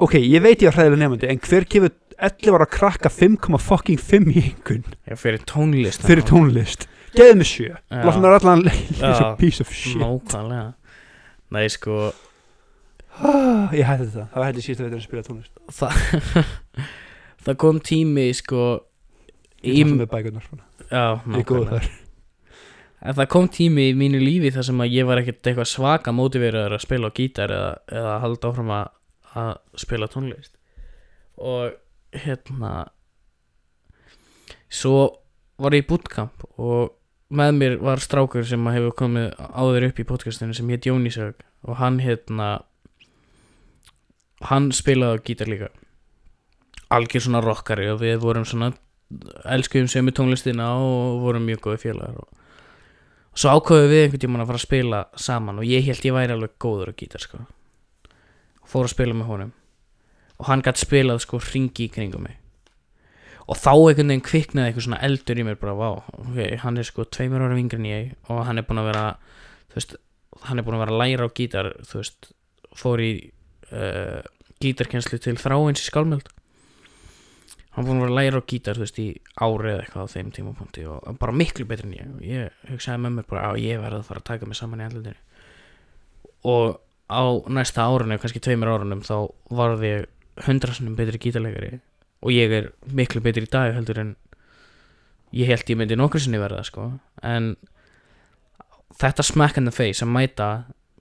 ok, 0.00 0.14
ég 0.24 0.40
veit 0.40 0.62
ég 0.64 0.70
var 0.70 0.78
hræðilega 0.78 1.02
nefandi 1.04 1.28
en 1.28 1.38
hver 1.44 1.66
gefur 1.68 1.90
11 2.20 2.54
ára 2.56 2.66
krakka 2.68 3.08
5,5 3.12 4.30
í 4.32 4.40
einhvern 4.46 4.84
já, 5.08 5.14
fyrir 5.20 5.42
tónlist 5.44 6.00
fyrir 6.06 6.24
tónlist. 6.24 6.86
Geðu 7.16 7.36
mig 7.40 7.48
sjö, 7.50 7.74
láta 7.90 8.20
mér 8.22 8.36
allan 8.38 8.62
leið 8.64 9.00
Já. 9.02 9.36
piece 9.36 9.60
of 9.60 9.72
shit. 9.74 9.96
Nákvæmlega. 10.00 10.74
Nei, 11.50 11.66
sko 11.68 12.12
Ah, 13.20 13.68
ég 13.74 13.84
hætti 13.84 14.06
þetta, 14.06 14.28
það 14.30 14.38
var 14.38 14.46
hætti 14.46 14.62
síðast 14.64 14.80
að 14.80 14.86
vetur 14.86 15.00
að 15.00 15.06
spila 15.08 15.22
tónlist. 15.26 15.58
Það, 15.76 15.92
það 17.44 17.56
kom 17.60 17.80
tími 17.84 18.28
sko 18.38 18.60
ég 19.66 19.74
í, 19.74 19.82
er 19.82 19.90
með. 19.90 20.06
Já, 20.88 21.20
ég 21.36 21.44
góð 21.44 21.66
nákvæmlega. 21.66 21.70
þar 21.74 21.90
En 23.00 23.16
það 23.16 23.28
kom 23.32 23.48
tími 23.48 23.88
í 23.88 23.96
mínu 23.96 24.20
lífi 24.20 24.52
þar 24.52 24.66
sem 24.68 24.80
að 24.84 24.94
ég 24.94 25.06
var 25.08 25.20
ekkert 25.22 25.46
eitthvað 25.48 25.68
svaka 25.70 26.12
mótiveraður 26.12 26.76
að 26.76 26.82
spila 26.84 27.08
á 27.08 27.16
gítar 27.16 27.52
eða, 27.54 27.70
eða 27.88 28.16
halda 28.24 28.50
áfram 28.50 28.72
að, 28.76 28.90
að 29.40 29.52
spila 29.80 30.08
tónlist. 30.12 30.52
Og 31.40 31.72
hérna 32.12 32.72
svo 34.68 34.96
var 35.60 35.76
ég 35.76 35.86
í 35.86 35.88
bootcamp 35.88 36.44
og 36.60 36.96
með 37.30 37.54
mér 37.56 37.76
var 37.80 38.02
strákur 38.02 38.44
sem 38.46 38.68
hefur 38.74 38.96
komið 38.98 39.30
áður 39.38 39.86
upp 39.88 40.02
í 40.02 40.06
podcastinu 40.08 40.56
sem 40.56 40.68
hétt 40.72 40.88
Jónísög 40.90 41.40
og 41.64 41.78
hann 41.80 42.00
hérna 42.02 42.50
hann 44.50 44.70
spilaði 44.76 45.20
á 45.20 45.24
gítar 45.24 45.50
líka. 45.50 45.70
Algjör 46.90 47.24
svona 47.24 47.42
rockari 47.44 47.88
og 47.92 48.00
við 48.02 48.18
vorum 48.20 48.44
svona 48.44 48.72
elskuðum 49.48 49.88
sömu 49.90 50.14
tónlistina 50.14 50.72
og 50.76 51.20
vorum 51.24 51.48
mjög 51.48 51.64
góði 51.64 51.82
félagar 51.86 52.20
og 52.24 52.39
svo 53.34 53.54
ákveðum 53.54 53.90
við 53.90 54.02
einhvern 54.04 54.22
tímann 54.24 54.44
að 54.44 54.50
fara 54.50 54.60
að 54.60 54.66
spila 54.66 55.00
saman 55.18 55.62
og 55.62 55.68
ég 55.68 55.86
held 55.86 56.06
ég 56.06 56.16
væri 56.16 56.34
alveg 56.34 56.56
góður 56.62 56.92
á 56.92 56.98
gítar 56.98 57.24
sko. 57.24 57.42
Fór 58.66 58.86
að 58.86 58.94
spila 58.94 59.16
með 59.16 59.30
honum. 59.30 59.52
Og 60.40 60.48
hann 60.48 60.62
gætt 60.64 60.80
spilað 60.80 61.22
sko 61.24 61.40
ringi 61.42 61.86
í 61.86 61.92
kringum 61.92 62.26
mig. 62.26 62.36
Og 63.50 63.58
þá 63.58 63.72
einhvern 63.72 64.12
veginn 64.12 64.26
kviknaði 64.26 64.70
eitthvað 64.70 64.86
svona 64.86 65.00
eldur 65.06 65.40
í 65.42 65.44
mér 65.46 65.58
bara, 65.58 65.74
vá, 65.74 65.88
ok, 66.22 66.38
hann 66.62 66.78
er 66.78 66.86
sko 66.86 67.06
tveimur 67.06 67.42
ára 67.42 67.56
vingri 67.58 67.80
en 67.80 67.88
ég 67.88 68.12
og 68.30 68.44
hann 68.46 68.62
er 68.62 68.66
búin 68.68 68.78
að 68.82 68.90
vera 68.92 69.06
veist, 69.74 69.96
hann 70.46 70.60
er 70.60 70.66
búin 70.66 70.78
að 70.78 70.84
vera 70.84 70.94
að 70.94 71.00
læra 71.02 71.26
á 71.26 71.34
gítar 71.34 71.70
þú 71.86 71.98
veist, 71.98 72.30
fór 72.78 73.02
í 73.02 73.10
uh, 73.74 74.20
gítarkenslu 74.62 75.18
til 75.18 75.34
þráins 75.40 75.82
í 75.82 75.88
skálmöld 75.88 76.30
hann 77.74 77.86
búin 77.86 78.00
að 78.00 78.04
vera 78.04 78.12
að 78.12 78.18
læra 78.18 78.42
á 78.42 78.48
gítar 78.50 78.78
þú 78.78 78.84
veist, 78.84 78.98
í 78.98 79.08
ári 79.38 79.72
eða 79.72 79.82
eitthvað 79.84 80.06
á 80.10 80.12
þeim 80.14 80.30
tímapunkti 80.34 80.86
og 80.90 81.18
bara 81.20 81.34
miklu 81.36 81.66
betri 81.70 81.86
en 81.86 81.96
ég. 81.96 82.08
Og 82.16 82.24
ég 82.26 82.70
hugsaði 82.70 83.02
með 83.04 83.16
mér 83.16 83.28
bara, 83.30 83.44
á, 83.46 83.50
ég 83.60 83.82
verði 83.82 84.00
að 84.00 84.08
fara 84.08 84.22
að 84.22 84.28
taka 84.30 84.48
mig 84.48 84.58
saman 84.58 84.82
í 84.82 84.86
andlutinu 84.88 85.20
og 86.50 86.80
á 87.12 87.22
næsta 87.52 87.84
árunni, 87.84 88.16
kannski 88.22 88.40
tveimur 88.40 88.72
árunum 88.72 89.04
þá 89.04 89.16
varði 89.52 89.92
ég 89.92 90.44
hundrasunum 90.46 90.96
betri 90.96 91.20
gítarleikari. 91.20 91.80
Og 92.24 92.32
ég 92.32 92.52
er 92.52 92.70
miklu 92.88 93.20
betri 93.24 93.44
í 93.44 93.50
dag 93.50 93.74
heldur 93.76 94.00
en 94.00 94.14
ég 95.36 95.50
held 95.50 95.68
ég 95.70 95.78
myndi 95.78 95.98
nokkur 96.00 96.22
sinni 96.22 96.40
verða 96.40 96.62
sko. 96.66 96.88
En 97.22 97.54
þetta 99.00 99.24
smack 99.26 99.60
in 99.60 99.68
the 99.68 99.74
face 99.74 100.04
að 100.04 100.14
mæta 100.14 100.50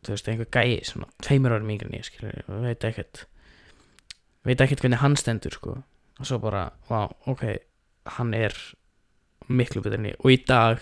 þú 0.04 0.14
veist, 0.14 0.30
einhver 0.32 0.50
gæi, 0.54 0.80
svona 0.88 1.10
tveimur 1.24 1.56
árum 1.56 1.72
yngri 1.74 1.90
en 1.90 1.98
ég 1.98 2.08
skilur, 2.08 2.44
veit 2.64 2.86
ekkert 2.88 3.26
veit 4.48 4.62
ekkert 4.64 4.84
hvernig 4.84 5.02
hann 5.02 5.18
stendur 5.20 5.56
sko 5.56 5.80
og 6.20 6.28
svo 6.28 6.40
bara, 6.44 6.68
vá, 6.90 7.08
ok 7.32 7.44
hann 8.18 8.34
er 8.34 8.56
miklu 9.50 9.82
betur 9.84 10.00
en 10.00 10.10
ég. 10.12 10.18
Og 10.24 10.34
í 10.34 10.40
dag 10.48 10.82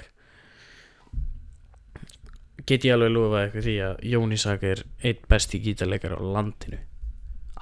get 2.68 2.86
ég 2.88 2.96
alveg 2.96 3.14
lofað 3.14 3.44
eitthvað 3.44 3.68
því 3.68 3.76
að 3.88 4.02
Jón 4.12 4.34
Ísak 4.36 4.66
er 4.68 4.84
einn 5.08 5.28
besti 5.32 5.62
gítarleikar 5.64 6.18
á 6.18 6.22
landinu. 6.22 6.80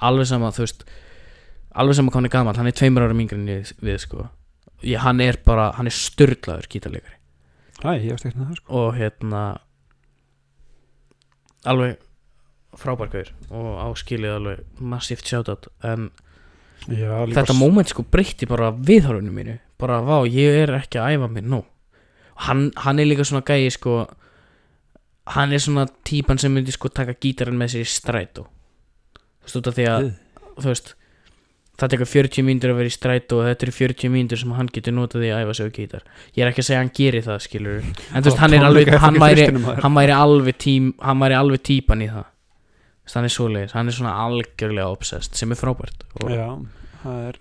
Alveg 0.06 0.28
sama, 0.28 0.50
þú 0.54 0.64
veist 0.64 0.86
alveg 1.76 1.98
sama 1.98 2.14
hann 2.14 2.28
er 2.28 2.32
gammal, 2.32 2.56
hann 2.58 2.70
er 2.70 2.76
tveimur 2.76 3.06
árum 3.06 3.22
yngri 3.22 3.38
en 3.38 3.52
ég 3.52 3.70
við 3.84 4.00
sko. 4.02 4.26
Ég, 4.82 4.98
hann 5.04 5.22
er 5.24 5.38
bara, 5.44 5.70
hann 5.76 5.88
er 5.88 5.94
styrlaður 5.94 6.68
gítarleikari. 6.72 7.20
Æ, 7.84 7.88
ég 8.02 8.16
veist 8.16 8.26
ekki 8.28 8.40
það 8.40 8.58
sko. 8.58 8.82
Og 8.82 8.98
hérna 8.98 9.44
alveg 11.66 12.02
frábærkaur 12.76 13.30
og 13.56 13.70
áskilið 13.86 14.36
alveg 14.36 14.82
massíft 14.82 15.28
shoutout. 15.28 15.70
En 15.86 16.10
Já, 16.86 17.24
þetta 17.32 17.56
moment 17.56 17.90
sko 17.90 18.04
breytti 18.06 18.46
bara 18.48 18.70
viðhorfinu 18.70 19.32
mínu. 19.34 19.56
Bara 19.80 19.98
vá, 20.04 20.20
ég 20.28 20.62
er 20.62 20.76
ekki 20.78 21.00
að 21.02 21.16
æfa 21.16 21.30
mig 21.32 21.44
nú. 21.44 21.62
Hann, 22.46 22.68
hann 22.84 23.00
er 23.00 23.08
líka 23.08 23.24
svona 23.26 23.44
gæi 23.46 23.72
sko 23.72 24.04
hann 25.34 25.52
er 25.52 25.62
svona 25.62 25.86
típan 26.06 26.38
sem 26.38 26.52
myndi 26.54 26.74
sko 26.74 26.90
taka 26.92 27.16
gítarinn 27.18 27.58
með 27.58 27.74
sér 27.74 27.86
í 27.86 27.90
strætó. 27.90 28.46
Þú 29.42 29.48
veist 29.48 29.58
út 29.60 29.70
af 29.70 29.76
því 29.76 29.88
að 29.90 30.06
þú 30.60 30.68
veist 30.70 30.92
það 31.76 31.92
tekur 31.92 32.08
40 32.08 32.46
mínútur 32.46 32.72
að 32.72 32.78
vera 32.80 32.92
í 32.92 32.94
strætó 32.94 33.40
og 33.40 33.48
þetta 33.50 33.66
eru 33.66 33.74
40 33.78 34.12
mínútur 34.14 34.40
sem 34.40 34.54
hann 34.56 34.70
getur 34.72 34.94
notað 34.96 35.26
í 35.26 35.32
að 35.34 35.42
æfa 35.44 35.56
sig 35.58 35.68
á 35.68 35.76
gítar. 35.80 36.06
Ég 36.36 36.44
er 36.44 36.52
ekki 36.52 36.62
að 36.62 36.68
segja 36.68 36.78
að 36.78 36.84
hann 36.84 36.94
gerir 37.00 37.26
það 37.26 37.42
skilur 37.44 37.82
en 37.82 38.22
þú 38.22 38.30
veist 38.30 38.42
hann 38.44 38.56
er 38.56 38.68
alveg 38.70 38.92
hann 39.02 39.20
væri, 39.20 39.48
hann 39.82 39.98
væri 39.98 40.16
alveg 40.16 40.60
tím 40.62 40.88
hann 41.02 41.20
væri 41.24 41.38
alveg 41.40 41.66
típan 41.66 42.06
í 42.06 42.08
það 42.12 42.30
hann 43.14 43.24
er 43.28 43.32
svoleiðis, 43.32 43.72
hann 43.76 43.88
er 43.88 43.94
svona 43.94 44.14
algjörlega 44.24 44.90
obsessed 44.90 45.38
sem 45.38 45.52
er 45.54 45.58
frábært. 45.60 46.02
Já, 46.32 46.48
það 47.04 47.22
er 47.30 47.40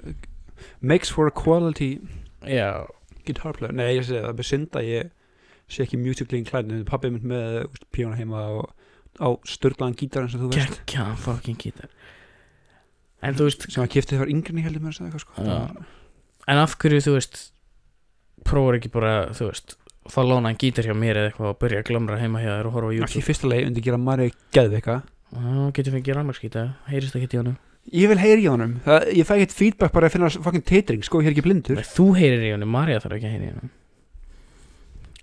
Makes 0.81 1.09
for 1.11 1.27
a 1.27 1.33
quality 1.33 1.99
já, 2.45 2.85
guitar 3.25 3.53
player. 3.57 3.73
Nei, 3.73 3.95
ég 3.97 4.05
segi 4.05 4.19
það, 4.21 4.27
það 4.29 4.43
er 4.43 4.49
synd 4.49 4.77
að 4.79 4.89
ég 4.89 5.09
sé 5.73 5.83
ekki 5.85 5.97
musically 5.97 6.39
inclined 6.39 6.85
pabbi 6.89 7.09
mynd 7.15 7.25
með 7.31 7.79
píóna 7.95 8.17
heima 8.19 8.43
og 8.59 8.69
á 9.17 9.27
störglaðan 9.49 9.95
gítar 9.97 10.25
eins 10.27 10.35
og 10.37 10.43
þú 10.45 10.51
veist. 10.53 10.77
Geggja 10.85 11.07
fucking 11.23 11.57
gítar. 11.61 11.89
En 13.25 13.33
þú 13.37 13.47
veist, 13.49 13.65
sem 13.73 13.81
að 13.81 13.93
kipti 13.95 14.13
þegar 14.17 14.31
yngri 14.35 14.61
heldur 14.65 14.83
mér 14.83 14.93
að 14.93 14.99
segja 14.99 15.09
eitthvað 15.09 15.23
sko. 15.25 15.47
Já. 15.49 15.85
en 16.53 16.61
af 16.61 16.75
hverju 16.77 17.01
þú 17.07 17.15
veist 17.15 17.39
prófur 18.45 18.77
ekki 18.77 18.91
bara, 18.93 19.13
þú 19.33 19.49
veist 19.49 19.77
fá 20.11 20.21
lána 20.21 20.51
en 20.53 20.59
gítar 20.61 20.85
hjá 20.85 20.93
mér 20.93 21.17
eða 21.17 21.31
eitthvað 21.31 21.49
og 21.49 21.59
byrja 21.63 21.81
að 21.81 21.87
glamra 21.89 22.19
heima 22.21 22.41
hjá 22.43 22.51
þér 22.59 22.67
og 22.69 22.75
horfa 22.77 22.91
á 22.91 22.93
Ekki 22.93 22.99
í 23.01 23.01
YouTube? 23.01 23.25
fyrsta 23.25 23.49
leið 23.49 23.69
undir 23.71 23.85
gera 23.87 23.97
Mari 23.97 24.27
geðveika 24.53 24.97
og 25.35 25.71
getur 25.75 25.95
fengið 25.95 26.17
rafmagsgíta, 26.17 26.65
heyrist 26.89 27.15
ekki 27.19 27.35
í 27.35 27.39
honum? 27.41 27.55
Ég 27.93 28.09
vil 28.09 28.17
heyri 28.17 28.45
í 28.45 28.49
honum. 28.49 28.77
Það, 28.85 29.03
Ég 29.13 29.27
fæ 29.29 29.33
ekkert 29.35 29.55
feedback 29.55 29.93
bara 29.93 30.07
að 30.09 30.15
finna 30.15 30.29
fucking 30.33 30.63
titring 30.65 31.03
sko, 31.05 31.19
ég 31.21 31.29
er 31.29 31.35
ekki 31.35 31.43
blindur. 31.45 31.77
Nei, 31.77 31.85
þú 31.85 32.05
heyrir 32.17 32.45
í 32.47 32.53
honum, 32.55 32.71
Marja 32.73 33.01
þarf 33.03 33.17
ekki 33.19 33.27
að 33.29 33.35
heyra 33.35 33.45
í 33.45 33.51
honum. 33.53 33.73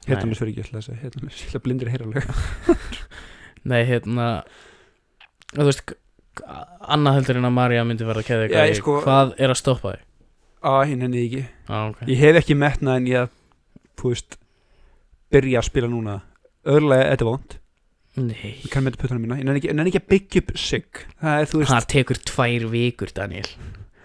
Hérna 0.07 0.29
mér 0.31 0.39
fyrir 0.39 0.53
ekki 0.53 0.63
alltaf 0.65 0.79
að 0.81 0.87
segja 0.89 1.01
Hérna 1.03 1.25
mér 1.27 1.35
fyrir 1.41 1.65
blindur 1.67 1.91
heyra 1.93 2.07
alveg. 2.09 2.79
Nei, 3.73 3.81
hérna 3.87 4.29
þú 5.55 5.67
veist, 5.69 5.93
annað 6.97 7.19
heldur 7.21 7.39
en 7.43 7.49
að 7.51 7.55
Marja 7.59 7.85
myndi 7.87 8.07
verða 8.09 8.25
að 8.25 8.29
keða 8.31 8.47
ég 8.49 8.57
eitthvað 8.57 8.81
sko- 8.81 9.03
hvað 9.07 9.35
er 9.39 9.55
að 9.55 9.61
stoppa 9.63 9.95
þig? 9.95 10.05
Á, 10.63 10.73
hinn 10.87 11.03
henni 11.03 11.25
ekki. 11.27 11.43
Ah, 11.67 11.89
okay. 11.91 12.07
Ég 12.11 12.23
hef 12.23 12.39
ekki 12.43 12.59
metna 12.59 12.99
en 13.01 13.09
ég 13.11 13.39
Þú 13.99 14.11
veist 14.15 14.39
Byrja 15.33 15.61
að 15.61 15.67
spila 15.69 15.89
núna. 15.91 16.15
Öðrulega 16.67 17.11
þetta 17.13 17.25
er 17.25 17.29
vond 17.31 17.55
Nei, 18.17 18.59
Ég 18.61 18.69
kann 18.69 18.85
með 18.85 18.93
þetta 18.93 19.01
puttana 19.07 19.21
mína. 19.23 19.37
Ég 19.41 19.47
nenni 19.49 19.61
ekki, 19.63 19.69
ég 19.71 19.77
nenni 19.79 19.89
ekki 19.93 20.01
að 20.03 20.09
byggja 20.13 20.41
upp 20.43 20.51
sig. 20.61 20.85
Það 21.23 21.39
er 21.41 21.47
þú 21.49 21.61
veist 21.63 21.73
það 21.73 21.87
tekur 21.95 22.19
tvær 22.29 22.67
vikur, 22.75 23.13
Daniel 23.17 23.49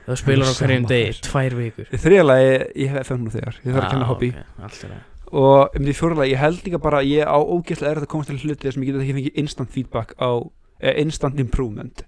þú 0.07 0.15
spilar 0.21 0.47
á 0.47 0.53
Sama 0.55 0.61
hverjum 0.69 0.85
degi, 0.87 1.07
þessu. 1.11 1.23
tvær 1.27 1.55
vikur. 1.59 1.87
Þriðalagi 2.05 2.51
ég 2.79 2.91
hef 2.93 3.01
FM 3.09 3.23
nú 3.25 3.31
þegar. 3.33 3.57
Ég 3.59 3.73
þarf 3.73 3.81
að 3.81 3.83
Ah, 3.83 3.91
kenna 3.91 4.05
hobby. 4.07 4.29
ok, 4.31 4.63
allt 4.63 4.83
er 4.87 4.93
það 4.93 5.01
Og 5.37 5.75
um 5.75 5.83
því 5.89 5.95
fjóralagi 5.99 6.31
ég 6.31 6.39
held 6.39 6.61
líka 6.63 6.79
bara 6.79 7.01
að 7.01 7.09
Ég 7.11 7.27
á 7.27 7.35
ógeðslega 7.43 7.91
er 7.91 7.99
að 7.99 8.07
komast 8.07 8.29
til 8.31 8.37
hluti 8.39 8.71
sem 8.71 8.83
ég 8.83 8.93
get 8.93 9.01
ekki 9.03 9.15
fengið 9.17 9.41
instant 9.43 9.69
feedback 9.75 10.13
á 10.15 10.31
eh, 10.79 10.93
Instant 11.03 11.39
improvement. 11.43 12.05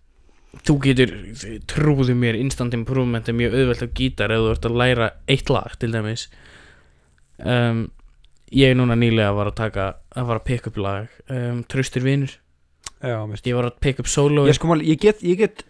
Þú 0.64 0.78
getur, 0.88 1.12
trúðu 1.68 2.16
mér 2.16 2.40
instant 2.40 2.74
improvement 2.74 3.28
er 3.28 3.36
mjög 3.36 3.54
auðvelt 3.60 3.84
á 3.84 3.88
gítar 4.00 4.32
ef 4.32 4.40
þú 4.40 4.52
ert 4.56 4.66
að 4.72 4.80
læra 4.80 5.10
eitt 5.28 5.50
lag 5.52 5.76
til 5.78 5.92
dæmis. 5.92 6.30
Um, 7.44 7.90
ég 8.56 8.72
er 8.72 8.78
núna 8.78 8.98
nýlega 9.00 9.36
var 9.38 9.52
að 9.52 9.60
taka 9.60 9.86
að 10.16 10.30
var 10.32 10.42
að 10.42 10.48
pick 10.50 10.68
up 10.70 10.80
lag 10.82 11.20
um, 11.30 11.62
Tröstur 11.70 12.06
veist 12.06 13.48
ég 13.48 13.56
var 13.56 13.70
að 13.70 13.80
pick 13.84 14.02
up 14.02 14.10
solo 14.10 14.48
Ég 14.50 14.58
sko 14.58 14.76
ég 14.82 15.00
get 15.00 15.24
Ég 15.24 15.40
get 15.40 15.64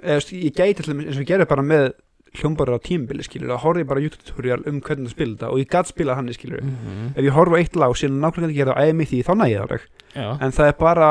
Ég 0.00 0.54
gæti 0.56 0.86
dæmis 0.86 1.10
eins 1.10 1.18
og 1.18 1.24
ég 1.24 1.28
gerði 1.28 1.48
bara 1.50 1.64
með 1.66 1.90
hljómbarur 2.38 2.78
á 2.78 2.86
tímbili 2.86 3.24
skilur 3.26 3.50
að 3.56 3.64
horfði 3.64 3.82
ég 3.82 3.88
bara 3.90 4.00
YouTube 4.04 4.22
tutorial 4.22 4.62
um 4.70 4.78
hvernig 4.78 5.08
það 5.08 5.16
spila 5.16 5.34
þetta 5.34 5.48
og 5.50 5.58
ég 5.58 5.70
gat 5.72 5.88
spila 5.90 6.14
hann 6.14 6.30
skilur 6.32 6.62
mm 6.62 7.08
ef 7.10 7.26
ég 7.26 7.34
horfa 7.34 7.58
eitt 7.58 7.74
lag 7.76 7.90
og 7.90 7.98
síðan 7.98 8.20
nákvæmlega 8.22 8.52
ekki 8.52 8.60
gera 8.60 8.76
það 8.78 8.90
æmi 8.92 9.06
því 9.10 9.22
þá 9.26 9.32
næ 9.34 9.46
ég 9.50 9.72
það 10.14 10.46
en 10.46 10.54
það 10.54 10.70
er 10.70 10.76
bara 10.78 11.08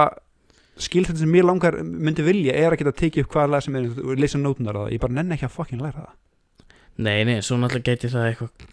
skilþætti 0.79 1.23
sem 1.23 1.31
mér 1.31 1.47
langar 1.47 1.77
myndi 1.83 2.23
vilja 2.23 2.55
er 2.55 2.73
að 2.73 2.81
geta 2.83 2.95
tekið 3.03 3.25
upp 3.25 3.35
hvaða 3.35 3.51
lag 3.53 3.63
sem 3.65 3.75
er 3.75 3.87
og 3.89 4.19
leysa 4.19 4.39
nótunar 4.39 4.79
á 4.79 4.81
það. 4.85 4.91
Ég 4.95 5.03
bara 5.03 5.15
nenni 5.17 5.35
ekki 5.35 5.47
að 5.49 5.55
fucking 5.55 5.83
læra 5.83 6.05
það. 6.05 6.13
Nei, 6.99 7.17
nei, 7.27 7.39
svo 7.43 7.57
náttúrulega 7.59 7.95
gæti 7.95 8.11
það 8.13 8.27
eitthvað 8.29 8.67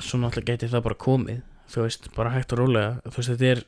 svo 0.00 0.20
náttúrulega 0.20 0.54
gæti 0.56 0.70
það 0.72 0.84
bara 0.88 0.98
komið 1.06 1.40
þú 1.70 1.84
veist, 1.86 2.10
bara 2.16 2.34
hægt 2.34 2.52
og 2.56 2.62
rólega. 2.64 2.90
Þú 3.06 3.16
veist, 3.20 3.30
þetta 3.34 3.48
er 3.54 3.64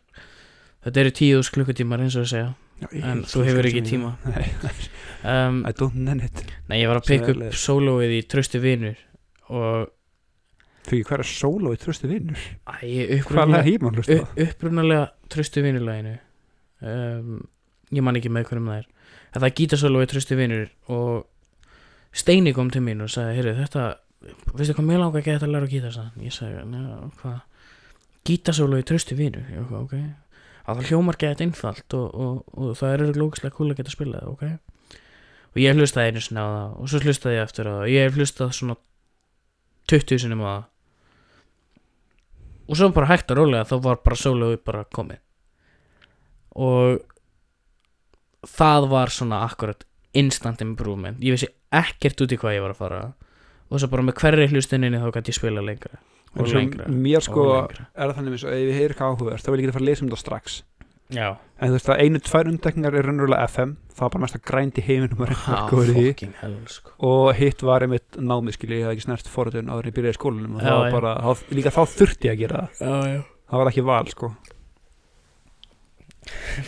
þetta 0.82 1.02
eru 1.04 1.14
tíus 1.20 1.50
klukkutímar 1.54 2.02
eins 2.02 2.16
og 2.18 2.26
að 2.26 2.30
segja. 2.32 2.52
Já, 2.82 2.88
En 3.12 3.22
þú 3.30 3.44
hefur 3.46 3.68
ekki 3.68 3.82
tíma. 3.86 4.08
Nei, 4.32 4.46
um, 5.22 5.60
I 5.68 5.72
don't 5.78 5.94
nenni 5.94 6.26
it. 6.26 6.40
Nei, 6.66 6.80
ég 6.82 6.90
var 6.90 6.98
að 6.98 7.10
pick 7.12 7.28
up 7.28 7.36
Sælir. 7.36 7.58
soloið 7.62 8.14
í 8.16 8.22
Tröstu 8.26 8.62
vinur 8.62 8.98
og 9.52 9.90
Fyrir 10.82 11.06
hvað 11.06 11.22
er 11.22 11.28
solo 11.30 11.70
í 11.70 11.78
tröstu 11.78 12.08
vinnur? 12.10 12.40
Hvað 12.66 13.12
upprunalega, 13.20 13.52
lag 13.54 13.68
hýr 13.68 13.82
mann 13.84 13.98
hlusta 13.98 14.16
upp, 14.18 14.32
upprunalega 14.42 15.04
tröstu 15.30 15.62
vinurlæginu 15.62 16.14
um, 16.82 17.36
ég 17.94 18.02
man 18.02 18.18
ekki 18.18 18.32
með 18.34 18.48
hverjum 18.48 18.70
það 18.72 18.80
er. 18.80 18.88
En 19.30 19.36
það 19.38 19.46
er 19.46 19.54
gítasólu 19.60 20.02
í 20.02 20.08
tröstu 20.10 20.38
vinur 20.40 20.64
og 20.90 21.28
Steini 22.12 22.52
kom 22.56 22.72
til 22.74 22.82
mín 22.84 23.04
og 23.04 23.12
sagði 23.14 23.38
heyrðu 23.38 23.54
þetta, 23.62 23.84
veistu 24.52 24.76
hvað 24.76 24.88
mér 24.88 25.02
langar 25.02 25.22
ekki 25.22 25.36
að 25.36 25.48
læra 25.50 25.68
að 25.68 25.74
gíta 25.76 25.92
sann 25.94 26.12
ég 26.22 26.34
sagði, 26.34 26.66
neða, 26.72 26.98
hvað? 27.20 27.40
Gítasólu 28.22 28.78
í 28.78 28.86
tröstu 28.86 29.16
ég, 29.18 29.72
ok, 29.74 29.94
að 30.62 30.78
það 30.78 30.90
hljómar 30.90 31.18
gett 31.18 31.40
einfalt 31.42 31.96
og, 31.98 32.12
og, 32.14 32.42
og 32.54 32.76
það 32.78 32.92
er 32.94 33.18
lókislega 33.18 33.56
cool 33.56 33.72
að 33.72 33.80
geta 33.80 33.94
spilað, 33.94 34.28
ok. 34.30 34.44
Og 35.52 35.60
ég 35.60 35.76
hlustaði 35.76 36.12
einu 36.12 36.22
sinni 36.24 36.40
á 36.40 36.48
það 36.48 36.76
og 36.80 36.90
svo 36.90 37.00
hlustaði 37.02 37.36
ég 37.36 37.46
eftir 37.46 37.68
á 37.68 37.72
það. 37.72 37.82
Og 37.82 37.92
ég 37.92 38.06
hef 38.06 38.16
hlustað 38.16 38.54
svona 38.56 38.76
20 39.92 40.22
sinni 40.22 40.38
á 40.38 40.44
það. 40.46 40.62
Og 42.62 42.78
svo 42.78 42.88
bara 42.96 43.10
hægt 43.10 43.32
að 43.32 43.40
rólega 43.42 43.68
þá 43.68 43.74
var 43.84 44.00
bara 44.06 44.20
sólóið 44.22 44.60
bara 44.64 44.84
komið. 44.96 45.20
Og 46.56 47.02
það 48.48 48.88
var 48.92 49.12
svona 49.12 49.42
akkurat 49.44 49.84
instant 50.16 50.64
improvement. 50.64 51.20
Ég 51.20 51.36
vissi 51.36 51.50
ekkert 51.72 52.24
út 52.24 52.32
í 52.32 52.40
hvað 52.40 52.56
ég 52.56 52.64
var 52.64 52.72
að 52.72 52.80
fara 52.80 53.02
og 53.72 53.80
svo 53.80 53.88
bara 53.92 54.06
með 54.06 54.18
hverri 54.20 54.48
hlustuninni 54.52 55.00
þá 55.00 55.08
gæti 55.16 55.32
ég 55.32 55.38
spila 55.38 55.64
lengra 55.64 56.02
og 56.32 56.44
svo 56.48 56.60
lengra 56.60 56.88
mér 56.88 57.24
sko 57.24 57.46
lengra. 57.48 57.86
er 57.94 58.10
það 58.10 58.18
þannig 58.18 58.36
eins 58.36 58.44
og 58.44 58.52
ef 58.52 58.60
ég 58.62 58.76
heyri 58.78 58.94
eitthvað 58.94 59.16
áhugavert 59.16 59.46
þá 59.46 59.50
vil 59.52 59.62
ég 59.62 59.72
að 59.72 59.76
fara 59.78 59.84
að 59.84 59.90
lesa 59.90 60.04
um 60.04 60.12
þetta 60.12 60.22
strax. 60.22 60.60
Já, 61.12 61.26
en 61.60 61.68
þú 61.68 61.76
veist 61.76 61.88
að 61.92 61.98
einu, 62.00 62.20
tvær 62.24 62.48
undekningar 62.48 62.94
er 62.96 63.04
raunverulega 63.04 63.48
FM 63.50 63.74
það 63.92 64.04
var 64.06 64.12
bara 64.14 64.22
mest 64.22 64.36
að 64.38 64.44
grændi 64.48 64.84
heiminum 64.86 65.18
í 65.26 66.14
hell 66.40 66.54
sko. 66.72 66.94
og 67.04 67.26
hitt 67.36 67.64
var 67.68 67.84
einmitt 67.84 68.16
námið 68.16 68.56
skilji 68.56 68.78
ég 68.80 68.86
hafði 68.86 68.96
ekki 68.96 69.04
snert 69.04 69.28
forutun 69.28 69.68
áður 69.68 69.90
ég 69.90 69.96
byrjaði 69.98 70.16
í 70.16 70.18
skólanum 70.18 70.56
og 70.56 70.64
Já, 70.64 70.72
það 70.72 70.96
bara, 70.96 71.12
þá, 71.20 71.44
líka 71.58 71.74
þá 71.74 71.82
þurfti 71.92 72.30
ég 72.30 72.32
að 72.32 72.40
gera 72.46 72.62
það. 72.80 73.04
Já. 73.12 73.20
Það 73.52 73.60
var 73.60 73.72
ekki 73.74 73.84
val 73.90 74.06
sko 74.14 74.32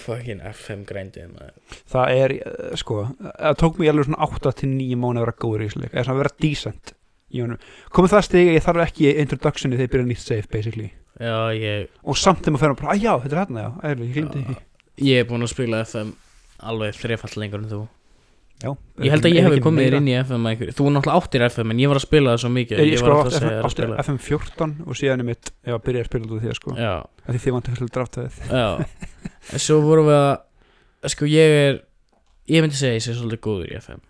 fucking 0.04 0.42
FM 0.50 0.82
grændið 0.88 1.30
maður. 1.32 1.78
Það 1.92 2.18
er, 2.24 2.36
eh, 2.40 2.74
sko, 2.80 3.00
það 3.22 3.56
tók 3.62 3.78
mig 3.78 3.92
alveg 3.92 4.08
svona 4.08 4.28
8 4.28 4.54
til 4.60 4.74
9 4.74 5.00
mánu 5.00 5.22
að 5.22 5.26
vera 5.26 5.40
góður 5.44 5.64
í 5.64 5.70
þessu 5.70 5.82
leik. 5.84 5.92
Eða 5.94 6.06
svona 6.08 6.16
að 6.18 6.22
vera 6.24 6.36
decent 6.44 6.94
komið 7.34 8.12
það 8.12 8.24
stig 8.28 8.48
að 8.48 8.54
ég 8.54 8.64
þarf 8.64 8.84
ekki 8.84 9.08
introductioni 9.18 9.76
þegar 9.78 9.88
ég 9.88 9.92
byrja 9.94 10.06
nýtt 10.06 10.22
save 10.22 10.50
basically. 10.50 10.90
Já, 11.18 11.50
ég, 11.54 11.88
og 12.02 12.18
samt 12.18 12.42
þegar 12.42 12.54
maður 12.54 12.62
fyrir 12.64 12.78
bara, 12.80 12.94
að 12.94 13.02
já, 13.02 13.12
þetta 13.22 13.34
er 13.34 13.40
hérna 13.40 13.64
já, 13.64 13.70
ég 14.04 14.14
glimti 14.14 14.44
því. 14.44 14.56
Ég 15.04 15.20
er 15.20 15.28
búinn 15.28 15.46
að 15.46 15.50
spila 15.54 15.82
FM 15.84 16.14
alveg 16.70 16.98
þrefall 16.98 17.40
lengur 17.42 17.62
en 17.62 17.70
þú 17.70 17.80
já, 18.62 18.70
ég 19.02 19.14
held 19.14 19.26
að 19.26 19.34
ég 19.34 19.48
ekki 19.48 19.64
komið 19.64 19.82
meira. 19.82 20.00
inn 20.00 20.08
í 20.08 20.14
FM 20.20 20.46
að 20.46 20.52
einhverju. 20.52 20.74
þú 20.78 20.86
náttúrulega 20.94 21.20
áttir 21.20 21.44
FM 21.48 21.74
en 21.74 21.82
ég 21.82 21.90
var 21.90 22.00
að 22.00 22.04
spila 22.06 22.34
það 22.34 22.42
svo 22.44 22.50
mikið 22.54 22.78
ég, 22.80 22.92
ég 22.92 23.00
sko 23.00 23.10
var 23.10 23.14
átti 23.14 23.24
alltaf 23.24 23.34
að 23.34 23.40
segja 23.40 23.50
þér 23.50 23.58
að 23.58 23.66
átti 23.68 23.76
spila 23.76 23.98
FM 24.04 24.20
14 24.28 24.76
og 24.84 24.98
síðan 25.00 25.24
er 25.24 25.28
mitt, 25.28 25.50
já, 25.64 25.74
byrjaði 25.88 26.04
að 26.04 26.10
spila 26.10 26.24
út 26.24 26.34
af 26.34 26.44
því 26.44 26.52
að 26.52 26.58
sko, 26.60 26.76
að 26.78 27.34
því 27.34 27.42
þið 27.44 27.78
hlutur 27.78 27.94
draftaðið. 27.98 28.40
Já. 28.50 28.68
En 29.54 29.60
svo 29.60 29.80
vorum 29.84 30.08
við 30.08 30.20
að 30.22 31.14
sko 31.14 31.28
ég 31.28 31.58
er 31.64 31.82
ég 32.48 32.64
myndi 32.64 32.78
segja 32.78 32.98
ég 32.98 33.04
sé 33.04 33.16
svolítið 33.16 33.42
góður 33.44 33.70
í 33.72 33.76
FM 33.80 34.02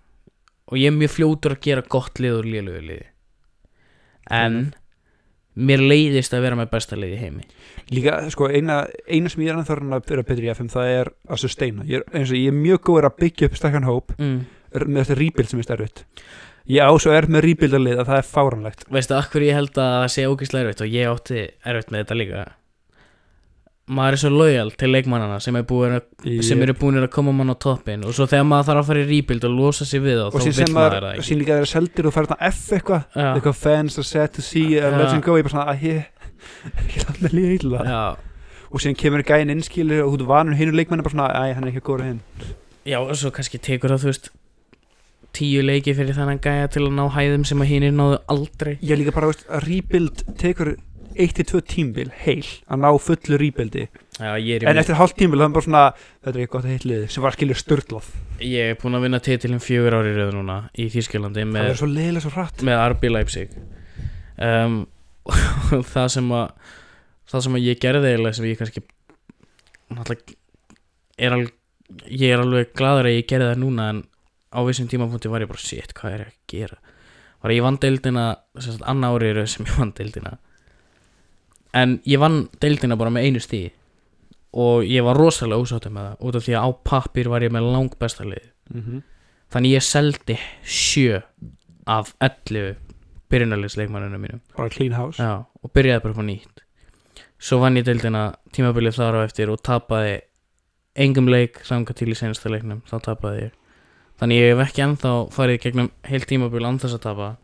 og 0.71 0.81
ég 0.81 0.91
er 0.91 0.97
mjög 0.97 1.13
fljótur 1.15 1.55
að 1.55 1.65
gera 1.67 1.85
gott 1.95 2.21
lið 2.23 2.39
og 2.39 2.49
lélugu 2.49 2.81
liði. 2.85 3.07
En 4.33 4.61
mér 5.55 5.85
leiðist 5.85 6.35
að 6.35 6.47
vera 6.47 6.59
með 6.59 6.71
besta 6.73 6.99
lið 6.99 7.15
í 7.15 7.21
heimi. 7.21 7.45
Líka, 7.93 8.17
sko, 8.33 8.49
eina, 8.51 8.83
eina 9.07 9.31
sem 9.31 9.45
ég 9.45 9.53
er 9.53 9.61
ennþá 9.61 9.77
að 9.83 10.09
vera 10.09 10.27
betri 10.27 10.49
í 10.49 10.55
FM, 10.55 10.71
það 10.73 10.91
er 10.95 11.13
að 11.29 11.43
sustaina 11.45 11.85
ég 11.89 12.01
er, 12.01 12.09
eins 12.17 12.33
og 12.33 12.41
ég 12.41 12.51
er 12.51 12.57
mjög 12.57 12.83
góður 12.89 13.11
að 13.11 13.21
byggja 13.23 13.49
upp 13.51 13.61
stakkan 13.61 13.89
hóp 13.89 14.15
mm. 14.17 14.41
með 14.87 15.01
þetta 15.03 15.21
rebuild 15.21 15.51
sem 15.51 15.63
er 15.63 15.69
stærfitt 15.69 16.05
ég 16.71 16.81
á 16.81 16.93
svo 17.01 17.13
er 17.13 17.29
með 17.29 17.45
rebuildarlið 17.49 18.01
að 18.01 18.11
það 18.11 18.21
er 18.21 18.29
fáranlegt 18.31 18.85
veistu 18.93 19.21
hverju 19.33 19.49
ég 19.51 19.59
held 19.59 19.81
að 19.85 19.97
það 19.99 20.13
sé 20.15 20.27
ógeðslega 20.31 20.65
erfitt 20.65 20.85
og 20.85 20.95
ég 20.95 21.11
átti 21.11 21.43
erfitt 21.73 21.93
með 21.93 22.05
þetta 22.05 22.19
líka 22.21 22.45
maður 23.85 24.17
er 24.17 24.21
svo 24.23 24.31
lojal 24.33 24.71
til 24.81 24.89
leikmannana 24.95 25.37
sem, 25.45 25.57
er 25.61 25.65
búin 25.69 25.99
að, 25.99 26.05
sem 26.47 26.63
eru 26.65 26.73
búin 26.79 26.97
að 27.03 27.11
koma 27.13 27.35
mann 27.37 27.53
á 27.53 27.57
toppin 27.61 28.05
og 28.09 28.15
svo 28.17 28.25
þegar 28.31 28.47
maður 28.49 28.69
þarf 28.71 28.81
að 28.81 28.87
fara 28.91 29.03
í 29.03 29.09
rebuild 29.11 29.45
og 29.45 29.57
losa 29.59 29.85
sig 29.89 30.01
við 30.05 30.23
og 30.25 30.33
þá 30.33 30.47
síðan 30.47 30.73
maður 30.73 31.05
maður 31.05 31.27
síðan 31.29 31.43
líka 31.43 31.59
þeirra 31.59 31.71
seldir 31.75 32.09
og 32.09 32.15
fara 32.17 32.31
þarna 32.31 32.49
F 32.49 32.63
eitthvað 32.79 33.03
já, 33.13 33.27
eitthvað 33.35 33.59
fans 33.61 33.99
are 34.01 34.09
sad 34.09 34.33
to 34.33 34.45
see 34.45 34.79
uh, 34.79 34.89
Já. 34.89 34.97
let's 35.03 35.19
go 35.27 35.37
ég 35.37 35.45
bara 35.45 35.53
svona 35.53 35.67
að 35.75 35.85
ég 35.85 36.01
er 36.97 37.11
allir 37.13 37.37
líka 37.37 37.59
illa. 37.59 37.83
Já, 37.85 38.05
og 38.71 38.85
síðan 38.85 38.97
kemur 39.05 39.27
gæinn 39.29 39.53
innskilur 39.53 40.07
og 40.07 40.15
þú 40.15 40.21
ert 40.23 40.31
vanur 40.33 40.57
hinu 40.63 40.79
leikmenni 40.81 41.05
bara 41.05 41.17
svona 41.19 41.29
æ 41.37 41.53
hann 41.59 41.69
er 41.69 41.75
ekki 41.75 41.85
að 41.85 41.89
góra 41.91 42.09
hinn 42.09 42.23
já, 42.89 42.99
og 43.05 43.13
svo 43.21 43.35
kannski 43.37 43.61
tekur 43.61 43.93
það 43.93 44.07
þú 44.07 44.11
veist 44.15 44.33
tíu 45.35 45.61
leiki 45.67 45.93
fyrir 45.99 46.17
þannig 46.17 46.41
gæja 46.45 46.73
til 46.73 46.87
að 46.87 46.97
ná 46.97 47.05
hæðum 47.11 47.45
sem 47.49 47.61
að 47.61 47.71
hinir 47.73 47.95
náðu 47.97 48.19
aldrei. 48.31 48.77
Ég 48.87 49.01
líka 49.01 49.13
bara 49.17 49.29
veist 49.33 49.45
að 49.51 49.65
rebuild 49.67 50.23
tekur 50.41 50.77
1-2 51.15 51.61
tímbil 51.71 52.11
heil 52.25 52.47
að 52.67 52.81
ná 52.83 52.89
fullu 53.03 53.39
er, 54.57 54.67
en 54.71 54.81
eftir 54.81 54.99
hálft 54.99 55.17
tímbil 55.19 55.41
það 55.41 55.47
er 55.49 55.55
bara 55.57 55.67
svona 55.67 55.85
þetta 55.97 56.35
er 56.35 56.41
ekki 56.45 56.53
gott 56.53 56.67
að 56.67 56.75
heitlið 56.75 57.05
sem 57.15 57.25
var 57.25 57.37
skilur 57.37 57.61
störtlað 57.61 58.11
ég 58.45 58.73
er 58.73 58.79
búin 58.81 58.99
að 58.99 59.07
vinna 59.07 59.21
titilum 59.23 59.63
fjögur 59.63 59.99
ári 59.99 60.15
röð 60.17 60.33
núna 60.37 60.59
í 60.79 60.89
Þýskalandi 60.93 61.45
það 61.45 61.53
með 61.55 61.71
er 61.71 61.79
með 62.67 62.81
RB 62.93 63.11
Leipzig. 63.13 63.59
Um, 64.45 64.81
það 65.95 66.09
sem 66.17 66.33
að 66.35 66.73
það 67.31 67.45
sem 67.47 67.59
að 67.59 67.69
ég 67.69 67.83
gerði 67.83 68.11
eiginlega 68.13 68.39
sem 68.39 68.49
ég 68.49 68.59
kannski 68.61 68.83
er 71.19 71.37
alveg 71.37 71.55
ég 72.11 72.35
er 72.35 72.43
alveg 72.43 72.73
gladur 72.77 73.09
að 73.09 73.19
ég 73.19 73.29
gerði 73.31 73.53
það 73.53 73.63
núna 73.63 73.91
en 73.93 74.03
á 74.55 74.59
vissum 74.67 74.89
tímapunkti 74.91 75.31
var 75.31 75.45
ég 75.45 75.51
bara 75.51 75.63
shit, 75.63 75.95
hvað 75.97 76.17
er 76.17 76.25
ég 76.25 76.33
að 76.33 76.41
gera? 76.51 76.81
Var 77.45 77.55
ég 77.55 77.65
vann 77.65 77.79
deildina 77.81 78.27
sem 78.59 78.75
sagt 78.75 78.87
annar 78.89 79.15
árið 79.15 79.33
í 79.33 79.37
röð 79.39 79.49
sem 79.53 79.69
ég 79.69 79.79
vann 79.79 79.95
deildina 79.97 80.37
en 81.75 81.99
ég 82.07 82.21
vann 82.23 82.45
deildina 82.63 82.97
bara 82.99 83.13
með 83.13 83.29
einu 83.29 83.43
stíð 83.43 83.73
og 84.55 84.87
ég 84.87 85.03
var 85.03 85.19
rosalega 85.19 85.63
ósáttur 85.65 85.93
með 85.95 86.09
það 86.09 86.29
út 86.29 86.39
af 86.39 86.47
því 86.47 86.55
að 86.55 86.67
á 86.67 86.71
pappir 86.91 87.31
var 87.33 87.43
ég 87.43 87.55
með 87.55 87.71
langt 87.75 87.97
besta 87.99 88.25
lið. 88.25 88.51
Mm 88.71 88.83
-hmm. 88.83 89.03
þannig 89.53 89.75
ég 89.75 89.83
seldi 89.83 90.39
sjö 90.63 91.23
af 91.87 92.15
11 92.21 92.77
byrjunarlegsleikmanninu 93.31 94.19
mínum. 94.19 94.41
Já, 95.19 95.45
og 95.63 95.73
byrjaði 95.73 96.03
bara 96.03 96.13
upp 96.13 96.23
á 96.23 96.31
nýtt. 96.31 96.63
Svo 97.39 97.59
vann 97.59 97.77
ég 97.77 97.85
deildina 97.85 98.35
tímabilið 98.53 98.97
þar 98.97 99.19
á 99.21 99.25
eftir 99.25 99.51
og 99.51 99.63
tapaði 99.63 100.21
engum 100.95 101.29
leik 101.29 101.59
þanga 101.67 101.95
til 101.95 102.09
í 102.09 102.15
senasta 102.15 102.49
leiknum 102.49 102.83
þá 102.87 102.97
tapaði 103.03 103.43
ég. 103.43 103.53
Þannig 104.21 104.39
ég 104.39 104.55
hef 104.55 104.69
ekki 104.69 104.83
ennþá 104.83 105.13
farið 105.35 105.61
gegnum 105.61 105.91
heilt 106.07 106.27
tímabil 106.31 106.65
án 106.65 106.79
þess 106.79 106.95
að 106.95 107.07
tapa 107.09 107.37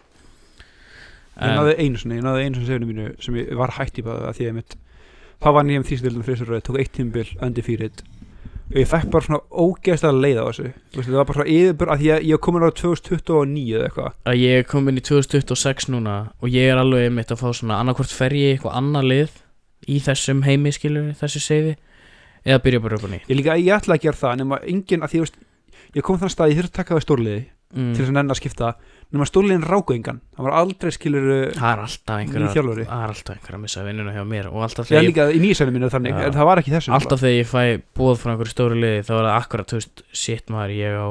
ég 1.38 1.58
náði 1.58 1.74
einu 1.78 2.00
svona, 2.00 2.18
ég 2.18 2.26
náði 2.26 2.46
einu 2.46 2.58
svona 2.58 2.70
sefinu 2.70 2.88
mínu 2.90 3.10
sem 3.22 3.36
ég 3.40 3.52
var 3.58 3.74
hætt 3.76 4.00
í 4.00 4.06
bara 4.06 4.30
að 4.30 4.38
því 4.38 4.46
að 4.46 4.50
ég 4.50 4.56
mitt 4.58 4.78
þá 5.40 5.52
var 5.56 5.66
nýjum 5.66 5.86
þýstildum 5.88 6.24
fristurröð, 6.26 6.64
tók 6.66 6.80
eitt 6.80 6.92
tímbil 6.96 7.28
undefeated 7.40 8.02
og 8.70 8.78
ég 8.78 8.86
fekk 8.86 9.10
bara 9.10 9.26
svona 9.26 9.40
ógeðslega 9.50 10.14
leið 10.14 10.38
á 10.38 10.44
þessu. 10.46 10.68
Veist, 10.94 11.08
það 11.08 11.18
var 11.18 11.26
bara 11.26 11.38
svona 11.40 11.54
yfirbur 11.56 11.90
að 11.90 12.04
að 12.14 12.26
ég 12.28 12.42
kom 12.44 12.58
inn 12.58 12.66
á 12.70 12.78
2029 12.78 13.64
eða 13.74 13.86
eitthvað. 13.88 14.12
Að 14.30 14.36
ég 14.38 14.68
kom 14.70 14.90
inn 14.90 15.00
í 15.00 15.04
2026 15.08 15.88
núna 15.90 16.16
og 16.38 16.54
ég 16.54 16.70
er 16.70 16.78
alveg 16.78 17.08
einmitt 17.08 17.34
að 17.34 17.42
fá 17.42 17.48
svona 17.50 17.80
annarkvort 17.82 18.14
fer 18.14 18.36
ég 18.38 18.54
eitthvað 18.54 18.76
annað 18.78 19.08
lið 19.10 19.38
í 19.90 19.98
þessum 20.06 20.44
heimi 20.46 20.70
skilur 20.76 21.10
þessu 21.18 21.42
seifi 21.42 21.74
eða 22.46 22.62
byrja 22.62 22.82
bara 22.84 23.00
upp 23.00 23.08
á 23.08 23.12
nýtt. 23.16 23.26
Ég 23.26 23.40
líka, 23.40 23.58
ég 23.58 23.74
ætla 23.74 23.98
að 23.98 24.06
gera 24.06 24.22
það 24.22 24.38
nema 24.44 24.60
engin 24.70 25.02
að 25.02 25.16
því, 25.16 25.24
ég 25.98 26.06
kom 26.06 26.20
þann 26.20 26.32
stað 26.36 26.52
ég 26.52 26.60
þurfti 26.60 26.70
að 26.70 26.78
taka 26.78 26.94
það 26.94 27.06
stórliði 27.08 27.42
mm. 27.74 27.90
til 27.90 28.04
þess 28.04 28.12
að 28.12 28.16
nenn 28.20 28.34
að 28.34 28.38
skipta 28.38 28.72
nema 29.10 29.26
stórliðin 29.26 29.64
ráku 29.66 29.94
engan 29.96 30.20
hann 30.36 30.46
var 30.46 30.54
aldrei 30.60 30.92
skilur 30.94 31.24
það 31.56 31.72
er 31.72 31.80
alltaf 31.84 32.16
einhver 32.20 32.40
Ný 32.40 32.46
að- 32.46 32.54
þjálfari. 32.54 32.84
það 32.86 33.02
er 33.06 33.12
alltaf 33.14 33.34
einhver 33.36 33.56
að 33.56 33.62
missa 33.64 33.84
vinnuna 33.88 34.12
hjá 34.14 34.22
mér 34.30 34.46
og 34.52 34.62
alltaf 34.66 34.86
þegar 34.90 35.06
líka 35.08 35.24
í 35.34 35.40
nýsælu 35.42 35.74
mínu 35.74 35.90
þannig, 35.90 36.14
Já. 36.14 36.26
en 36.28 36.36
það 36.38 36.48
var 36.50 36.60
ekki 36.62 36.74
þessu 36.76 36.94
alltaf 36.94 37.20
þegar 37.24 37.38
ég 37.40 37.48
fæ 37.50 37.62
bóð 37.98 38.20
frá 38.22 38.30
einhverju 38.34 38.54
stóru 38.54 38.78
liði 38.78 39.02
þá 39.08 39.12
er 39.16 39.26
það 39.26 39.36
akkurat, 39.40 39.66
þú 39.72 39.80
veist, 39.80 40.02
shit 40.14 40.46
maður 40.54 40.74
ég 40.78 40.94
á 40.94 41.08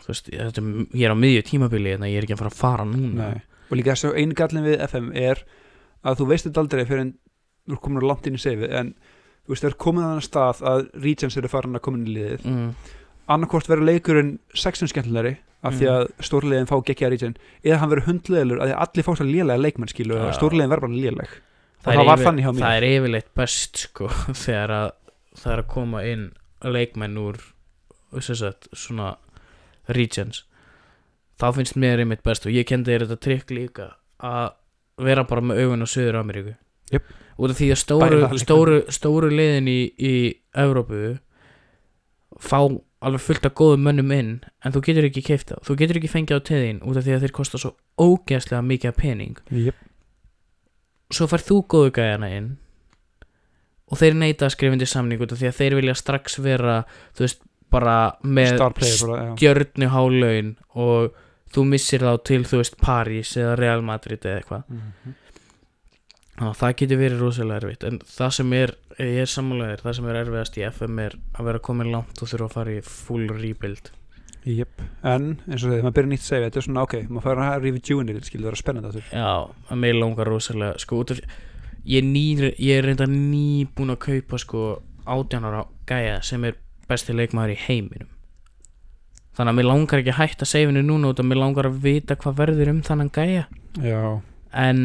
þú 0.00 0.12
veist, 0.12 0.30
þetta, 0.30 0.64
ég 0.94 1.04
er 1.08 1.14
á 1.14 1.22
miðju 1.24 1.42
tímabili 1.50 1.94
en 1.96 2.06
ég 2.08 2.16
er 2.20 2.26
ekki 2.28 2.36
að 2.38 2.42
fara 2.44 2.52
að 2.54 2.60
fara 2.62 2.86
núna 2.88 3.26
Nei. 3.34 3.42
og 3.70 3.76
líka 3.80 3.94
þessu 3.96 4.14
einu 4.16 4.38
gallin 4.38 4.64
við 4.70 4.78
FM 4.86 5.10
er 5.18 5.42
að 6.06 6.20
þú 6.22 6.28
veist 6.30 6.46
þetta 6.48 6.62
aldrei 6.64 6.84
fyrir 6.88 7.02
en 7.04 7.12
þú 7.68 7.76
er 7.76 7.82
komin 7.84 8.00
á 8.00 8.08
í 8.38 8.42
seifi 8.46 8.70
en 8.70 8.94
þú 9.44 9.52
veist 9.54 9.66
það 9.66 9.70
er 9.74 9.78
komin 9.84 10.04
að 10.06 10.10
þannig 10.14 10.28
stað 10.30 10.62
að 10.70 10.86
Regents 11.04 11.36
eru 11.36 11.50
farin 11.52 11.74
að 11.76 11.82
koma 11.84 11.98
inn 12.00 12.06
í 12.08 12.14
liðið 12.16 12.46
mm, 12.46 12.70
annarkvort 13.34 13.68
verður 13.70 13.88
leikurinn 13.90 14.32
sexun 14.54 14.88
skemmtilegri 14.90 15.36
af 15.62 15.74
því 15.76 15.86
Mm. 15.86 15.94
að 15.94 16.10
stórliðin 16.24 16.68
fá 16.70 16.76
geggja 16.88 17.10
Regent 17.12 17.38
eða 17.64 17.78
hann 17.82 17.90
verður 17.90 18.06
hundleðilur 18.08 18.60
að 18.62 18.68
því 18.70 18.74
að 18.74 18.82
allir 18.86 19.04
fá 19.04 19.12
svo 19.16 19.26
lélega 19.28 19.60
leikmenn 19.64 19.88
skilu 19.92 20.14
og 20.16 20.28
Já. 20.30 20.36
stórliðin 20.38 20.70
verður 20.72 20.86
bara 20.86 21.00
léleg 21.04 21.28
það, 21.28 21.84
það 21.84 22.00
yfir- 22.40 22.60
það 22.64 22.76
er 22.76 22.86
yfirleitt 22.90 23.30
best 23.36 23.76
sko 23.84 24.08
þegar 24.44 24.70
að 24.78 24.90
það 25.40 25.52
er 25.52 25.62
að 25.62 25.68
koma 25.74 26.04
inn 26.08 26.24
leikmenn 26.64 27.18
úr 27.20 27.36
að 28.12 28.68
svona 28.74 29.10
regions 29.88 30.44
þá 31.40 31.46
finnst 31.56 31.76
mér 31.76 32.02
einmitt 32.02 32.22
best 32.26 32.46
og 32.46 32.52
ég 32.52 32.66
kendi 32.68 32.90
þér 32.92 33.04
þetta 33.06 33.20
trikk 33.24 33.50
líka 33.54 33.90
að 34.20 34.50
vera 35.00 35.24
bara 35.24 35.40
með 35.40 35.62
augun 35.64 35.84
á 35.84 35.88
Suður 35.88 36.18
Ameríku 36.20 36.56
Jöp. 36.92 37.04
út 37.38 37.50
af 37.52 37.56
því 37.60 37.68
að 37.72 37.78
stóru, 37.84 38.38
stóru, 38.42 38.80
stóru 38.92 39.30
liðin 39.30 39.68
í, 39.70 39.78
í 39.96 40.14
Evrópu 40.56 41.18
fá 42.40 42.58
alveg 43.00 43.22
fullt 43.24 43.46
af 43.48 43.54
góðum 43.56 43.84
mönnum 43.86 44.10
inn 44.14 44.32
en 44.64 44.74
þú 44.74 44.82
getur 44.86 45.06
ekki 45.08 45.22
keift 45.24 45.52
þá 45.52 45.60
þú 45.66 45.76
getur 45.80 46.00
ekki 46.00 46.12
fengið 46.12 46.40
á 46.40 46.48
teðin 46.50 46.82
út 46.84 47.00
af 47.00 47.06
því 47.06 47.14
að 47.16 47.24
þeir 47.24 47.36
kosta 47.38 47.60
svo 47.60 47.70
ógeðslega 48.00 48.64
mikið 48.66 48.96
pening 48.98 49.38
yep. 49.50 49.78
svo 51.12 51.28
fær 51.30 51.44
þú 51.46 51.62
góðu 51.74 51.94
gæjana 51.96 52.32
inn 52.36 52.50
og 53.90 53.98
þeir 53.98 54.50
skrifa 54.52 54.76
undir 54.76 54.90
samning 54.90 55.22
út 55.22 55.32
af 55.32 55.40
því 55.40 55.48
að 55.50 55.58
þeir 55.58 55.78
vilja 55.80 55.96
strax 55.98 56.38
vera 56.44 56.76
þú 57.16 57.26
veist 57.26 57.42
bara 57.70 57.96
með 58.26 58.54
star 58.56 58.74
player 58.74 59.00
bara, 59.06 59.24
já. 59.24 59.32
stjörnu 59.38 59.90
hálaun 59.94 60.52
og 60.74 61.16
þú 61.54 61.64
missir 61.66 62.04
þá 62.04 62.12
til 62.26 62.42
þú 62.46 62.60
veist 62.60 62.78
París 62.82 63.32
eða 63.38 63.56
Real 63.58 63.82
Madrid 63.86 64.22
eða 64.22 64.42
eitthvað 64.42 64.68
Mhm. 64.70 65.16
Ná, 66.40 66.54
það 66.56 66.76
getur 66.80 66.96
verið 67.02 67.20
rosalega 67.20 67.60
erfitt 67.60 67.82
en 67.84 67.98
það 68.00 68.30
sem 68.32 68.52
er, 68.56 68.70
ég 69.00 69.22
er 69.22 69.30
sammálaðir 69.30 69.84
það 69.84 69.96
sem 69.96 70.10
er 70.10 70.18
erfiðast 70.20 70.58
í 70.60 70.66
FM 70.68 71.00
er 71.06 71.16
að 71.34 71.48
vera 71.48 71.62
komin 71.70 71.92
langt 71.92 72.20
og 72.20 72.30
þurfa 72.30 72.48
að 72.48 72.54
fara 72.58 72.76
í 72.76 72.84
full 72.84 73.26
rebuild. 73.30 73.90
Jep. 74.48 74.80
en 75.04 75.34
eins 75.50 75.66
og 75.66 75.68
þegar 75.68 75.82
maður 75.84 75.96
byrja 75.98 76.10
nýtt 76.14 76.22
seifi 76.24 76.44
þetta 76.46 76.58
er 76.60 76.64
svona 76.64 76.84
ok, 76.86 76.94
maður 77.12 77.24
fara 77.26 77.48
að 77.52 77.66
reviewinir 77.66 78.22
skilur 78.24 78.46
það 78.46 78.48
vera 78.48 78.60
spennandi 78.60 78.88
aftur. 78.88 79.10
Já, 79.12 79.32
að 79.68 79.80
mig 79.82 79.92
langar 79.98 80.30
rosalega 80.32 80.80
sko 80.80 81.00
út 81.02 81.12
af 81.12 81.20
ég 81.84 82.00
er, 82.00 82.06
ný, 82.06 82.22
ég 82.56 82.78
er 82.78 82.88
reynda 82.88 83.08
nýbúin 83.10 83.92
að 83.92 84.00
kaupa 84.06 84.40
sko 84.40 84.62
18 85.04 85.44
ára 85.44 85.66
gæja 85.88 86.16
sem 86.24 86.46
er 86.48 86.56
besti 86.88 87.12
leikmaður 87.16 87.52
í 87.52 87.58
heiminum. 87.66 88.08
Þannig 89.36 89.52
að 89.52 89.58
mér 89.60 89.68
langar 89.68 90.00
ekki 90.02 90.14
að 90.14 90.20
hætta 90.22 90.48
seifinu 90.48 90.82
núna 90.84 91.12
út 91.12 91.20
að 91.20 91.28
mér 91.30 91.40
langar 91.42 91.68
að 91.68 91.78
vita 91.84 92.16
hvað 92.18 92.40
verður 92.40 92.72
um 92.72 92.80
þannan 92.86 93.12
gæja. 93.14 93.44
Já, 93.84 94.02
en 94.56 94.82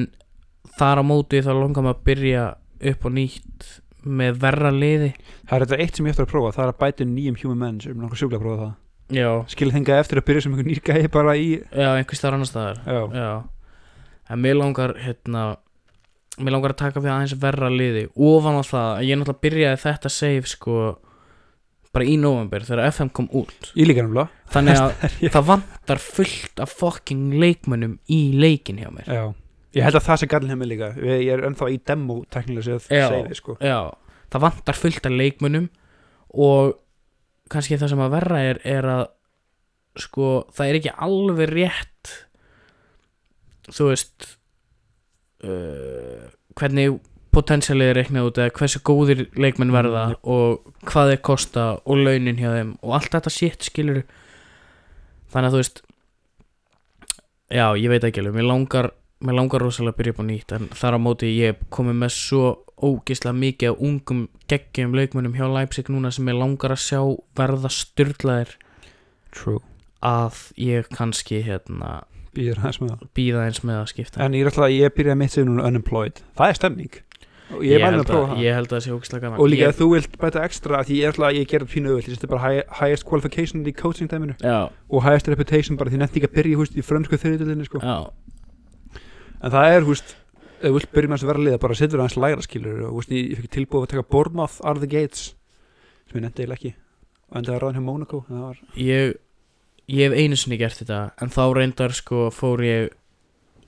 þar 0.76 1.01
á 1.01 1.03
móti 1.07 1.41
þá 1.43 1.51
langar 1.55 1.88
maður 1.88 1.97
að 1.97 2.05
byrja 2.11 2.45
upp 2.91 3.07
og 3.07 3.16
nýtt 3.16 3.72
með 4.06 4.39
verra 4.45 4.72
liði. 4.74 5.12
Það 5.49 5.58
er 5.58 5.66
þetta 5.66 5.82
eitt 5.84 5.99
sem 5.99 6.08
ég 6.08 6.16
eftir 6.16 6.26
að 6.28 6.32
prófa 6.32 6.53
það 6.56 6.66
er 6.66 6.74
að 6.74 6.80
bæta 6.84 7.08
nýjum 7.10 7.39
human 7.41 7.62
men 7.62 7.82
sem 7.84 7.99
langar 7.99 8.22
sjúklega 8.22 8.39
að 8.41 8.45
prófa 8.45 8.62
það. 8.64 8.74
Já, 9.16 9.30
skilja 9.53 9.76
þenga 9.76 9.99
eftir 10.01 10.22
að 10.22 10.28
byrja 10.30 10.43
sem 10.45 10.56
einhver 10.56 10.70
nýr 10.70 10.82
gæi 10.82 11.10
bara 11.14 11.36
í 11.38 11.49
já 11.62 11.89
einhvers 11.93 12.24
þar 12.24 12.38
annar 12.38 12.49
staðar. 12.49 12.80
Já, 12.89 13.01
já. 13.20 13.30
En 14.34 14.41
mér 14.41 14.58
langar 14.58 14.95
hérna 14.97 15.43
mér 16.41 16.56
langar 16.56 16.74
að 16.74 16.82
taka 16.82 17.03
við 17.03 17.14
aðeins 17.14 17.36
verra 17.41 17.70
liði. 17.72 18.08
Ofan 18.18 18.58
á 18.60 18.64
það 18.66 18.88
að 18.95 19.03
ég 19.10 19.20
náttúrulega 19.20 19.43
byrjaði 19.45 19.82
þetta 19.86 20.12
save 20.16 20.51
sko 20.51 20.80
bara 21.95 22.08
í 22.12 22.18
november 22.20 22.66
þegar 22.68 22.89
FM 22.91 23.12
kom 23.16 23.30
út. 23.32 23.70
Ég 23.78 23.88
líka 23.88 24.03
náttúrulega. 24.03 24.43
Þannig 24.51 24.82
að 24.82 25.06
það 25.36 25.47
vantar 25.51 26.01
fullt 26.03 26.64
af 26.66 26.74
fucking 26.82 27.38
leikmönnum 27.39 27.97
í 28.12 28.20
leikin 28.36 28.82
hjá 28.82 28.89
mér. 28.91 29.08
Já, 29.08 29.24
ég 29.76 29.84
held 29.86 30.00
að 30.00 30.08
það 30.08 30.22
sé 30.22 30.30
gallin 30.32 30.54
hjá 30.54 30.60
mig 30.62 30.72
líka. 30.72 30.92
Ég 31.04 31.30
er 31.36 31.44
ennþá 31.50 31.70
í 31.74 31.80
demo 31.92 32.22
teknilega 32.34 32.80
séð 32.80 33.34
sko. 33.38 33.58
já, 33.60 33.92
það 34.32 34.46
vantar 34.48 34.80
fullt 34.80 35.10
af 35.10 35.16
leikmönnum 35.20 35.68
og 36.36 36.78
kannski 37.52 37.78
það 37.80 37.94
sem 37.94 38.06
að 38.06 38.16
verra 38.16 38.40
er 38.42 38.62
er 38.66 38.88
að 38.90 39.04
sko 40.06 40.30
það 40.56 40.70
er 40.70 40.80
ekki 40.80 40.96
alveg 41.08 41.52
rétt 41.54 42.14
þú 43.72 43.90
veist 43.92 44.26
uh, 45.46 46.26
hvernig 46.58 46.98
potensialið 47.36 47.92
er 47.92 47.98
reiknað 48.00 48.30
út 48.30 48.40
eða 48.40 48.54
hversu 48.56 48.82
góðir 48.88 49.26
leikmenn 49.40 49.74
verða 49.76 50.06
og 50.24 50.70
hvað 50.88 51.14
þeir 51.14 51.24
kosta 51.28 51.66
og 51.84 52.00
launin 52.00 52.40
hjá 52.40 52.52
þeim 52.54 52.76
og 52.82 52.96
allt 52.98 53.16
þetta 53.16 53.34
shit 53.34 53.68
skilur 53.68 54.04
þannig 55.34 55.50
að 55.50 55.56
þú 55.56 55.62
veist 55.64 55.82
já, 57.52 57.68
ég 57.76 57.92
veit 57.92 58.08
ekki 58.08 58.24
alveg 58.24 58.38
mér 58.40 58.48
langar, 58.50 58.92
mér 59.24 59.38
langar 59.39 59.63
rosalega 59.63 59.95
að 59.95 59.99
byrja 59.99 60.16
upp 60.16 60.22
á 60.22 60.26
nýtt 60.28 60.55
en 60.57 60.68
þar 60.76 60.97
á 60.97 60.99
móti 60.99 61.32
ég 61.32 61.53
er 61.53 61.70
komið 61.74 61.99
með 62.01 62.16
svo 62.16 62.49
ógislega 62.76 63.38
mikið 63.39 63.72
af 63.72 63.84
ungum 63.88 64.26
geggjum 64.51 64.97
leikmennum 64.97 65.38
hjá 65.38 65.47
Leipzig 65.47 65.89
núna 65.91 66.11
sem 66.11 66.28
ég 66.28 66.38
langar 66.39 66.76
að 66.76 66.84
sjá 66.84 66.99
verða 67.38 67.72
styrlaðir 67.72 68.51
true, 69.36 69.61
að 70.03 70.41
ég 70.59 70.91
kannski 70.93 71.41
hérna 71.45 72.03
með 72.36 72.91
það. 72.91 73.09
býða 73.16 73.47
eins 73.47 73.63
með 73.63 73.82
að 73.82 73.89
skipta. 73.93 74.22
En 74.26 74.36
ég 74.36 74.43
er 74.43 74.51
alltaf, 74.51 74.72
ég 74.74 74.95
byrjaði 74.95 75.20
mitt 75.22 75.32
sig 75.32 75.45
núna 75.47 75.68
unemployed. 75.70 76.20
Það 76.36 76.51
er 76.51 76.59
stemning. 76.59 76.97
Og 77.55 77.61
ég 77.61 77.78
er 77.78 77.86
að 77.86 77.93
held 77.93 78.09
að, 78.09 78.16
það. 78.16 78.39
ég 78.41 78.55
held 78.57 78.68
að 78.68 78.74
það 78.74 78.84
sé 78.84 78.93
ógislega 78.95 79.24
gaman. 79.24 79.39
Og 79.39 79.49
líka 79.51 79.63
ég, 79.63 79.72
ef 79.72 79.80
þú 79.80 79.88
vilt 79.91 80.16
bæta 80.20 80.43
ekstra 80.43 80.82
því 80.84 80.97
ég 80.97 81.05
er 81.05 81.13
alltaf, 81.13 81.36
ég 81.38 81.49
gerði 81.51 81.72
pínu 81.72 81.91
öll 81.93 82.01
ég 82.01 82.16
seti 82.18 82.30
bara 82.32 82.41
high, 82.41 82.63
highest 82.82 83.05
qualification 83.07 83.63
í 83.70 83.74
coaching 83.78 84.09
dæminu 84.11 84.36
já, 84.41 84.57
og 84.66 85.05
highest 85.05 85.30
reputation 85.30 85.78
bara 85.78 85.93
því 85.93 86.01
nefndi 86.01 86.24
ekki 86.24 86.32
að 86.32 86.39
byrja 86.39 86.66
í 86.66 86.86
frönsku 86.89 87.20
þriðutölinni 87.22 87.68
sko. 87.70 87.84
En 89.46 89.54
það 89.54 89.76
er 89.76 89.86
húst, 89.89 90.16
ef 90.58 90.66
þú 90.66 90.74
vilt 90.80 90.96
byrja 90.96 91.12
með 91.12 91.20
þessu 91.20 91.30
verða 91.30 91.46
liða 91.48 91.62
bara 91.66 91.78
setur 91.78 92.02
hans 92.02 92.18
lægra 92.18 92.46
skilur 92.46 92.88
og 92.88 92.98
húst, 92.98 93.14
ég, 93.14 93.30
ég 93.36 93.43
fikk 93.43 93.54
tilbúið 93.60 93.86
að 93.86 93.93
taka 93.93 94.24
out 94.66 94.76
of 94.76 94.82
the 94.82 94.89
gates 94.89 95.36
sem 96.10 96.18
ég 96.18 96.26
nefndi 96.26 96.43
eiginlega 96.43 96.60
ekki. 96.60 96.74
Og 97.30 97.38
endaði 97.39 97.56
að 97.56 97.62
ráðin 97.64 97.78
hjá 97.80 97.86
Monaco 97.86 98.26
en 98.26 98.36
það 98.36 98.46
var, 98.46 98.60
ég 98.78 99.16
ég 99.91 100.10
hef 100.10 100.18
einu 100.18 100.38
sinni 100.38 100.58
gert 100.58 100.80
þetta 100.80 101.02
en 101.22 101.34
þá 101.34 101.43
reyndar 101.54 101.93
sko 101.93 102.30
fór 102.34 102.64
ég 102.66 102.96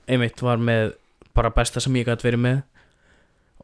einmitt 0.08 0.42
var 0.42 0.58
með 0.58 0.96
bara 1.36 1.52
besta 1.54 1.82
sem 1.82 1.94
ég 1.98 2.08
gæti 2.08 2.26
verið 2.26 2.42
með. 2.42 2.58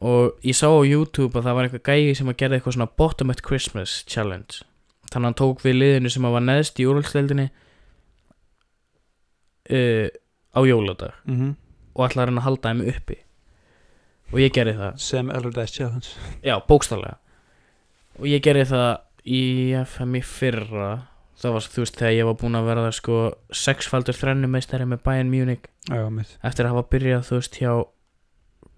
Og 0.05 0.45
ég 0.45 0.57
sá 0.59 0.69
á 0.69 0.83
YouTube 0.85 1.39
að 1.39 1.49
það 1.49 1.57
var 1.57 1.69
eitthvað 1.69 1.89
gægi 1.89 2.15
sem 2.19 2.31
að 2.31 2.39
gera 2.43 2.59
eitthvað 2.59 2.77
svona 2.77 2.95
bottom 3.01 3.33
at 3.33 3.43
Christmas 3.47 4.03
challenge. 4.11 4.63
Þannig 5.11 5.21
að 5.21 5.29
hann 5.31 5.39
tók 5.41 5.65
við 5.65 5.79
liðinu 5.79 6.13
sem 6.13 6.27
að 6.27 6.35
var 6.37 6.45
neðst 6.45 6.81
í 6.81 6.87
úrvaldsleildinni 6.91 7.47
uh, 9.71 10.09
á 10.55 10.61
jóladag. 10.69 11.15
Mm 11.25 11.39
-hmm. 11.41 11.53
Og 11.95 12.07
ætlaði 12.09 12.25
að 12.25 12.31
reyna 12.31 12.43
að 12.43 12.49
halda 12.49 12.73
þeim 12.73 12.85
uppi. 12.95 13.19
Og 14.35 14.41
ég 14.43 14.55
gerði 14.55 14.75
það. 14.79 14.95
Sam 15.05 15.31
Allardyce 15.31 15.77
challenge. 15.77 16.15
Já, 16.43 16.57
bókstallega 16.67 17.19
Og 18.19 18.29
ég 18.31 18.43
gerði 18.45 18.69
það 18.71 18.91
í 19.27 19.43
FM 19.81 20.19
í 20.19 20.23
fyrra. 20.27 20.91
Það 21.41 21.57
var, 21.57 21.67
þú 21.75 21.83
veist, 21.83 21.97
þegar 21.99 22.15
ég 22.15 22.29
var 22.29 22.37
búinn 22.41 22.59
að 22.59 22.69
verða 22.69 22.91
sko 22.95 23.17
sexfaldur 23.51 24.17
þrennumeistari 24.17 24.87
með 24.87 25.03
Bayern 25.07 25.33
Munich. 25.33 25.67
Já, 25.91 26.05
mitt, 26.15 26.37
eftir 26.47 26.69
að 26.69 26.77
hafa 26.77 26.85
byrjað, 26.95 27.25
þú 27.27 27.39
veist, 27.41 27.59
hjá 27.59 27.73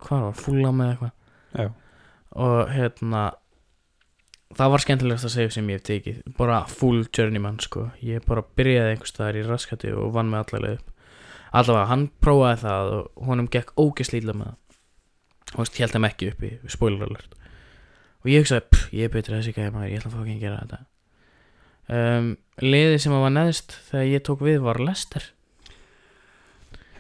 hvað 0.06 0.24
var, 0.24 0.38
fúla 0.40 0.72
með 0.72 0.92
eitthvað. 0.94 1.12
Já, 1.56 1.68
og 2.46 2.72
hérna 2.72 3.26
það 4.56 4.72
var 4.72 4.84
skemmtilegast 4.86 5.28
að 5.28 5.34
segja 5.36 5.54
sem 5.58 5.70
ég 5.70 5.80
hef 5.80 5.86
tekið. 5.90 6.24
Bara 6.40 6.62
full 6.72 7.04
journeyman, 7.04 7.60
sko. 7.60 7.90
Ég 8.00 8.24
bara 8.24 8.44
byrjaði 8.56 8.96
einhvers 8.96 9.12
staðar 9.12 9.40
í 9.42 9.46
raskati 9.46 9.92
og 9.92 10.16
vann 10.16 10.32
með 10.32 10.46
allavega 10.46 10.80
upp 10.80 10.95
allavega, 11.52 11.88
hann 11.90 12.06
prófaði 12.22 12.62
það 12.62 12.92
og 12.96 13.28
honum 13.28 13.50
gekk 13.52 13.72
ógeslítla 13.78 14.34
með 14.36 14.52
það. 14.52 14.62
Og 15.56 15.78
held 15.78 15.94
þeim 15.94 16.08
ekki 16.08 16.30
uppi, 16.32 16.52
spoiler 16.72 17.06
alert. 17.06 17.36
Og 18.24 18.32
ég 18.32 18.42
hugsaði, 18.42 18.66
pff, 18.72 18.88
ég 18.96 19.06
er 19.06 19.14
betur 19.14 19.36
þessi 19.36 19.54
gæði 19.54 19.74
maður, 19.74 19.92
ég 19.92 20.00
ætla 20.00 20.10
að 20.10 20.16
fá 20.16 20.22
ekki 20.24 20.36
að 20.36 20.46
gera 20.46 20.62
þetta. 20.64 20.80
Um, 21.96 22.32
liðið 22.64 22.98
sem 23.04 23.14
var 23.14 23.30
neðst 23.30 23.76
þegar 23.92 24.08
ég 24.10 24.24
tók 24.26 24.40
við 24.42 24.56
var 24.64 24.80
Lester 24.82 25.28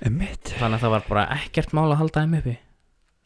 en 0.06 0.14
mitt 0.14 0.52
þannig 0.60 0.76
að 0.76 0.84
það 0.84 0.92
var 0.92 1.06
bara 1.08 1.24
ekkert 1.40 1.72
mál 1.74 1.88
að 1.88 1.98
halda 2.04 2.22
þeim 2.22 2.38
uppi. 2.38 2.54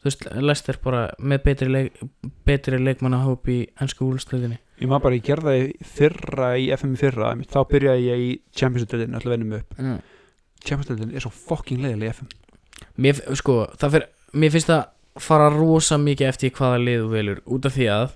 Þú 0.01 0.07
veist, 0.09 0.25
Lester 0.41 0.79
bara 0.81 1.03
með 1.21 1.43
betri, 1.45 1.69
leik, 1.69 2.01
betri 2.47 2.79
leikmannahóp 2.81 3.51
í 3.53 3.59
ennsku 3.77 4.07
úlstöðinni 4.07 4.57
ég 4.81 4.89
maður 4.89 5.05
bara, 5.05 5.17
ég 5.17 5.25
gerði 5.25 5.51
það 5.51 5.59
í 5.61 5.89
fyrra 5.95 6.49
í 6.57 6.65
FM 6.73 6.95
í 6.95 6.99
fyrra, 6.99 7.31
þá 7.51 7.59
byrjaði 7.69 8.07
ég 8.07 8.23
í 8.23 8.31
Champions-döldin, 8.57 9.17
alltaf 9.17 9.33
vennum 9.35 9.55
upp. 9.59 9.77
Mm. 9.77 9.99
Champions-döldin 10.61 11.15
er 11.15 11.25
svo 11.25 11.33
fucking 11.33 11.81
leiðileg 11.83 12.15
FM 12.15 12.31
mér, 13.01 13.21
sko, 13.37 13.65
það 13.79 13.97
fyrir, 13.97 14.09
mér 14.41 14.55
finnst 14.55 14.71
það 14.71 15.21
fara 15.21 15.51
rosa 15.53 15.99
mikið 16.01 16.31
eftir 16.31 16.55
hvaða 16.55 16.81
lið 16.81 17.03
þú 17.03 17.13
velur 17.13 17.45
út 17.51 17.67
af 17.67 17.77
því 17.77 17.87
að 17.91 18.09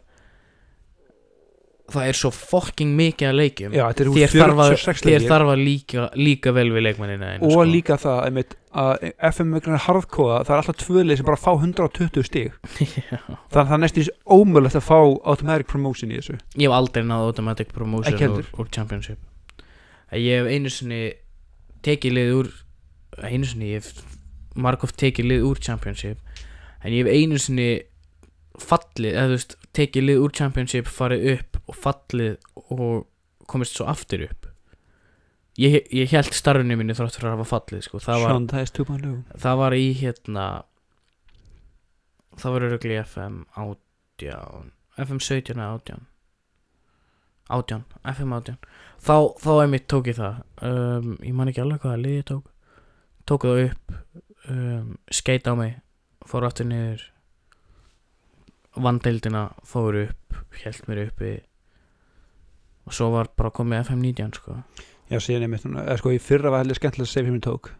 það 1.91 2.07
er 2.09 2.17
svo 2.17 2.29
fucking 2.33 2.93
mikið 2.97 3.27
að 3.29 3.35
leikjum. 3.37 3.73
Já, 3.75 3.83
þetta 3.91 4.03
er 4.03 4.07
þér 4.15 4.31
þarf 4.31 4.61
að, 4.63 4.69
46 4.71 5.03
þér 5.03 5.11
leikir. 5.11 5.27
þarf 5.29 5.51
að 5.51 5.59
líka, 5.61 6.05
líka 6.17 6.53
vel 6.55 6.63
við 6.73 6.85
leikmannina 6.87 7.27
einu, 7.35 7.45
og 7.45 7.53
sko. 7.53 7.65
líka 7.69 7.97
það 8.01 8.21
einmitt, 8.23 8.55
að 8.85 9.03
FM 9.29 9.59
er 9.59 9.83
harðkóða 9.85 10.39
það 10.47 10.55
er 10.55 10.63
alltaf 10.63 10.79
tvöðlið 10.81 11.19
sem 11.19 11.27
bara 11.27 11.41
fá 11.43 11.51
120 11.53 12.25
stig. 12.25 12.55
Þannig 12.79 13.11
að 13.13 13.59
það 13.59 13.75
er 13.77 13.83
næstis 13.83 14.09
ómögulegt 14.25 14.79
að 14.79 14.87
fá 14.87 14.97
automatic 14.97 15.69
promotion 15.69 16.15
í 16.15 16.17
þessu. 16.17 16.39
Ég 16.55 16.65
hef 16.65 16.79
aldrei 16.79 17.05
náð 17.05 17.27
automatic 17.29 17.69
Ekki 17.69 17.77
promotion 17.77 18.17
heldur. 18.23 18.49
úr, 18.49 18.65
úr 18.65 18.73
championship. 18.73 19.21
Ég 20.15 20.41
hef 20.41 20.49
einu 20.49 20.73
sinni 20.73 21.03
tekið 21.85 22.15
lið 22.17 22.31
úr 22.39 22.51
einu 23.23 23.47
sinni, 23.47 23.73
ég 23.75 23.83
hef 23.83 24.15
margóft 24.55 24.97
tekið 24.99 25.29
lið 25.31 25.45
úr 25.49 25.61
championship 25.63 26.19
en 26.81 26.93
ég 26.93 27.05
hef 27.05 27.11
einu 27.13 27.39
sinni 27.41 27.69
fallið, 28.61 29.11
eða 29.11 29.27
þú 29.29 29.37
veist, 29.37 29.55
tekið 29.75 30.07
lið 30.09 30.23
úr 30.23 30.35
championship 30.39 30.89
farið 30.89 31.29
upp 31.35 31.59
og 31.65 31.79
fallið 31.83 32.35
og 32.71 33.47
komist 33.49 33.75
svo 33.77 33.87
aftur 33.91 34.25
upp. 34.29 34.47
Ég, 35.59 35.77
ég 35.95 36.11
held 36.11 36.35
starfinu 36.35 36.75
minni 36.75 36.95
þrátt 36.97 37.15
fyrir 37.15 37.31
að 37.31 37.37
hafa 37.37 37.47
fallið 37.53 37.85
sko. 37.85 37.99
það, 38.03 38.25
var, 38.25 38.71
2.0 38.75 39.11
það 39.39 39.59
var 39.61 39.75
í 39.77 39.85
hérna 39.95 40.47
það 42.35 42.55
var 42.55 42.65
örugli 42.67 42.97
FM 42.99 43.37
18 43.55 44.73
FM 44.99 45.21
17 45.23 45.55
eða 45.55 45.69
18 45.77 46.03
18, 47.55 47.85
FM 48.11 48.35
18 48.35 48.57
þá, 49.05 49.15
þá 49.41 49.51
einmitt 49.61 49.87
tók 49.91 50.09
ég 50.09 50.17
það. 50.19 50.41
Um, 50.65 51.15
ég 51.23 51.35
man 51.37 51.51
ekki 51.51 51.63
alveg 51.63 51.83
hvaða 51.83 52.01
lið 52.01 52.17
ég 52.19 52.27
tók. 52.31 52.47
Tók 53.29 53.45
það 53.47 53.61
upp 53.65 53.95
um, 54.53 54.95
skeit 55.13 55.49
á 55.49 55.53
mig, 55.57 55.75
fór 56.29 56.47
aftur 56.47 56.69
niður. 56.69 57.03
Vandeildina 58.75 59.47
fór 59.65 60.01
upp, 60.03 60.39
held 60.63 60.89
mér 60.89 61.05
uppi. 61.07 61.35
Og 62.85 62.93
svo 62.93 63.09
var 63.13 63.31
bara 63.37 63.53
komið 63.55 63.85
FM 63.87 64.03
19 64.03 64.35
sko. 64.37 64.59
Já, 65.09 65.19
síðan 65.21 65.47
einmitt, 65.47 65.65
eða 65.65 65.99
sko 66.01 66.13
í 66.13 66.21
fyrra 66.21 66.51
var 66.53 66.63
heldur 66.63 66.77
skemmtilega 66.79 67.07
að 67.07 67.13
segja 67.13 67.29
sem 67.29 67.37
ég 67.37 67.45
tók. 67.45 67.71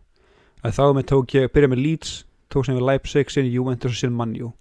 Að 0.66 0.78
þá 0.78 0.86
með 0.98 1.10
tók 1.12 1.36
ég, 1.36 1.50
byrja 1.54 1.72
með 1.72 1.82
Leeds 1.82 2.14
tók 2.54 2.68
sem 2.68 2.78
við 2.78 2.88
Leipzig, 2.88 3.34
síðan 3.34 3.52
Juventus 3.54 3.92
og 3.92 4.00
síðan 4.00 4.18
Manju 4.18 4.52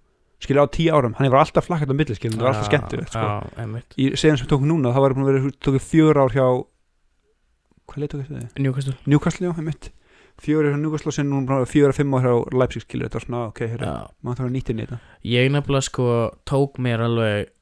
skilja 0.43 0.65
á 0.65 0.67
tíu 0.71 0.93
árum, 0.93 1.15
hann 1.17 1.31
var 1.31 1.45
alltaf 1.45 1.67
flakkað 1.67 1.93
á 1.93 1.97
milli 1.97 2.17
skilja, 2.17 2.37
það 2.37 2.45
var 2.45 2.53
alltaf 2.53 2.69
skemmtilegt 2.69 3.13
sko. 3.15 3.83
í 4.01 4.07
segjan 4.19 4.39
sem 4.41 4.49
tók 4.51 4.65
núna, 4.67 4.93
þá 4.93 4.99
var 5.03 5.15
búin 5.15 5.25
að 5.25 5.31
vera 5.31 5.51
tók 5.63 5.77
ég 5.79 5.85
fjör 5.85 6.21
ár 6.21 6.35
hjá 6.35 6.47
hvað 7.85 8.01
leið 8.01 8.11
tók 8.11 8.23
ég 8.23 8.31
þetta? 8.33 8.63
Newcastle. 8.65 8.95
Newcastle, 9.05 9.47
já, 9.47 9.53
einmitt. 9.55 9.91
Fjör 10.41 10.67
ár 10.67 10.73
hjá 10.75 10.79
Newcastle 10.81 11.11
og 11.11 11.15
síðan 11.15 11.31
núna 11.31 11.59
fjör 11.69 11.93
að 11.93 11.99
fimm 12.01 12.15
ár 12.17 12.25
hjá 12.25 12.33
Leipzig 12.59 12.85
skilja, 12.85 13.07
þetta 13.07 13.19
var 13.19 13.25
svona, 13.27 13.43
ok, 13.51 13.61
hérna, 13.71 13.91
maður 14.21 14.41
þarf 14.41 14.49
að 14.49 14.55
nýta 14.57 14.73
inn 14.73 14.81
í 14.81 14.87
þetta. 14.87 14.99
Ég 15.31 15.51
nefnilega 15.53 15.87
sko 15.89 16.07
tók 16.49 16.81
mér 16.83 17.05
alveg 17.07 17.53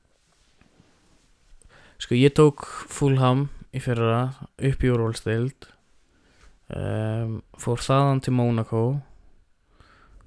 Sko 2.03 2.17
ég 2.19 2.33
tók 2.35 2.65
Fulham 2.91 3.45
í 3.71 3.79
fyrra 3.79 4.23
upp 4.59 4.81
í 4.83 4.89
úrvalstild 4.91 5.69
um, 6.75 7.37
Fór 7.59 7.79
þaðan 7.79 8.19
til 8.25 8.33
Monaco 8.35 8.81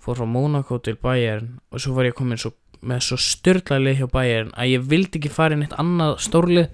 Fór 0.07 0.21
frá 0.21 0.27
Monaco 0.31 0.79
til 0.87 0.95
Bayern 1.03 1.57
Og 1.75 1.83
svo 1.83 1.97
var 1.97 2.07
ég 2.07 2.15
komin 2.15 2.39
svo, 2.39 2.53
með 2.87 3.01
svo 3.09 3.17
styrla 3.19 3.81
leið 3.83 3.99
hjá 4.05 4.09
Bayern 4.13 4.53
Að 4.55 4.71
ég 4.77 4.85
vildi 4.93 5.19
ekki 5.19 5.33
fara 5.35 5.57
í 5.57 5.61
neitt 5.65 5.75
annað 5.83 6.21
stórlið 6.23 6.69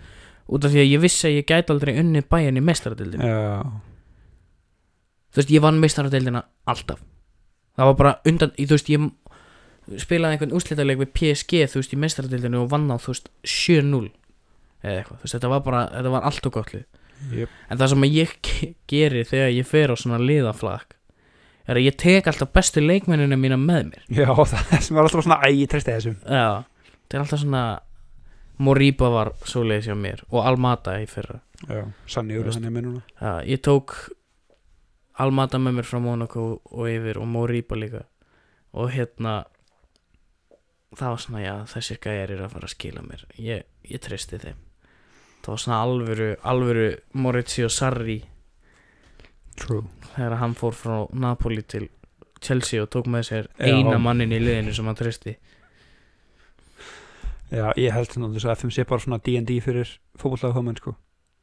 út 0.52 0.66
af 0.68 0.72
því 0.74 0.82
að 0.82 0.90
ég 0.92 1.00
vissi 1.00 1.28
að 1.30 1.36
ég 1.38 1.46
gæti 1.48 1.72
aldrei 1.72 1.94
unnið 2.02 2.26
bæjan 2.28 2.58
í 2.60 2.62
meistaradildinu 2.66 3.24
Já, 3.24 3.62
þú 5.32 5.38
veist, 5.40 5.52
ég 5.54 5.62
vann 5.64 5.78
meistaradildina 5.80 6.42
alltaf. 6.68 6.98
Það 7.78 7.88
var 7.88 7.96
bara 8.02 8.12
undan, 8.28 8.50
þú 8.58 8.74
veist, 8.74 8.90
ég 8.92 10.02
spilaði 10.02 10.36
einhvern 10.36 10.52
úrslitaleg 10.58 10.98
við 11.00 11.12
PSG 11.16 11.62
þú 11.72 11.80
veist, 11.80 11.94
í 11.96 12.00
meistaradildinu 12.02 12.60
og 12.64 12.68
vann 12.74 12.90
á, 12.92 12.96
þú 13.00 13.14
veist, 13.14 13.30
7-0 13.48 14.10
eða 14.82 14.98
eitthvað, 14.98 15.22
þú 15.22 15.24
veist, 15.24 15.36
þetta 15.38 15.52
var 15.54 15.62
bara 15.70 15.80
þetta 15.94 16.12
var 16.18 16.28
allt 16.28 16.50
og 16.50 16.56
gott 16.58 16.74
lið. 16.74 16.84
Jep. 17.38 17.50
en 17.70 17.78
það 17.78 17.92
sem 17.94 18.04
ég 18.10 18.30
ge- 18.42 18.72
geri 18.90 19.20
þegar 19.30 19.52
ég 19.54 19.66
fer 19.70 19.92
á 19.94 19.96
svona 19.96 20.18
liðaflag 20.18 20.96
er 21.66 21.78
að 21.78 21.86
ég 21.86 21.96
tek 22.00 22.28
alltaf 22.30 22.52
bestu 22.54 22.82
leikmennina 22.82 23.38
mína 23.38 23.58
með 23.60 23.92
mér. 23.92 24.04
Já, 24.08 24.28
það 24.52 24.76
sem 24.80 24.98
var 24.98 25.06
alltaf 25.06 25.26
svona 25.26 25.40
Æ, 25.42 25.48
ég 25.62 25.70
treysti 25.70 25.94
þessum. 25.94 26.18
Já, 26.26 26.64
þetta 26.98 27.18
er 27.18 27.24
alltaf 27.24 27.42
svona 27.44 27.64
Moriba 28.62 29.08
var 29.10 29.32
svoleiðis 29.48 29.88
hjá 29.90 29.96
mér 29.98 30.24
og 30.30 30.46
Almata 30.46 30.98
í 31.02 31.06
fyrra. 31.10 31.40
Já, 31.62 31.82
eru 31.82 32.42
veist. 32.44 32.58
þannig 32.58 32.74
með 32.74 32.84
núna. 32.88 33.04
Já, 33.18 33.32
ég 33.48 33.62
tók 33.64 33.96
Almata 35.22 35.60
með 35.60 35.78
mér 35.78 35.88
frá 35.88 36.00
Monaco 36.02 36.44
og 36.64 36.84
yfir 36.90 37.20
og 37.20 37.28
Moriba 37.30 37.78
líka. 37.78 38.04
Og 38.72 38.92
hérna 38.94 39.42
það 40.96 41.14
var 41.14 41.22
svona, 41.24 41.42
já, 41.42 41.54
þessir 41.72 42.00
gæjar 42.02 42.34
eru 42.34 42.46
að 42.46 42.54
fara 42.56 42.68
að 42.68 42.74
skila 42.74 43.04
mér. 43.06 43.24
Ég, 43.40 43.64
ég 43.88 44.02
treysti 44.02 44.40
þeim. 44.40 44.60
Það 45.42 45.50
var 45.52 45.62
svona 45.64 45.80
alvöru, 45.82 46.28
alvöru 46.46 46.86
Maurizio 47.18 47.68
Sarri 47.72 48.20
True. 49.60 49.84
Þegar 50.14 50.38
hann 50.40 50.54
fór 50.58 50.76
frá 50.76 50.96
Napoli 51.12 51.62
til 51.62 51.88
Chelsea 52.42 52.82
og 52.82 52.90
tók 52.90 53.08
með 53.10 53.26
sér 53.28 53.48
Já. 53.58 53.70
eina 53.70 53.98
mannin 54.02 54.32
í 54.34 54.40
liðinu 54.42 54.74
sem 54.74 54.88
hann 54.88 54.98
treysti. 54.98 55.36
Já, 57.52 57.68
ég 57.76 57.92
held 57.92 58.08
þannig 58.08 58.38
þess 58.38 58.48
að 58.48 58.54
FM 58.56 58.72
sé 58.72 58.84
bara 58.88 59.04
svona 59.04 59.20
D&D 59.20 59.58
fyrir 59.60 59.90
fótbollega 60.18 60.56
hómenn 60.56 60.78
sko. 60.80 60.94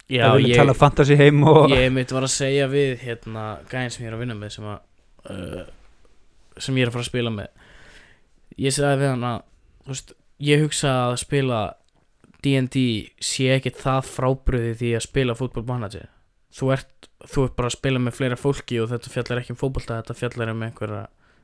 Já, 0.10 0.24
Það 0.26 0.38
vilja 0.40 0.54
ég, 0.56 0.62
tala 0.64 0.74
fantasy 0.74 1.18
heim 1.20 1.44
og 1.46 1.70
ég 1.70 1.92
mitt 1.94 2.12
var 2.16 2.26
að 2.26 2.34
segja 2.34 2.66
við 2.72 2.96
hérna 3.04 3.44
gæðin 3.70 3.92
sem 3.94 4.06
ég 4.06 4.10
er 4.10 4.16
að 4.18 4.24
vinna 4.24 4.38
með 4.40 4.56
sem 4.56 4.66
að 4.66 4.80
uh, 5.30 5.68
sem 6.58 6.80
ég 6.80 6.88
er 6.88 6.90
að 6.90 6.96
fara 6.98 7.06
að 7.06 7.12
spila 7.12 7.34
með. 7.36 7.68
Ég 8.58 8.74
sagði 8.74 9.04
við 9.04 9.14
hann 9.14 9.28
að 9.30 9.44
þú 9.84 9.94
veist, 9.94 10.16
ég 10.50 10.64
hugsa 10.66 10.96
að 11.04 11.20
spila 11.22 11.60
D&D 12.42 12.82
sé 13.22 13.52
ekki 13.54 13.76
það 13.78 14.10
frábriði 14.10 14.74
því 14.82 14.92
að 14.98 15.06
spila 15.06 15.38
fútbolmanager 15.38 16.10
þú 16.58 16.72
ert, 16.74 17.09
þú 17.28 17.48
ert 17.48 17.56
bara 17.58 17.72
að 17.72 17.78
spila 17.78 18.02
með 18.04 18.20
fleira 18.20 18.38
fólki 18.40 18.78
og 18.84 18.92
þetta 18.94 19.14
fjallar 19.14 19.42
ekki 19.42 19.56
um 19.56 19.60
fótbolta 19.60 19.98
þetta 20.02 20.18
fjallar 20.20 20.54
um 20.54 20.62
einhverja 20.68 21.02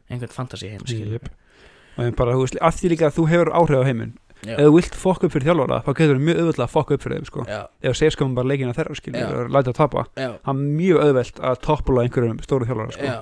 einhvern 0.09 0.35
fantasy 0.35 0.69
heim 0.71 0.85
Jep. 0.87 1.31
og 1.97 2.05
en 2.05 2.15
bara, 2.15 2.35
þú 2.35 2.45
veist, 2.45 2.59
af 2.61 2.77
því 2.77 2.93
líka 2.93 3.09
að 3.09 3.17
þú 3.17 3.27
hefur 3.31 3.51
áhrif 3.59 3.81
á 3.83 3.87
heiminn 3.89 4.13
ef 4.45 4.61
þú 4.61 4.73
vilt 4.75 4.97
fokka 4.99 5.27
upp 5.27 5.33
fyrir 5.33 5.49
þjálfara 5.49 5.79
þá 5.85 5.91
getur 5.97 6.19
þú 6.19 6.25
mjög 6.27 6.41
auðvitað 6.41 6.65
að 6.65 6.73
fokka 6.73 6.95
upp 6.95 7.05
fyrir 7.05 7.17
þeim 7.17 7.29
sko. 7.29 7.45
Segir 7.97 8.13
sko 8.13 8.27
bara 8.37 8.51
leikina 8.51 8.75
þeirra 8.77 8.97
og 9.39 9.53
læta 9.55 9.71
að 9.71 9.79
tapa 9.79 10.03
það 10.15 10.51
er 10.51 10.59
mjög 10.59 11.01
auðvelt 11.05 11.41
að 11.49 11.61
toppula 11.65 12.03
einhverjum 12.05 12.41
stóru 12.45 12.67
þjálfara 12.69 12.95
sko. 12.95 13.13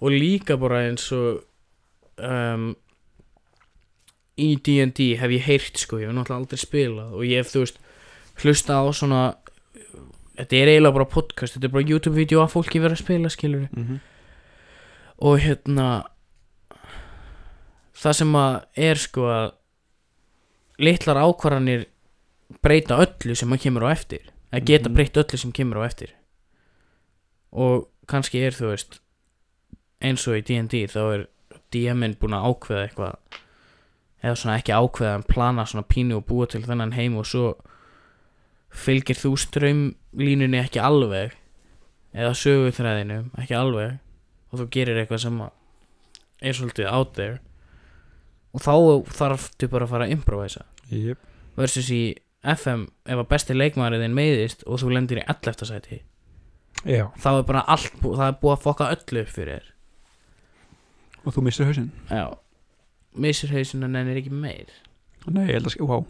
Og 0.00 0.14
líka 0.14 0.56
bara 0.60 0.84
eins 0.86 1.08
og 1.16 1.42
um, 2.24 2.70
í 4.40 4.50
D&D 4.56 5.10
hef 5.20 5.34
ég 5.34 5.46
heyrt 5.48 5.82
sko, 5.82 5.98
ég 6.00 6.08
hef 6.08 6.16
náttúrulega 6.16 6.40
aldrei 6.40 6.62
spilað 6.62 7.16
og 7.16 7.26
ég 7.28 7.42
hef 7.42 7.52
þú 7.52 7.64
veist 7.64 7.80
hlusta 8.40 8.78
á 8.80 8.84
svona 8.96 9.22
þetta 10.40 10.56
er 10.56 10.70
eiginlega 10.72 10.96
bara 10.96 11.08
podcast, 11.12 11.54
þetta 11.56 11.68
er 11.68 11.74
bara 11.74 11.88
YouTube-vídeó 11.90 12.42
að 12.44 12.52
fólki 12.54 12.80
vera 12.82 12.96
að 12.96 13.02
spila 13.04 13.30
skilur 13.32 13.66
mm 13.70 13.84
-hmm. 13.86 13.98
og 15.28 15.38
hérna 15.44 15.88
það 18.00 18.12
sem 18.20 18.36
að 18.40 18.54
er 18.76 19.00
sko 19.00 19.26
að 19.28 19.50
litlar 20.80 21.20
ákvarðanir 21.20 21.86
breyta 22.64 22.96
öllu 23.04 23.36
sem 23.36 23.52
að 23.52 23.60
kemur 23.66 23.84
á 23.84 23.92
eftir 23.92 24.30
að 24.52 24.64
geta 24.64 24.88
Mhm. 24.88 24.94
breytt 24.96 25.16
öllu 25.16 25.38
sem 25.38 25.52
kemur 25.52 25.82
á 25.84 25.86
eftir 25.86 26.10
og 27.52 27.88
kannski 28.06 28.40
er 28.46 28.52
þú 28.52 28.70
veist 28.72 29.00
eins 30.00 30.26
og 30.28 30.34
í 30.38 30.42
D&D 30.42 30.86
þá 30.86 30.98
er 31.14 31.26
DM-in 31.70 32.16
búin 32.18 32.34
að 32.34 32.46
ákveða 32.50 32.88
eitthvað 32.88 33.14
eða 34.24 34.36
svona 34.36 34.56
ekki 34.58 34.72
ákveða 34.72 35.14
en 35.14 35.22
plana 35.22 35.64
svona 35.66 35.86
pínu 35.86 36.16
og 36.16 36.26
búa 36.26 36.46
til 36.46 36.62
þennan 36.62 36.92
heim 36.92 37.16
og 37.16 37.26
svo 37.26 37.56
fylgir 38.70 39.18
þú 39.18 39.34
strömlínunni 39.40 40.60
ekki 40.62 40.82
alveg? 40.82 41.36
Eða 42.14 42.34
söguþræðinu 42.38 43.20
ekki 43.38 43.54
alveg? 43.58 43.98
Og 44.50 44.62
þú 44.62 44.66
gerir 44.74 44.98
eitthvað 44.98 45.24
sem 45.26 45.40
er 45.40 46.56
svolítið 46.56 46.90
out 46.90 47.14
there? 47.14 47.38
Og 48.50 48.64
þá 48.64 48.74
þarf 49.14 49.50
þú 49.54 49.70
bara 49.70 49.86
að 49.86 49.92
fara 49.94 50.06
að 50.08 50.14
improvisa. 50.16 50.64
Yep. 50.90 51.26
versus 51.60 51.90
í 51.92 52.02
FM 52.40 52.86
ef 53.04 53.20
að 53.20 53.28
besti 53.30 53.56
leikmaður 53.56 54.00
þinn 54.04 54.16
meiðist 54.16 54.64
og 54.66 54.80
þú 54.82 54.94
lendir 54.94 55.20
í 55.20 55.26
11. 55.26 55.66
sæti. 55.68 56.00
Já, 56.88 57.10
þá 57.20 57.30
er 57.34 57.42
bara 57.48 57.64
allt, 57.68 57.96
það 58.00 58.26
er 58.26 58.38
búið 58.40 58.54
að 58.54 58.62
fokka 58.64 58.88
öllu 58.94 59.24
upp 59.24 59.32
fyrir 59.34 59.58
þér. 59.58 59.72
Og 61.20 61.34
þú 61.36 61.44
missir 61.44 61.68
hausinn. 61.68 61.90
Já, 62.08 62.24
missir 63.12 63.52
hausinn 63.52 63.84
en 63.84 63.98
ennir 64.00 64.20
ekki 64.22 64.32
meir 64.32 64.72
nei, 65.28 65.44
ég 65.50 65.58
held 65.58 65.68
að, 65.68 65.74
sk- 65.74 65.84
wow 65.84 66.06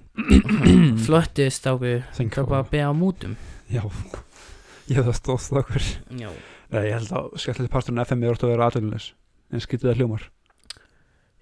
flottið 1.06 1.50
stáku 1.54 1.92
Thank 2.16 2.36
það 2.38 2.48
bara 2.52 2.62
að 2.64 2.70
beða 2.74 2.90
á 2.90 2.94
mútum. 2.96 3.36
Já, 3.70 3.82
ég 4.90 5.04
það 5.06 5.16
stóðst 5.18 5.54
okkur. 5.60 5.86
Já, 6.20 6.30
nei, 6.70 6.82
ég 6.88 6.96
held 6.96 7.12
að 7.18 7.28
skallið 7.42 7.70
parturinn 7.74 8.02
FM 8.04 8.24
er 8.26 8.32
orðið 8.34 8.46
að 8.48 8.52
vera 8.54 8.68
aðdælulegs 8.70 9.08
en 9.50 9.64
skytið 9.64 9.90
það 9.90 10.00
hljómar. 10.00 10.24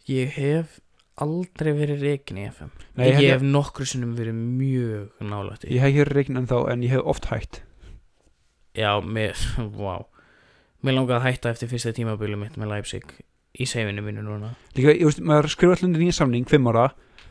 Ég 0.09 0.37
hef 0.39 0.79
aldrei 1.19 1.73
verið 1.75 2.05
reikin 2.07 2.39
í 2.41 2.45
FM 2.49 2.69
Nei, 2.97 3.09
ég, 3.11 3.16
ég- 3.25 3.33
hef 3.35 3.43
nokkru 3.45 3.85
sinnum 3.91 4.12
verið 4.16 4.37
mjög 4.39 5.25
nálægt 5.27 5.64
ég 5.66 5.83
hef 5.83 5.97
hér 5.97 6.12
reikn 6.14 6.39
en 6.39 6.47
þá 6.49 6.57
en 6.73 6.85
ég 6.87 6.93
hef 6.95 7.03
oft 7.11 7.27
hætt. 7.33 7.61
Já, 8.79 8.93
mér, 9.03 9.35
wow 9.81 10.07
Mér 10.87 10.95
langaði 10.95 11.16
að 11.19 11.25
hætta 11.27 11.51
eftir 11.51 11.69
fyrsta 11.73 11.91
tímabili 11.97 12.37
mitt 12.39 12.55
með 12.55 12.71
Leipzig 12.71 13.09
í 13.59 13.64
seifinu 13.66 14.05
mínu 14.07 14.23
núna. 14.23 14.53
Líka, 14.77 14.93
ég 14.95 15.09
veist, 15.09 15.19
maður 15.27 15.49
skrifa 15.51 15.75
allir 15.75 15.91
nýja 15.99 16.14
samning 16.21 16.45
fimm 16.47 16.69
ára, 16.71 16.85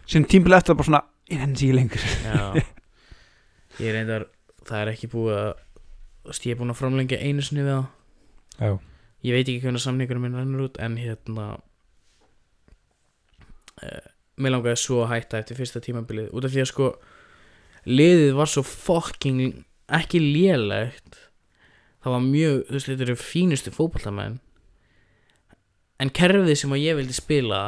sem 0.08 0.26
tímbil 0.26 0.56
eftir 0.58 0.78
bara 0.80 0.88
svona 0.88 1.04
ég 1.30 1.42
nenni 1.42 1.60
sér 1.60 1.76
lengur. 1.78 2.04
Ég 3.84 3.94
reyndar, 3.94 4.24
það 4.66 4.80
er 4.82 4.90
ekki 4.96 5.08
búið 5.12 5.36
að 5.38 5.52
Ég 6.44 6.52
er 6.52 6.58
búin 6.60 6.74
að 6.74 6.80
framlengja 6.82 7.20
einu 7.24 7.44
sinni 7.46 7.64
við 7.64 7.76
það. 7.78 7.86
Já, 8.58 8.72
Ég 9.28 9.36
veit 9.36 9.48
ekki 9.48 9.62
hvernig 9.64 9.84
samningur 9.84 10.20
minn 10.22 10.36
rennur 10.36 10.66
út 10.66 10.80
En 10.84 10.98
hérna 11.00 11.46
uh, 13.84 14.08
Mér 14.38 14.54
langaði 14.56 14.82
svo 14.82 15.04
að 15.06 15.12
hætta 15.14 15.40
eftir 15.42 15.60
fyrsta 15.60 15.82
tímabilið 15.84 16.34
Út 16.34 16.48
af 16.48 16.54
því 16.54 16.64
að 16.64 16.72
sko 16.72 16.90
Liðið 17.88 18.34
var 18.36 18.52
svo 18.52 18.64
fucking 18.68 19.40
Ekki 19.88 20.20
lélegt. 20.20 21.30
Það 22.04 22.12
var 22.12 22.24
mjög, 22.26 22.58
þú 22.68 22.76
veist, 22.76 22.90
þetta 22.90 23.06
eru 23.06 23.16
fínustu 23.22 23.72
fótballtamenn 23.72 24.36
En 26.04 26.12
kerfið 26.14 26.58
sem 26.60 26.76
að 26.76 26.84
ég 26.84 26.98
vildi 27.00 27.16
spila 27.16 27.62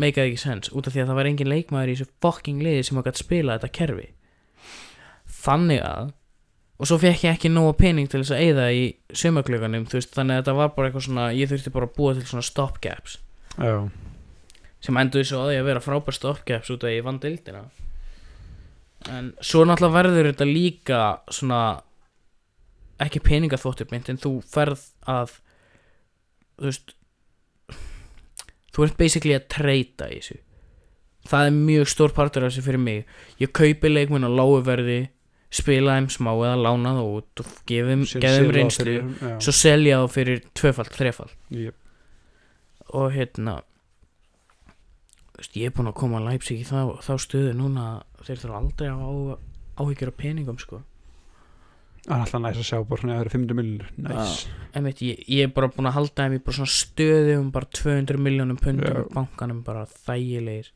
Meikaði 0.00 0.32
ekki 0.32 0.42
sens 0.42 0.72
Út 0.74 0.88
af 0.88 0.94
því 0.94 1.04
að 1.04 1.10
það 1.10 1.18
var 1.20 1.30
engin 1.30 1.50
leikmaður 1.52 1.92
í 1.92 1.96
þessu 1.98 2.12
fucking 2.24 2.62
liði 2.64 2.84
Sem 2.86 3.00
að 3.00 3.08
gæti 3.08 3.22
spila 3.22 3.58
þetta 3.58 3.74
kerfi. 3.78 4.06
Þannig 5.44 5.82
að 5.86 6.12
Og 6.74 6.88
svo 6.90 6.98
fekk 6.98 7.22
ég 7.22 7.36
ekki 7.36 7.50
nóga 7.52 7.76
pening 7.78 8.08
til 8.10 8.20
þess 8.20 8.34
að 8.34 8.40
eyða 8.48 8.64
í 8.74 8.80
veist, 9.14 10.10
þannig 10.16 10.34
að 10.34 10.40
þetta 10.40 10.54
var 10.58 10.72
bara 10.74 10.88
eitthvað 10.88 11.04
svona, 11.06 11.26
ég 11.30 11.50
þurfti 11.50 11.72
bara 11.74 11.86
að 11.86 11.94
búa 11.94 12.14
til 12.16 12.24
svona 12.26 12.46
stopgaps. 12.48 13.14
Já, 13.54 13.76
sem 14.82 14.98
endur 14.98 15.22
á 15.22 15.46
því 15.46 15.58
að 15.60 15.68
vera 15.68 15.84
frábær 15.84 16.16
stopgaps 16.16 16.72
út 16.74 16.84
af 16.84 16.92
ég 16.92 17.06
vann 17.06 17.20
deildina. 17.22 17.62
En 19.14 19.30
svo 19.38 19.62
náttúrulega 19.64 19.96
verður 20.00 20.30
þetta 20.32 20.48
líka 20.48 21.00
svona 21.30 21.60
ekki 23.04 23.22
peningaþóttupmynd 23.22 24.10
en 24.10 24.20
þú 24.20 24.34
ferð 24.48 24.84
að 25.06 25.38
þú 26.58 26.68
veist 26.68 26.94
þú 28.74 28.86
ert 28.88 28.96
basically 28.98 29.36
að 29.38 29.48
treyta 29.54 30.10
í 30.10 30.18
þessu. 30.20 30.38
Það 31.30 31.46
er 31.48 31.54
mjög 31.56 31.88
stór 31.88 32.12
partur 32.12 32.44
af 32.44 32.52
þessu 32.52 32.64
fyrir 32.66 32.82
mig. 32.84 33.04
Ég 33.40 33.52
kaupi 33.56 33.88
leikmenn 33.88 34.26
á 34.26 34.30
lágu 34.34 34.58
verði 34.66 34.98
spila 35.54 35.94
þeim 35.96 36.08
smá 36.10 36.32
eða 36.34 36.56
lána 36.58 36.94
það 36.96 37.10
út 37.18 37.42
og 37.44 37.52
gefum 37.70 38.02
selja 38.10 38.32
reynslu. 38.50 38.84
fyrir- 38.84 39.38
svo 39.44 39.52
selja 39.54 40.00
þá 40.02 40.06
fyrir 40.10 40.42
tvöfald, 40.58 40.90
þrefald 40.98 41.34
yep. 41.54 41.76
og 42.90 43.12
hérna 43.14 43.60
veist, 45.36 45.54
ég 45.54 45.68
er 45.70 45.74
búinn 45.76 45.90
að 45.92 45.98
koma 46.00 46.18
að 46.18 46.28
Leipzig 46.30 46.64
í 46.64 46.66
þá, 46.66 46.98
þá 47.02 47.12
stöðu 47.22 47.54
núna 47.58 47.86
þeir 48.26 48.42
þurfa 48.42 48.60
aldrei 48.60 48.88
að 48.90 49.04
á, 49.06 49.12
áhyggjur 49.84 50.12
af 50.12 50.18
peningum 50.18 50.58
sko 50.62 50.82
það 52.04 52.14
er 52.14 52.22
alltaf 52.24 52.42
næst 52.44 52.60
að 52.60 52.68
sjá 52.68 52.78
bara 52.88 53.00
svona 53.00 53.14
að 53.14 53.18
það 53.18 53.24
eru 53.24 53.34
500 53.34 53.58
miljonur 53.60 53.92
næs, 54.04 54.34
Einmitt, 54.74 55.02
ég, 55.06 55.22
ég 55.30 55.46
er 55.48 55.52
bara 55.56 55.70
búinn 55.72 55.88
að 55.88 55.96
halda 55.98 56.26
þeim 56.26 56.36
í 56.36 56.42
bara 56.44 56.58
svona 56.58 56.74
stöðu 56.74 57.36
um 57.40 57.50
bara 57.54 57.70
200 57.78 58.20
miljónum 58.20 58.60
pundum 58.60 58.90
Já. 58.90 59.00
í 59.00 59.14
bankanum 59.14 59.62
bara 59.64 59.86
þægilegir. 60.04 60.70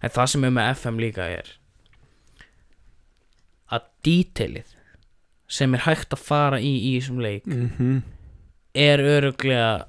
En 0.00 0.12
það 0.14 0.30
sem 0.34 0.46
er 0.48 0.54
með 0.56 0.70
FM 0.76 1.00
líka 1.00 1.26
er 1.32 1.50
að 3.70 3.90
dítilið 4.04 4.72
sem 5.50 5.74
er 5.74 5.84
hægt 5.86 6.14
að 6.14 6.24
fara 6.24 6.58
í 6.62 6.72
í 6.90 6.96
þessum 6.98 7.20
leik 7.22 7.46
mm 7.48 8.00
er 8.74 9.00
öruglega 9.02 9.86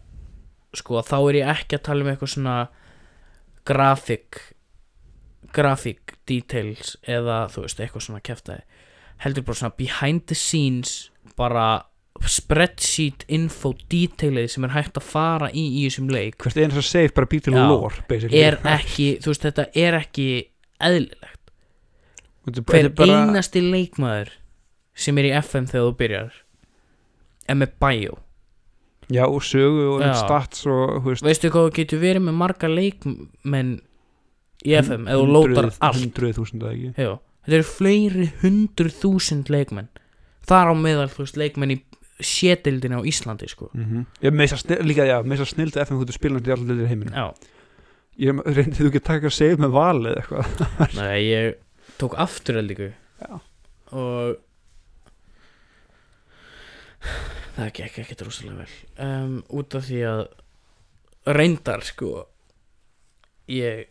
sko 0.73 1.01
þá 1.05 1.17
er 1.19 1.37
ég 1.41 1.49
ekki 1.53 1.77
að 1.77 1.83
tala 1.85 2.01
um 2.05 2.11
eitthvað 2.11 2.31
svona 2.33 2.55
grafik 3.67 4.39
grafik 5.53 6.15
details 6.29 6.95
eða 7.05 7.43
þú 7.51 7.65
veist 7.65 7.81
eitthvað 7.83 8.05
svona 8.07 8.23
kæftæði 8.25 8.63
heldur 9.23 9.45
bara 9.47 9.59
svona 9.61 9.77
behind 9.77 10.27
the 10.31 10.37
scenes 10.37 11.09
bara 11.37 11.83
spreadsheet 12.27 13.23
info 13.33 13.71
detailið 13.89 14.49
sem 14.53 14.65
er 14.67 14.73
hægt 14.75 14.99
að 14.99 15.07
fara 15.07 15.49
í 15.57 15.63
í 15.81 15.85
þessum 15.87 16.11
leik 16.13 16.37
hvert 16.43 16.59
einn 16.61 16.73
sem 16.75 16.85
segir 16.85 17.13
bara 17.17 17.29
býr 17.31 17.45
til 17.47 17.55
Já. 17.55 17.63
lore 17.69 18.03
basically. 18.09 18.41
er 18.41 18.59
ekki, 18.75 19.07
þú 19.23 19.31
veist 19.33 19.47
þetta 19.47 19.65
er 19.81 19.97
ekki 20.01 20.27
eðlilegt 20.81 21.53
er 22.51 22.65
hver 22.67 22.89
er 22.89 22.93
bara, 22.97 23.21
einasti 23.23 23.63
leikmaður 23.63 24.33
sem 24.97 25.17
er 25.21 25.29
í 25.29 25.33
FM 25.39 25.69
þegar 25.71 25.87
þú 25.87 25.95
byrjar 26.01 26.35
er 27.49 27.57
með 27.61 27.73
bio 27.81 28.19
já, 29.11 29.25
og 29.25 29.41
sögu 29.45 29.87
og 29.95 30.05
Já. 30.05 30.13
stats 30.19 30.65
og 30.69 31.01
veist, 31.07 31.25
veistu 31.25 31.51
hvað 31.51 31.69
þú 31.69 31.75
getur 31.79 32.03
verið 32.03 32.27
með 32.27 32.37
marga 32.43 32.69
leikmenn 32.71 33.73
í 34.61 34.77
FM 34.77 35.09
eða 35.09 35.23
þú 35.23 35.35
lótar 35.35 35.71
allt 35.79 36.01
hundruð 36.03 36.37
þúsund 36.37 36.65
eða 36.65 36.75
ekki 36.75 37.07
Já, 37.07 37.13
þetta 37.45 37.57
eru 37.59 37.67
fleiri 37.69 38.27
hundruð 38.41 38.97
þúsund 39.01 39.51
leikmenn. 39.53 39.89
Þar 40.49 40.71
á 40.71 40.75
meðal 40.77 41.09
þú 41.13 41.25
veist 41.25 41.39
leikmenn 41.39 41.75
í 41.75 41.79
sétildinu 42.21 43.01
á 43.01 43.07
Íslandi 43.07 43.49
sko. 43.49 43.69
Mm 43.73 43.85
-hmm. 43.85 44.05
ég 44.21 44.33
meisa 44.33 44.57
snill, 44.57 44.85
líka, 44.87 45.05
já, 45.05 45.23
meisa 45.23 45.45
snildi 45.45 45.79
FM 45.79 46.01
þú 46.01 46.13
spilandi 46.13 46.49
í 46.49 46.53
allir 46.53 46.87
heiminu 46.87 47.11
Já, 47.11 47.33
ég 48.17 48.41
reyndi 48.55 48.77
þú 48.83 48.99
taka 48.99 49.27
að 49.27 49.33
segja 49.33 49.57
með 49.57 49.71
valið 49.71 50.17
eitthvað? 50.17 50.45
Nei 50.99 51.19
ég 51.25 51.55
tók 51.97 52.15
afturöldingu 52.17 52.93
Já. 53.21 53.41
og 53.91 54.37
það 57.55 57.71
gekk 57.73 57.97
ekkert 57.99 58.21
rosalega 58.21 58.57
vel. 58.57 58.75
Um, 58.97 59.43
út 59.49 59.75
af 59.75 59.85
því 59.85 60.01
að 60.09 60.21
reyndar 61.25 61.83
sko 61.85 62.27
ég 63.51 63.87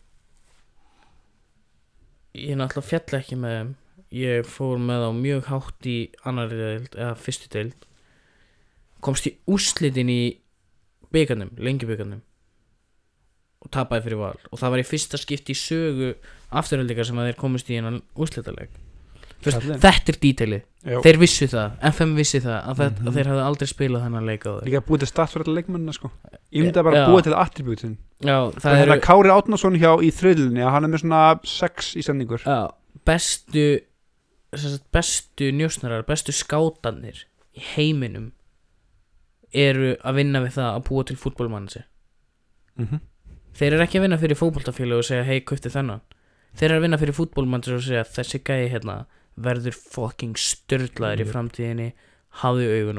ég 2.36 2.58
náttúrulega 2.58 2.88
fjall 2.88 3.20
ekki 3.20 3.38
með 3.40 3.56
þeim. 3.56 3.70
Ég 4.10 4.48
fór 4.50 4.82
með 4.82 5.04
þá 5.04 5.10
mjög 5.20 5.48
hátt 5.50 5.86
í 5.86 5.98
annari 6.26 6.58
deild 6.58 6.96
eða 6.98 7.12
fyrstu 7.20 7.50
deild. 7.52 7.86
Komst 9.00 9.30
í 9.30 9.36
úrslitin 9.48 10.10
í 10.10 10.20
byggarnum, 11.14 11.54
lengi 11.58 11.88
byggarnum 11.88 12.24
og 13.60 13.72
tapaði 13.74 14.06
fyrir 14.08 14.20
val. 14.20 14.36
Og 14.50 14.60
það 14.60 14.74
var 14.74 14.82
í 14.82 14.88
fyrsta 14.88 15.20
skipti 15.20 15.54
í 15.54 15.58
sögu 15.58 16.14
afturöldingar 16.50 17.06
sem 17.06 17.18
að 17.20 17.30
þeir 17.30 17.42
komist 17.42 17.70
í 17.70 17.76
hennan 17.76 18.00
úrslitaleg 18.16 18.72
Þú 18.72 18.89
veist, 19.44 19.66
þetta 19.82 20.12
er 20.12 20.18
dítilið, 20.22 20.62
Já. 20.84 20.98
þeir 21.04 21.18
vissu 21.20 21.46
það 21.48 21.76
FM 21.90 22.14
vissi 22.16 22.40
það, 22.40 22.58
að, 22.70 22.80
mm 22.80 22.94
Mhm. 23.00 23.08
að 23.08 23.14
þeir 23.16 23.30
hafði 23.30 23.44
aldrei 23.48 23.66
spilað 23.70 24.02
þennan 24.06 24.26
leik 24.26 24.44
á 24.46 24.52
þeir 24.60 24.68
líka 24.68 24.80
búið 24.88 25.04
til 25.06 25.22
alla 25.24 25.54
leikmennina 25.56 25.92
sko 25.92 26.10
ég 26.52 26.64
myndi 26.64 26.80
að 26.80 26.84
bara 26.84 26.96
Já. 26.96 27.06
búið 27.08 27.22
til 27.24 27.34
attributin 27.34 27.96
Já, 28.20 28.38
það 28.60 28.72
er 28.72 28.80
hérna 28.80 29.00
Kári 29.00 29.30
Átnason 29.30 29.78
hjá 29.80 29.92
í 30.00 30.10
þriðlinni 30.12 30.70
hann 30.70 30.84
er 30.84 30.90
með 30.90 31.00
svona 31.04 31.40
sex 31.44 31.94
í 31.96 32.02
sendingur 32.02 32.40
já, 32.44 32.70
bestu 33.04 33.80
bestu 34.92 35.52
njósnarar, 35.54 36.02
bestu 36.06 36.32
skátanir 36.32 37.24
í 37.54 37.60
heiminum 37.76 38.32
eru 39.52 39.96
að 40.06 40.14
vinna 40.20 40.40
við 40.44 40.56
það 40.58 40.74
að 40.74 40.84
búa 40.88 41.04
til 41.06 41.16
fútbolmannsi 41.16 41.82
mm 42.76 42.86
-hmm. 42.86 43.00
þeir 43.54 43.72
eru 43.72 43.82
ekki 43.82 43.98
að 43.98 44.02
vinna 44.02 44.18
fyrir 44.18 44.36
fótboltafélag 44.36 44.98
og 44.98 45.04
segja 45.04 45.24
hei, 45.24 45.40
köfti 45.40 45.70
þennan 45.70 46.00
þeir 46.54 46.70
eru 46.70 46.78
að 46.78 46.82
vinna 46.82 46.98
fyrir 46.98 47.14
fútbolmannsi 47.14 47.74
og 47.74 47.82
segja 47.82 48.04
þessi 48.04 48.38
gæi 48.44 48.68
hérna 48.70 49.06
verður 49.42 49.76
fucking 49.76 50.36
störlaður 50.40 51.24
í 51.24 51.28
framtíðinni 51.30 51.88
hafðu 52.42 52.68
augun 52.78 52.98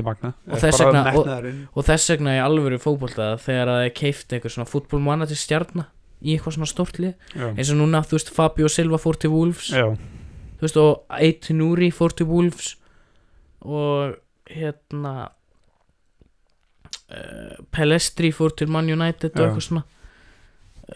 er 0.00 0.06
magna 0.08 0.30
Og 0.48 0.60
þess 0.62 0.80
vegna- 0.80 1.02
og- 1.12 1.76
og 1.76 1.84
þess 1.84 2.08
vegna 2.14 2.36
í 2.38 2.40
alvöru 2.44 2.78
fótbolta 2.80 3.26
þegar 3.36 3.68
að 3.68 3.80
þeir 3.84 3.94
keifti 4.00 4.36
eitthvað 4.38 4.54
svona 4.54 4.70
fútbolmanna 4.70 5.26
til 5.28 5.36
stjarna 5.36 5.86
í 6.24 6.32
eitthvað 6.38 6.56
svona 6.56 6.70
stórt 6.72 6.98
lið 6.98 7.14
já. 7.36 7.48
eins 7.52 7.70
og 7.70 7.76
núna, 7.76 8.00
þú 8.06 8.16
veist, 8.16 8.30
Fabio 8.32 8.68
Silva 8.68 8.96
fór 8.96 9.18
til 9.20 9.30
Wolves. 9.30 9.68
Já, 9.70 9.92
þú 10.56 10.60
veist, 10.64 10.76
og 10.80 11.04
Eit 11.10 11.42
Núri 11.52 11.90
fór 11.92 12.14
til 12.16 12.26
Wolves. 12.26 12.76
Og 13.60 14.16
hérna 14.48 15.28
uh, 17.10 17.56
Pelestri 17.70 18.32
fór 18.32 18.54
til 18.56 18.68
Man 18.68 18.88
United 18.88 19.32
og 19.34 19.40
Já. 19.40 19.50
eitthvað 19.50 19.66
svona 19.68 19.84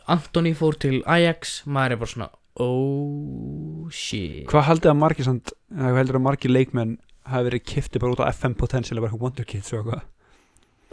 Antoni 0.07 0.55
fór 0.57 0.79
til 0.81 1.01
Ajax 1.07 1.63
maður 1.67 1.97
er 1.97 2.01
bara 2.03 2.13
svona 2.13 2.29
oh 2.59 3.89
shit. 3.95 4.47
Hvað 4.51 4.67
haldið 4.69 4.93
að 4.93 5.01
margir 5.01 5.29
samt, 5.29 5.53
hvað 5.73 6.01
heldur 6.03 6.19
að 6.19 6.25
margir 6.27 6.55
leikmenn 6.55 6.97
hafi 7.29 7.49
verið 7.51 7.67
kifti 7.69 8.03
bara 8.03 8.15
út 8.15 8.23
á 8.25 8.31
FM 8.33 8.57
potential 8.59 8.99
bara 8.99 9.11
eitthvað 9.11 9.27
wonder 9.27 9.49
kids 9.49 9.73
og 9.73 9.83
eitthvað? 9.83 10.07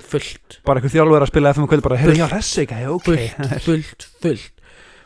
Fullt, 0.05 0.59
bara 0.67 0.81
eitthvað 0.81 0.97
þjálfur 0.97 1.23
að 1.23 1.31
spila 1.31 1.53
FM 1.55 1.65
og 1.65 1.71
kvöldi 1.71 1.85
bara, 1.85 1.99
heyrðu, 2.01 2.17
já, 2.19 2.25
Ressika, 2.33 2.79
já, 2.83 2.89
ok. 2.91 3.05
Fullt, 3.07 3.61
fullt, 3.63 4.07
fullt. 4.25 4.63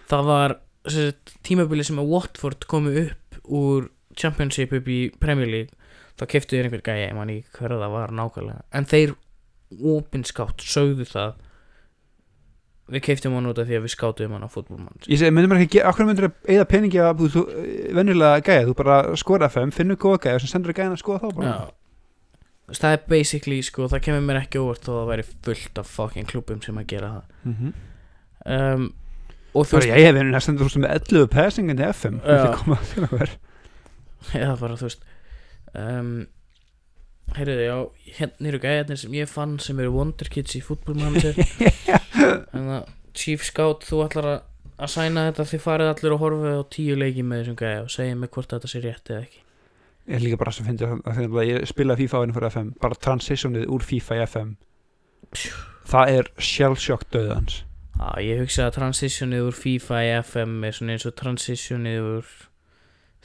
Það 0.09 0.29
var 0.31 0.55
þessi, 0.89 1.35
tímabili 1.45 1.85
sem 1.85 2.01
að 2.01 2.09
Watford 2.15 2.65
komu 2.71 2.95
upp 3.03 3.37
úr 3.45 3.91
Championship 4.17 4.73
upp 4.75 4.89
í 4.89 5.01
Premier 5.21 5.49
League 5.49 5.75
þá 6.19 6.25
keftu 6.33 6.57
þeir 6.57 6.67
einhver 6.67 6.83
gæja, 6.83 7.05
ég 7.05 7.15
man 7.15 7.29
ekki 7.31 7.59
hverða 7.61 7.83
það 7.83 7.93
var 7.95 8.15
nákvæmlega. 8.17 8.65
En 8.75 8.89
þeir 8.89 9.13
opinskátt 9.93 10.65
sögðu 10.65 11.05
það 11.07 11.37
við 12.89 13.03
keiftum 13.05 13.35
hann 13.37 13.49
út 13.49 13.59
af 13.61 13.67
því 13.69 13.75
að 13.77 13.83
við 13.85 13.93
skáttum 13.93 14.33
hann 14.35 14.45
á 14.45 14.49
fútbolmann 14.49 15.01
Ég 15.05 15.19
segi, 15.21 15.33
myndum 15.35 15.57
ekki, 15.57 15.81
okkur 15.89 16.07
myndir 16.07 16.29
að 16.29 16.53
eða 16.55 16.69
peningi 16.69 17.01
að 17.03 17.19
þú, 17.19 17.27
þú 17.33 17.41
venjulega 17.97 18.45
gæja, 18.45 18.67
þú 18.69 18.73
bara 18.79 18.95
skora 19.19 19.49
FM, 19.51 19.73
finnur 19.75 19.99
góða 20.01 20.21
gæja 20.25 20.37
og 20.37 20.43
sem 20.43 20.51
sendur 20.53 20.75
gæjan 20.77 20.95
að 20.95 21.03
skoða 21.03 21.21
þá 21.23 21.29
bara? 21.39 21.51
Já. 21.51 21.59
Það 22.79 22.95
er 22.95 23.05
basically 23.09 23.59
sko, 23.65 23.89
það 23.89 24.03
kemur 24.05 24.25
mér 24.27 24.41
ekki 24.43 24.61
óvart 24.61 24.83
þó 24.85 24.91
að 24.93 24.99
það 24.99 25.11
væri 25.11 25.27
fullt 25.29 25.75
af 25.81 25.93
fucking 25.97 26.27
klubum 26.29 26.59
sem 26.61 26.77
að 26.77 26.89
gera 26.91 27.09
það. 27.13 27.25
Mm 27.43 27.55
-hmm. 27.59 27.71
um, 28.55 28.83
og 29.53 29.65
þú 29.65 29.79
veist, 29.79 29.89
ég 29.89 30.05
hef 30.05 30.15
verið 30.15 30.33
næstum 30.33 30.57
þú 30.57 30.67
veist 30.67 30.81
með 30.83 30.91
11 30.97 31.27
passingin 31.33 31.79
í 31.79 31.85
FM 31.93 32.15
Já. 34.35 34.51
Bara 34.59 34.75
þú 34.75 34.85
veist 34.85 35.01
um, 35.73 36.27
heyrðu 37.37 37.65
já, 37.65 37.77
hérna 38.17 38.49
eru 38.51 38.59
gæjarnir 38.61 38.99
sem 38.99 39.13
ég 39.17 39.29
fann 39.29 39.57
sem 39.61 39.79
eru 39.79 39.93
Wonderkids 39.93 40.55
í 40.57 40.61
fútbolmanager 40.65 41.37
en 42.19 42.71
það 42.73 42.95
Chief 43.19 43.43
Scout, 43.43 43.83
þú 43.83 44.03
ætlar 44.05 44.27
að 44.29 44.39
að 44.79 44.91
sæna 44.93 45.27
þetta 45.27 45.45
þið 45.49 45.63
farið 45.63 45.91
allir 45.91 46.15
og 46.15 46.21
horfið 46.23 46.57
á 46.59 46.63
tíu 46.71 46.97
leiki 46.99 47.23
með 47.27 47.41
þessum 47.41 47.59
gæja 47.59 47.79
og 47.83 47.93
segja 47.93 48.17
mig 48.19 48.31
hvort 48.31 48.53
þetta 48.53 48.71
sé 48.71 48.81
rétt 48.83 49.11
eða 49.11 49.23
ekki. 49.25 49.41
Ég 50.09 50.15
er 50.17 50.23
líka 50.23 50.39
bara 50.39 50.53
að, 50.55 50.93
að, 51.03 51.19
að 51.27 51.49
ég 51.49 51.65
spilaði 51.69 52.05
FIFA 52.05 52.19
á 52.19 52.21
henni 52.23 52.35
fyrir 52.37 52.53
FM 52.53 52.69
bara 52.81 52.99
transitionið 53.05 53.65
úr 53.75 53.85
FIFA 53.85 54.15
í 54.15 54.21
FM 54.25 54.53
það 55.89 56.13
er 56.15 56.31
shellshock 56.41 57.05
döðans 57.13 57.59
Já, 57.99 58.09
ég 58.23 58.39
hugsa 58.39 58.69
að 58.69 58.77
transitionið 58.79 59.49
úr 59.49 59.57
FIFA 59.59 60.01
í 60.07 60.11
FM 60.23 60.65
er 60.65 60.77
svona 60.77 60.95
eins 60.95 61.05
og 61.05 61.15
transitionið 61.19 62.09
úr 62.15 62.33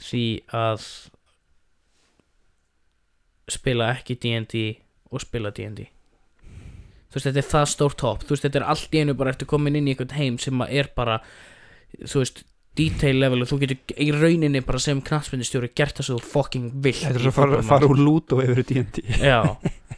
því 0.03 0.25
að 0.59 0.87
spila 3.55 3.89
ekki 3.95 4.19
D&D 4.19 4.65
og 5.15 5.23
spila 5.23 5.53
D&D 5.55 5.87
Þú 7.15 7.21
veist, 7.21 7.27
þetta 7.29 7.39
er 7.39 7.47
það 7.53 7.69
stórt 7.71 8.01
hopp. 8.03 8.23
Þú 8.27 8.33
veist, 8.35 8.43
þetta 8.43 8.59
er 8.59 8.65
allt 8.73 8.91
í 8.97 8.99
einu 8.99 9.13
bara 9.15 9.31
eftir 9.31 9.47
komin 9.47 9.75
inn 9.79 9.87
í 9.87 9.93
einhvern 9.95 10.17
heim 10.17 10.35
sem 10.43 10.59
að 10.65 10.73
er 10.81 10.89
bara 10.95 11.21
þú 12.03 12.19
veist, 12.19 12.41
detail 12.75 13.15
level 13.21 13.39
og 13.45 13.47
þú 13.47 13.59
getur 13.61 13.95
í 14.03 14.09
rauninni 14.11 14.59
bara 14.67 14.79
sem 14.83 14.99
knatsmyndistjóri 14.99 15.69
gert 15.79 15.95
það 15.95 16.09
svo 16.09 16.17
þú 16.19 16.31
fucking 16.33 16.65
vill 16.83 16.97
Þetta 16.99 17.21
er 17.21 17.29
að 17.29 17.35
fara, 17.37 17.61
fara 17.63 17.87
úr 17.87 18.01
lút 18.03 18.33
og 18.35 18.41
yfir 18.43 18.59
í 18.59 18.65
D&D 18.67 19.05
Já. 19.23 19.37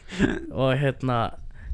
Og 0.62 0.70
hérna 0.78 1.16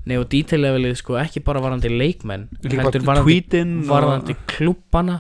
Nei 0.09 0.16
og 0.20 0.26
detail 0.32 0.61
levelið 0.64 0.97
sko 1.01 1.14
ekki 1.20 1.40
bara 1.45 1.61
varandi 1.64 1.88
leikmenn 1.92 2.47
heldur 2.64 3.05
varðandi 3.05 4.34
klubbana 4.49 5.18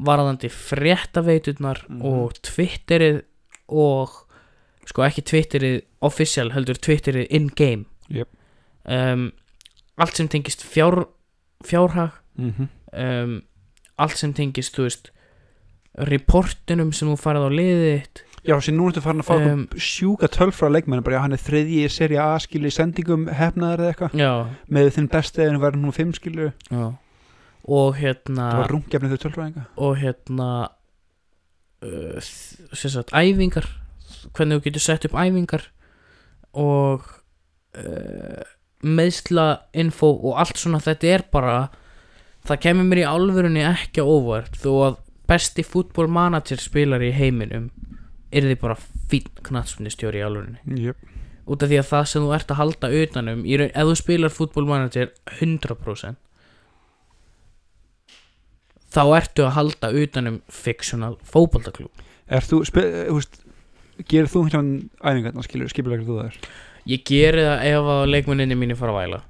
varðandi 0.00 0.48
fréttaveiturnar 0.52 1.82
Mhm. 1.88 2.02
og 2.04 2.32
twitterið 2.44 3.22
og 3.68 4.12
sko 4.88 5.02
ekki 5.08 5.24
twitterið 5.28 5.82
official 6.00 6.52
heldur 6.54 6.78
twitterið 6.80 7.26
in-game. 7.30 7.84
Jep. 8.08 8.28
Um, 8.88 9.28
allt 9.98 10.16
sem 10.16 10.28
tengist 10.30 10.64
fjár, 10.64 11.06
fjárhag 11.64 12.12
mm 12.38 12.52
-hmm. 12.52 12.68
um, 13.04 13.42
allt 13.96 14.16
sem 14.16 14.32
tengist 14.32 14.76
þú 14.76 14.88
veist 14.88 15.12
reportunum 15.98 16.92
sem 16.92 17.08
þú 17.08 17.16
farið 17.18 17.46
á 17.46 17.50
liðið 17.50 18.24
Já, 18.46 18.54
sér 18.62 18.76
nú 18.78 18.86
ertu 18.88 19.02
farin 19.02 19.20
að 19.20 19.28
fá 19.28 19.34
Um, 19.38 19.66
sjúka 19.76 20.28
tölfra 20.30 20.70
leikmenn 20.70 21.02
bara 21.02 21.18
já, 21.18 21.20
hann 21.20 21.32
er 21.32 21.42
þriðji 21.42 21.84
í 21.84 21.90
seri 21.90 22.16
A 22.16 22.38
skilu 22.38 22.70
í 22.70 22.72
sendingum 22.72 23.26
hefnaðar 23.28 23.82
eða 23.82 23.92
eitthvað. 23.92 24.14
Með 24.68 24.90
þinn 24.94 25.08
besti 25.12 25.42
eða 25.42 25.60
verður 25.64 25.82
nú 25.82 25.92
fimm 25.92 26.14
skilu 26.14 26.52
já. 26.70 26.84
Og 27.68 27.98
hérna 27.98 28.46
það 28.52 28.62
var 28.62 28.72
rungjafnið 28.72 29.10
þau 29.10 29.22
tölfræðinga. 29.24 29.64
Og 29.76 29.96
hérna 30.00 30.48
uh, 31.84 32.20
sem 32.72 32.94
sagt 32.94 33.12
æfingar 33.12 33.68
hvernig 34.32 34.60
þú 34.60 34.64
getur 34.68 34.86
sett 34.86 35.08
upp 35.08 35.18
æfingar 35.18 35.66
og 36.56 37.04
uh, 37.76 38.46
meðsla 38.86 39.46
info 39.74 40.12
og 40.14 40.38
allt 40.38 40.60
svona 40.60 40.80
þetta 40.82 41.10
er 41.10 41.24
bara 41.32 41.56
það 42.46 42.62
kemur 42.64 42.88
mér 42.88 43.02
í 43.02 43.08
alvörunni 43.08 43.64
ekki 43.66 44.04
óvart 44.04 44.58
þó 44.62 44.70
að 44.86 44.98
besti 45.28 45.64
fútbolmanager 45.66 46.62
spilar 46.62 47.02
í 47.04 47.10
heiminum 47.12 47.68
er 48.32 48.46
þið 48.46 48.60
bara 48.62 48.78
fín 49.10 49.28
knatsmyndistjóri 49.48 50.22
í 50.22 50.24
alvörunni 50.24 50.80
Jöp. 50.86 51.02
út 51.48 51.64
af 51.64 51.72
því 51.72 51.80
að 51.82 51.90
það 51.90 52.08
sem 52.12 52.24
þú 52.24 52.32
ert 52.36 52.54
að 52.54 52.60
halda 52.62 52.92
utanum 53.02 53.44
raun, 53.44 53.74
ef 53.74 53.90
þú 53.90 53.98
spilar 54.02 54.34
fútbolmanager 54.34 55.12
100% 55.40 56.20
þá 58.88 59.02
ertu 59.18 59.44
að 59.44 59.54
halda 59.58 59.92
utanum 60.04 60.40
fictional 60.48 61.16
fótboltaklúb 61.26 62.06
Er 62.28 62.44
þú, 62.44 62.60
spil, 62.68 62.84
þú 63.08 63.14
veist, 63.16 63.38
gerir 64.04 64.28
þú 64.28 64.42
hérna 64.44 64.80
æfingarna, 65.00 65.44
skilur, 65.46 65.70
skipilegur 65.72 66.04
þú 66.04 66.16
það 66.18 66.26
er? 66.28 66.40
Ég 66.88 67.02
geri 67.08 67.44
það 67.44 67.66
ef 67.72 67.90
að 67.94 68.04
leikmenninni 68.14 68.56
mínu 68.58 68.76
fara 68.78 68.94
að 68.94 69.00
væla. 69.02 69.20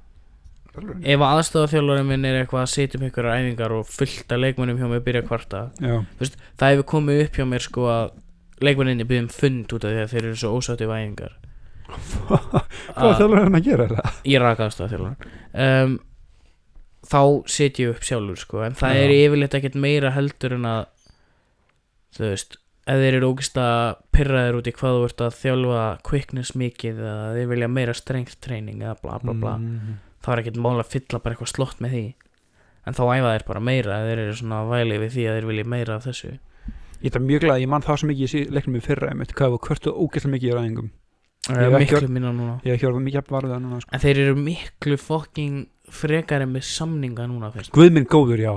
Ef 0.79 1.19
að 1.19 1.33
aðstofa 1.33 1.81
minn 2.07 2.25
er 2.27 2.37
eitthvað 2.43 2.61
að 2.63 2.71
setja 2.71 2.99
upp 2.99 3.05
einhverjar 3.07 3.41
æfingar 3.41 3.73
og 3.75 3.87
fullt 3.89 4.31
af 4.31 4.39
leikmennum 4.39 4.77
hjá 4.79 4.87
mig 4.87 5.01
byrja 5.03 5.23
að 5.23 5.27
kvarta 5.27 5.61
Já, 5.81 5.95
það 6.61 6.71
hefur 6.71 6.87
komið 6.93 7.23
upp 7.25 7.39
hjá 7.39 7.45
mér 7.49 7.65
sko 7.65 7.87
að 7.91 8.11
leikmenninni 8.63 9.07
byrjum 9.09 9.31
fund 9.33 9.73
út 9.75 9.87
af 9.87 9.95
því 9.95 10.03
að 10.03 10.13
þeir 10.13 10.27
eru 10.29 10.37
svo 10.39 10.51
ósátti 10.59 10.87
af 10.87 10.93
æfingar. 10.93 11.33
Hvað 12.29 13.17
þjálfur 13.17 13.41
hann 13.41 13.57
að 13.59 13.65
gera 13.65 13.89
þetta? 13.89 14.13
ég 14.29 14.43
raka 14.43 14.67
aðstofa 14.69 14.93
þjálfur 14.93 15.29
um, 15.65 15.97
þá 17.09 17.21
set 17.49 17.79
ég 17.81 17.93
upp 17.95 18.05
sjálfur 18.05 18.41
sko 18.43 18.63
en 18.67 18.77
það 18.77 18.95
Já. 18.95 19.01
er 19.03 19.13
yfirleitt 19.17 19.57
ekkert 19.59 19.77
meira 19.87 20.13
heldur 20.15 20.55
en 20.59 20.67
að 20.69 20.81
þú 22.15 22.27
veist 22.27 22.59
ef 22.89 22.99
þeir 23.03 23.17
eru 23.19 23.29
ógist 23.33 23.57
að 23.61 23.99
pyrraðir 24.15 24.57
út 24.59 24.69
í 24.71 24.73
hvað 24.75 24.95
þú 24.97 25.03
ert 25.09 25.23
að 25.27 25.35
þjálfa 25.43 25.83
quickness 26.09 26.55
mikið 26.57 27.01
eða 27.05 27.27
þeir 27.37 27.49
vilja 27.53 27.69
meira 27.69 27.93
strength 27.97 28.39
training 28.41 28.81
eða 28.81 28.95
bla 29.03 29.19
bla 29.23 29.33
bla 29.37 29.53
Mm. 29.59 29.97
þá 30.25 30.27
er 30.33 30.41
ekkert 30.43 30.57
mál 30.59 30.79
að 30.81 30.89
fylla 30.93 31.19
bara 31.23 31.35
eitthvað 31.35 31.53
slott 31.53 31.79
með 31.83 31.91
því. 31.95 32.05
En 32.87 32.93
þá 32.97 33.01
æfa 33.13 33.33
þeir 33.35 33.45
bara 33.47 33.59
meira 33.63 33.99
ef 34.01 34.07
þeir 34.09 34.21
eru 34.25 34.35
svona 34.39 34.61
væli 34.69 34.97
við 34.99 35.11
því 35.15 35.23
að 35.29 35.35
þeir 35.37 35.47
vilja 35.51 35.65
meira 35.75 35.95
af 35.99 36.05
þessu. 36.09 36.31
Ég 37.03 37.15
er 37.15 37.21
mjög 37.23 37.41
glað, 37.45 37.61
ég 37.61 37.69
mann 37.71 37.81
það 37.85 37.99
svo 38.01 38.07
mikið 38.09 38.33
í 38.35 38.41
leiknum 38.51 38.75
í 38.75 38.81
fyrra 38.83 39.09
einmitt, 39.13 39.31
hvað 39.37 39.53
var 39.53 39.61
kvörtu 39.67 39.93
ógeðslega 39.93 40.33
mikið 40.33 40.49
í 40.49 40.55
ræðingum. 40.57 40.89
Það 41.49 41.61
hef 41.63 41.73
er 41.77 41.85
ekki 41.85 42.09
minna 42.11 42.31
núna. 42.35 42.55
Ég 42.65 42.73
hef 42.73 42.75
ekki 42.79 42.87
orðið 42.89 43.05
mikið 43.05 43.21
að 43.21 43.29
varða 43.35 43.59
núna 43.63 43.79
sko. 43.79 43.89
en 43.95 43.99
þeir 44.03 44.17
eru 44.25 44.35
miklu 44.35 44.97
fucking 44.99 45.61
frekari 45.89 46.45
með 46.45 46.63
samninga 46.67 47.27
núna 47.31 47.51
fyrst 47.53 47.71
Guð 47.71 47.91
minn 47.95 48.05
góður, 48.05 48.43
já 48.43 48.53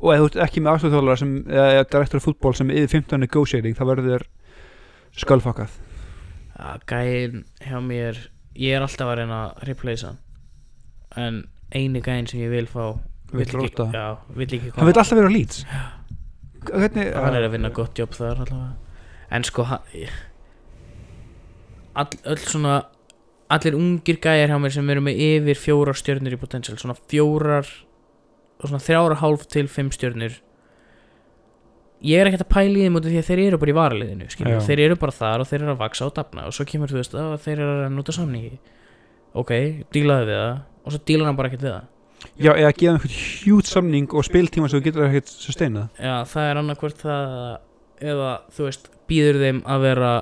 Og 0.00 0.12
ef 0.12 0.20
þú 0.20 0.28
ert 0.28 0.38
ekki 0.46 0.62
með 0.62 0.72
aðstofþjóðlara 0.74 1.20
sem 1.22 1.34
eða 1.48 1.84
direktor 1.88 2.24
fútból 2.24 2.54
sem 2.56 2.70
er 2.70 2.82
yfir 2.82 3.00
15 3.00 3.22
negotiating 3.24 3.76
þá 3.78 3.84
verður 3.88 4.10
þér 4.12 4.24
skölfakað 5.16 5.76
að 6.56 6.86
gæinn 6.88 7.44
hjá 7.64 7.76
mér 7.84 8.22
ég 8.56 8.76
er 8.76 8.84
alltaf 8.84 9.10
að 9.10 9.18
reyna 9.20 9.42
að 9.42 9.66
replacea 9.68 10.14
en 11.20 11.42
eini 11.72 12.00
gæinn 12.04 12.28
sem 12.30 12.42
ég 12.44 12.52
vil 12.52 12.66
fá 12.70 12.96
Vill 13.26 13.42
ekki, 13.42 13.86
já, 13.90 14.04
vill 14.38 14.46
ekki 14.46 14.70
Hann 14.76 14.86
vil 14.86 14.94
alltaf 14.94 15.18
vera 15.18 15.28
á 15.28 15.34
lýts 15.34 15.64
Hvernig 16.66 17.08
hann 17.14 17.36
er 17.38 17.46
að 17.46 17.54
vinna 17.56 17.70
gott 17.74 17.98
jobb 17.98 18.14
þar 18.14 18.42
allavega. 18.44 18.74
En 19.34 19.44
sko 19.46 19.64
all, 21.96 22.08
öll 22.26 22.42
svona 22.42 22.76
allir 23.52 23.76
ungir 23.78 24.18
gæjar 24.22 24.50
hjá 24.50 24.58
mér 24.62 24.74
sem 24.74 24.90
eru 24.90 25.02
með 25.06 25.20
yfir 25.26 25.60
fjórar 25.60 25.98
stjörnur 25.98 26.34
í 26.34 26.40
potential 26.40 26.78
svona 26.80 26.96
fjórar 27.06 27.68
svona 28.64 28.82
þrjára 28.82 29.18
hálf 29.20 29.46
til 29.52 29.66
fimm 29.70 29.90
stjörnur. 29.94 30.38
Ég 32.06 32.20
er 32.20 32.28
ekkert 32.28 32.44
að 32.44 32.52
pæla 32.52 32.76
í 32.76 32.86
þeim 32.86 32.96
út 32.98 33.06
af 33.08 33.12
því 33.12 33.20
að 33.20 33.28
þeir 33.30 33.42
eru 33.46 33.58
bara 33.60 33.72
í 33.72 33.76
varaliðinu 33.76 34.26
þeir 34.66 34.82
eru 34.84 34.96
bara 35.00 35.14
þar 35.16 35.42
og 35.42 35.48
þeir 35.48 35.62
eru 35.62 35.72
að 35.72 35.82
vaksa 35.82 36.06
og 36.06 36.14
dafna 36.16 36.46
og 36.46 36.56
svo 36.56 36.66
kemur 36.68 36.92
þú 36.92 36.98
veist 37.00 37.16
að 37.16 37.36
þeir 37.44 37.62
eru 37.64 37.76
að 37.86 37.94
af 37.96 38.16
samningi. 38.16 38.58
Ok, 39.36 39.52
dílaðu 39.92 40.28
við 40.28 40.40
það 40.40 40.56
og 40.56 40.94
svo 40.94 41.00
dílar 41.08 41.30
hann 41.30 41.38
bara 41.38 41.50
ekkert 41.50 41.64
við 41.64 41.72
það. 41.72 41.92
Já, 42.36 42.50
eða 42.52 42.72
gefa 42.76 42.92
einhvern 42.92 43.16
hjút 43.16 43.70
samning 43.70 44.12
og 44.16 44.26
spiltíma 44.26 44.68
sem 44.68 44.80
þú 44.80 44.86
getur 44.86 45.06
ekkert 45.06 45.32
sustainað. 45.32 45.88
Já, 46.00 46.14
það 46.32 46.50
er 46.50 46.60
annarkvort 46.60 47.00
það 47.00 47.34
eða 48.12 48.30
þú 48.52 48.66
veist, 48.68 48.90
býður 49.08 49.40
þeim 49.42 49.62
að 49.72 49.86
vera 49.86 50.12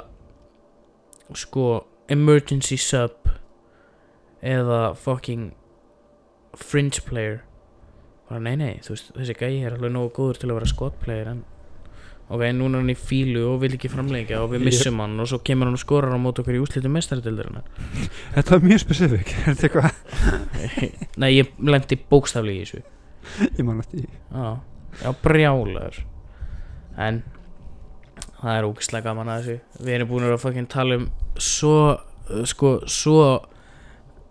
sko 1.35 1.68
emergency 2.12 2.78
sub 2.78 3.30
eða 4.45 4.95
fucking 5.01 5.55
fringe 6.55 7.03
player 7.07 7.41
bara 8.35 8.43
nei 8.43 8.57
nei, 8.59 8.78
þú 8.82 8.97
veist, 8.97 9.11
þessi 9.14 9.35
gæi 9.39 9.61
er 9.62 9.76
alveg 9.76 9.93
nógu 9.95 10.11
góður 10.16 10.41
til 10.43 10.51
að 10.51 10.57
vera 10.59 10.89
player 11.05 11.28
en 11.30 11.43
ok, 12.24 12.43
núna 12.57 12.78
er 12.78 12.82
hann 12.82 12.91
í 12.91 12.97
fílu 12.99 13.45
og 13.53 13.61
vil 13.62 13.74
ekki 13.76 13.91
framleika 13.93 14.41
og 14.43 14.55
við 14.55 14.64
missum 14.66 14.99
hann 15.03 15.14
og 15.20 15.28
svo 15.30 15.39
kemur 15.45 15.68
hann 15.68 15.78
og 15.78 15.82
skorar 15.82 16.16
á 16.16 16.18
mót 16.18 16.41
okkur 16.41 16.57
í 16.57 16.62
úslitum 16.64 16.97
mestaradildarinnar 16.97 17.68
Þetta 18.35 18.57
er 18.57 18.64
mjög 18.64 18.82
spesifik 18.82 19.30
Er 19.37 19.59
þetta 19.59 19.68
eitthvað? 19.68 20.01
Nei, 21.22 21.30
ég 21.37 21.53
lendi 21.62 21.99
bókstaflega 22.11 22.64
í 22.64 22.64
þessu. 22.64 22.80
Ég 23.45 23.62
man 23.64 23.85
eftir. 23.85 24.09
Já, 24.32 24.49
já 25.05 25.11
brjálar 25.22 26.01
En 26.99 27.22
Það 28.45 28.59
er 28.59 28.66
ógislega 28.68 29.09
gaman 29.09 29.30
að 29.32 29.47
þessu. 29.47 29.85
Við 29.85 29.95
erum 29.95 30.11
búin 30.11 30.26
að 30.26 30.41
fucking 30.43 30.68
tala 30.72 30.99
um 31.01 31.07
Svo, 31.41 31.76
sko, 32.51 32.76
svo 32.91 33.20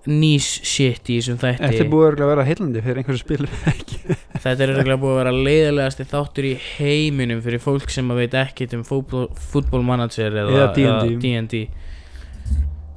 Nýs 0.04 0.48
shit 0.68 1.08
í 1.08 1.16
þessum 1.22 1.38
þætti. 1.40 1.64
Þetta 1.64 1.84
er 1.86 1.90
búið 1.94 2.18
að 2.20 2.30
vera 2.34 2.44
heillandi 2.44 2.82
fyrir 2.84 2.98
einhversu 3.00 3.22
spil 3.24 3.46
Þetta 4.44 4.66
er 4.66 4.74
búið 5.00 5.14
að 5.14 5.20
vera 5.22 5.32
leiðilegasti 5.32 6.06
þáttur 6.12 6.48
í 6.50 6.52
heiminum 6.74 7.40
Fyrir 7.46 7.62
fólk 7.64 7.94
sem 7.94 8.10
að 8.12 8.20
veit 8.26 8.36
ekkit 8.42 8.76
um 8.76 8.82
fútbol, 8.88 9.30
fútbolmanager 9.54 10.36
eða, 10.44 10.66
D&D. 10.76 11.62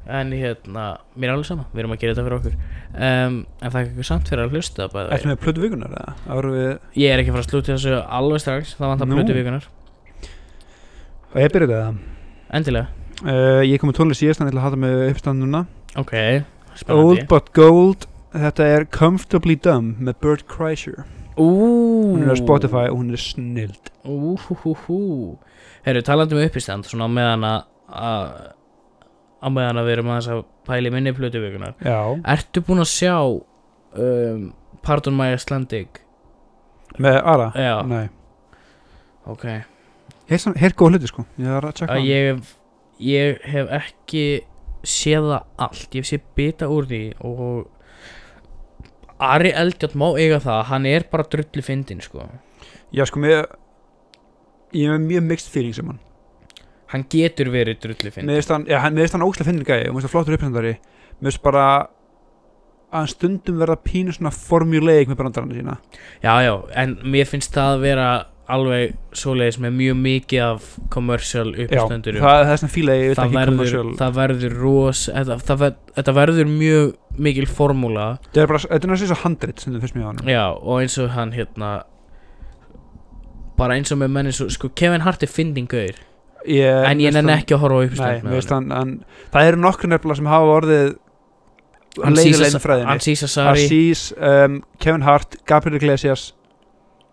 En 0.06 0.34
hérna 0.34 0.88
Mér 1.14 1.30
er 1.30 1.36
alveg 1.36 1.46
sama, 1.52 1.68
við 1.70 1.84
erum 1.84 1.94
að 1.94 2.02
gera 2.02 2.16
þetta 2.16 2.26
fyrir 2.26 2.38
okkur. 2.40 2.58
Um, 2.96 3.38
En 3.60 3.70
það 3.70 3.78
er 3.78 3.86
ekki 3.92 4.08
samt 4.10 4.32
fyrir 4.32 4.44
að 4.48 4.58
hlusta. 4.58 4.88
Ættum 5.06 5.32
við 5.32 5.40
plötu 5.46 5.62
vikunar 5.62 5.94
við 5.94 6.66
Ég 7.04 7.14
er 7.14 7.22
ekki 7.22 7.30
að 7.30 7.38
fara 7.38 7.46
að 7.46 7.50
slúta 7.52 7.74
þessu 7.76 7.96
alveg 8.18 8.42
strax 8.42 8.74
Það 8.80 8.92
vantar 8.96 9.10
Nú. 9.12 9.20
plötu 9.20 9.38
vikunar 9.38 9.70
Og 11.36 11.38
ég 11.42 11.54
byrjaði 11.54 11.78
það. 11.78 12.02
Endilega. 12.58 12.90
Uh, 13.22 13.62
Ég 13.66 13.78
kom 13.78 13.90
með 13.90 13.98
tónlist 14.02 14.22
síðast 14.22 14.42
ég 14.42 14.50
ætla 14.50 14.62
að 14.62 14.68
hata 14.72 14.82
með 14.82 15.06
uppstand 15.12 15.42
núna 15.42 15.64
Ok, 15.96 16.12
spennandi. 16.80 17.20
Old 17.22 17.28
but 17.30 17.52
Gold 17.56 18.06
Þetta 18.36 18.64
er 18.68 18.84
Comfortably 18.92 19.54
Dumb 19.56 19.94
með 20.04 20.18
Bert 20.20 20.42
Kreischer. 20.50 21.04
Hún 21.38 22.22
er 22.24 22.32
á 22.32 22.36
Spotify 22.36 22.86
og 22.90 22.98
hún 23.00 23.12
er 23.16 23.20
snild. 23.20 23.90
Herru, 25.86 26.02
talandi 26.04 26.34
um 26.36 26.42
uppistand 26.44 26.84
Svona 26.88 27.06
á 27.08 27.10
meðan 27.12 27.44
að 27.46 27.62
að- 27.88 28.52
á 29.40 29.48
meðan 29.52 29.78
að 29.80 29.86
við 29.88 29.92
erum 29.96 30.10
aðeins 30.12 30.28
að 30.34 30.44
pæli 30.66 30.90
minni 30.92 31.12
plötu 31.12 31.40
vikunar 31.40 31.74
Já. 31.84 31.98
Ertu 32.34 32.60
búinn 32.66 32.82
að 32.82 32.90
sjá 32.90 33.14
um, 33.96 34.52
Pardon 34.82 35.16
My 35.16 35.32
Icelandic? 35.34 36.00
Með 36.98 37.20
Ara? 37.24 37.52
Já, 37.54 37.82
Nei. 37.86 38.08
Ok. 39.26 39.44
Hér, 40.28 40.44
hér 40.56 40.74
góð 40.74 40.92
hluti 40.96 41.08
sko. 41.10 41.24
Ég 41.38 41.46
að 41.46 41.82
að 41.86 42.04
ég, 42.06 42.40
ég 42.98 43.40
hef 43.46 43.68
ekki 43.80 44.24
séð 44.90 45.30
það 45.32 45.66
allt 45.66 45.96
ég 45.96 46.04
hef 46.04 46.10
séð 46.10 46.26
bita 46.38 46.68
úr 46.72 46.88
því 46.90 47.02
og 47.26 47.66
Ari 49.26 49.52
Eldjátt 49.56 49.96
má 49.96 50.10
eiga 50.20 50.40
það 50.44 50.64
hann 50.70 50.88
er 50.90 51.06
bara 51.10 51.24
drullu 51.32 51.64
fyndin 51.64 52.02
sko. 52.04 52.26
Já 52.92 53.06
sko 53.08 53.22
með 53.22 53.38
Ég 54.76 54.90
með 54.90 55.04
mjög 55.06 55.22
mixed 55.24 55.52
feelings 55.54 55.78
um 55.80 55.92
hann. 55.92 56.00
Hann 56.90 57.04
getur 57.10 57.48
verið 57.54 57.78
drullu 57.84 58.10
fyndin 58.12 58.28
Mér 58.28 58.42
finnst 58.42 58.52
hann, 58.52 58.66
mér 58.94 59.06
ógæslega 59.08 59.46
finnir 59.48 59.68
gæði 59.68 59.88
og 59.88 59.94
mér 59.94 60.02
finnst 60.02 60.08
hann 60.08 60.12
flottur 60.12 60.36
uppsendari 60.36 60.72
Mér 60.76 61.30
finnst 61.30 61.44
bara 61.46 61.66
að 61.66 63.00
hann 63.00 63.10
stundum 63.10 63.58
verða 63.60 63.78
pínu 63.82 64.14
svona 64.14 64.32
formuleik 64.34 65.10
með 65.10 65.18
brandarana 65.20 65.56
sína. 65.56 65.76
Já 66.22 66.34
já, 66.44 66.54
en 66.78 66.96
mér 67.02 67.28
finnst 67.28 67.54
það 67.54 67.72
að 67.72 67.82
vera 67.82 68.08
alveg 68.52 68.94
svoleiðis 69.16 69.58
með 69.62 69.74
mjög 69.80 69.96
mikið 70.04 70.42
af 70.44 70.68
commercial 70.94 71.48
Já, 71.50 71.64
uppstöndur 71.66 72.18
það, 72.20 72.36
það 72.36 72.52
er 72.52 72.60
svona 72.62 72.74
fíla 72.76 72.96
ég 72.96 73.08
veit 73.10 73.18
það 73.18 73.26
ekki 73.26 73.38
verður, 73.38 73.56
commercial 73.56 73.94
það 73.98 74.16
verður 74.20 74.56
ros 74.60 75.02
það 75.48 75.60
ver, 75.62 75.76
þetta 75.96 76.14
verður 76.20 76.50
mjög 76.52 76.92
mikil 77.26 77.46
formúla. 77.48 78.06
Þetta 78.28 78.42
er 78.42 78.50
bara, 78.52 78.62
þetta 78.62 78.76
er 78.76 78.92
náttúrulega 78.92 79.10
svo 79.10 79.20
handrit 79.22 79.62
sem 79.62 79.74
það 79.74 79.86
finnst 79.86 79.96
mér 79.96 80.06
á 80.06 80.08
hann 80.10 80.30
Já, 80.30 80.44
og 80.54 80.82
eins 80.82 80.98
og 81.02 81.10
hann 81.16 81.32
hérna 81.34 81.70
bara 83.56 83.78
eins 83.80 83.94
og 83.94 84.00
með 84.02 84.12
menni 84.18 84.34
sko, 84.36 84.70
Kevin 84.76 85.02
Hart 85.06 85.24
er 85.24 85.32
fyndin 85.32 85.66
gaur. 85.70 85.96
Ég, 86.46 86.84
en 86.86 87.02
ég 87.02 87.14
nenni 87.16 87.32
ekki 87.34 87.56
að 87.56 87.64
horfa 87.64 87.88
uppstönd 87.88 88.28
finnst 88.30 88.52
hann, 88.54 88.70
hann 88.70 88.92
Það 89.34 89.48
eru 89.50 89.62
nokkur 89.64 89.90
nefnilega 89.90 90.20
sem 90.20 90.28
hafa 90.30 90.52
orðið 90.60 90.92
Ansís 92.06 93.22
Asari 93.24 93.64
Aziz, 93.64 94.12
um, 94.20 94.60
Kevin 94.78 95.02
Hart, 95.02 95.38
Gabriel 95.48 95.80
Iglesias 95.80 96.35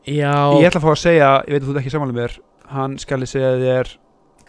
Já, 0.04 0.36
Ég 0.60 0.68
ætla 0.68 0.82
að 0.82 0.86
fá 0.86 0.92
að 0.92 1.02
segja, 1.04 1.30
ég 1.48 1.54
veit 1.54 1.62
að 1.62 1.68
þú 1.68 1.74
ert 1.74 1.82
ekki 1.84 1.94
samanlega 1.94 2.20
mér 2.20 2.40
Hann 2.74 2.98
skal 3.00 3.22
ég 3.24 3.30
segja 3.32 3.54
þér 3.62 3.92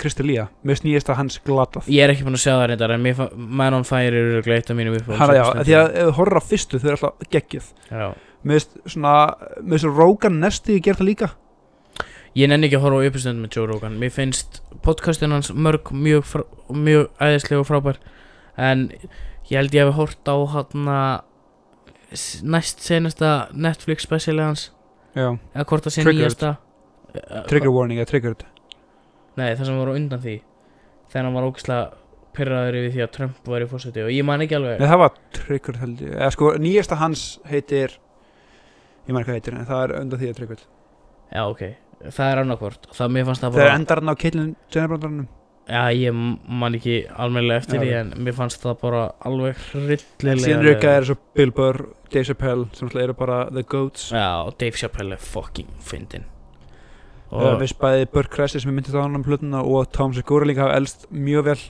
Kristi 0.01 0.25
Lía, 0.27 0.49
mér 0.67 0.79
snýðist 0.81 1.11
að 1.13 1.19
hans 1.21 1.37
glatað. 1.47 1.87
Ég 1.93 2.03
er 2.03 2.11
ekki 2.11 2.25
búin 2.27 2.35
að 2.35 2.43
sjá 2.43 2.53
það 2.57 2.65
reyndar 2.73 2.95
en 2.97 3.05
Man 3.37 3.77
on 3.77 3.87
Fire 3.87 4.19
eru 4.19 4.41
gleitt 4.43 4.71
af 4.73 4.79
mínum 4.79 4.97
upp 4.99 5.13
Hanna 5.21 5.37
já, 5.39 5.45
því 5.61 5.77
að 5.79 6.11
horfir 6.17 6.41
á 6.41 6.43
fyrstu 6.49 6.81
þau 6.83 6.89
eru 6.89 6.97
alltaf 6.97 7.29
geggjuð. 7.31 7.69
Já. 7.93 8.07
Mér 8.45 8.65
finnst 8.65 9.87
Rógan 9.87 10.41
Nesti 10.43 10.81
gera 10.83 10.99
það 10.99 11.09
líka. 11.11 11.31
Ég 12.35 12.51
nenni 12.51 12.67
ekki 12.67 12.81
að 12.81 12.87
horfa 12.89 12.99
á 12.99 13.07
uppstönd 13.13 13.45
með 13.45 13.55
Joe 13.55 13.71
Rogan. 13.71 14.01
Mér 14.03 14.11
finnst 14.11 14.59
podcastin 14.83 15.35
hans 15.35 15.53
mörg 15.55 15.93
mjög, 15.95 16.27
frá, 16.27 16.43
mjög 16.75 17.13
æðislega 17.23 17.63
og 17.63 17.69
frábær. 17.71 18.01
En 18.59 18.89
ég 18.91 19.55
held 19.55 19.79
ég 19.79 19.87
hef 19.87 19.95
hort 20.01 20.27
á 20.27 20.37
hann 20.57 20.91
næst 22.43 22.83
senasta 22.83 23.35
Netflix 23.55 24.03
speciali 24.07 24.43
hans 24.43 24.73
eða 25.15 25.65
hvort 25.71 25.87
það 25.87 25.95
sé 25.97 26.03
Triggered. 26.05 26.25
nýjasta 26.25 26.57
Eh, 27.15 27.43
trigger 27.47 27.71
warning 27.71 28.01
eða 28.03 28.09
triggered. 28.11 28.41
Nei, 29.39 29.53
það 29.55 29.69
sem 29.69 29.77
var 29.79 29.91
á 29.91 29.95
undan 29.95 30.23
því 30.23 30.33
Þegar 31.13 31.25
hann 31.29 31.35
var 31.37 31.45
ógislega 31.47 31.85
pyrraður 32.35 32.77
yfir 32.81 32.93
því 32.97 33.03
að 33.05 33.11
Trump 33.15 33.51
var 33.53 33.63
í 33.63 33.69
fórseti 33.71 34.03
og 34.03 34.11
ég 34.11 34.25
man 34.27 34.43
ekki 34.43 34.57
alveg. 34.59 34.81
Nei, 34.81 34.89
það 34.91 34.99
var 35.05 35.13
triggered 35.37 35.79
held 35.79 36.01
ég. 36.03 36.15
Eða 36.19 36.31
sko, 36.35 36.49
nýjasta 36.59 36.99
hans 36.99 37.23
heitir 37.47 37.95
Ég 39.05 39.13
man 39.13 39.21
ekki 39.23 39.31
hvað 39.31 39.39
heitir, 39.39 39.55
en 39.61 39.67
það 39.69 39.83
er 39.85 39.95
undan 40.01 40.19
því 40.23 40.31
að 40.33 40.37
triggered. 40.41 40.65
Já 41.35 41.43
ok, 41.45 41.63
það 42.09 42.33
er 42.33 42.41
annarkvort 42.43 42.89
það 42.99 43.15
mér 43.15 43.27
fannst 43.29 43.45
það 43.45 43.55
þegar 43.59 43.69
bara 43.69 43.79
endar 43.79 44.01
hann 44.03 44.11
á 44.11 44.21
Caitlyn 44.25 44.51
Jenner 44.75 44.89
brandaranum 44.95 45.29
já 45.69 45.83
ég 45.97 46.13
man 46.15 46.77
ekki 46.77 46.99
almennilega 47.09 47.63
eftir 47.63 47.81
því 47.81 47.95
en 48.01 48.13
mér 48.27 48.37
fannst 48.37 48.61
það 48.65 48.77
bara 48.83 49.07
alveg 49.25 49.63
hryllilega 49.71 50.37
síðan 50.45 50.69
eitthvað 50.69 50.99
er 50.99 51.09
svo 51.09 51.17
Bill 51.39 51.55
Burr, 51.57 51.81
Dave 52.13 52.29
Chappelle 52.29 52.69
sem 52.77 52.89
alltaf 52.89 53.03
eru 53.07 53.17
bara 53.19 53.41
the 53.51 53.63
goats. 53.63 54.11
Já, 54.13 54.45
og 54.45 54.55
Dave 54.61 54.77
Chappelle 54.81 55.17
er 55.17 55.25
fucking 55.33 55.71
fyndin 55.81 56.29
og 57.35 57.57
við 57.63 57.73
bæði 57.81 58.11
Burr 58.13 58.29
Cressy 58.31 58.61
sem 58.63 58.71
er 58.71 58.77
myndist 58.77 58.95
á 58.95 59.03
hann 59.03 59.17
um 59.19 59.25
plötuna 59.25 59.65
og 59.65 59.89
Tom 59.93 60.13
Segura 60.15 60.47
líka 60.47 60.69
hafa 60.69 60.77
elst 60.79 61.09
mjög 61.11 61.49
vel. 61.49 61.63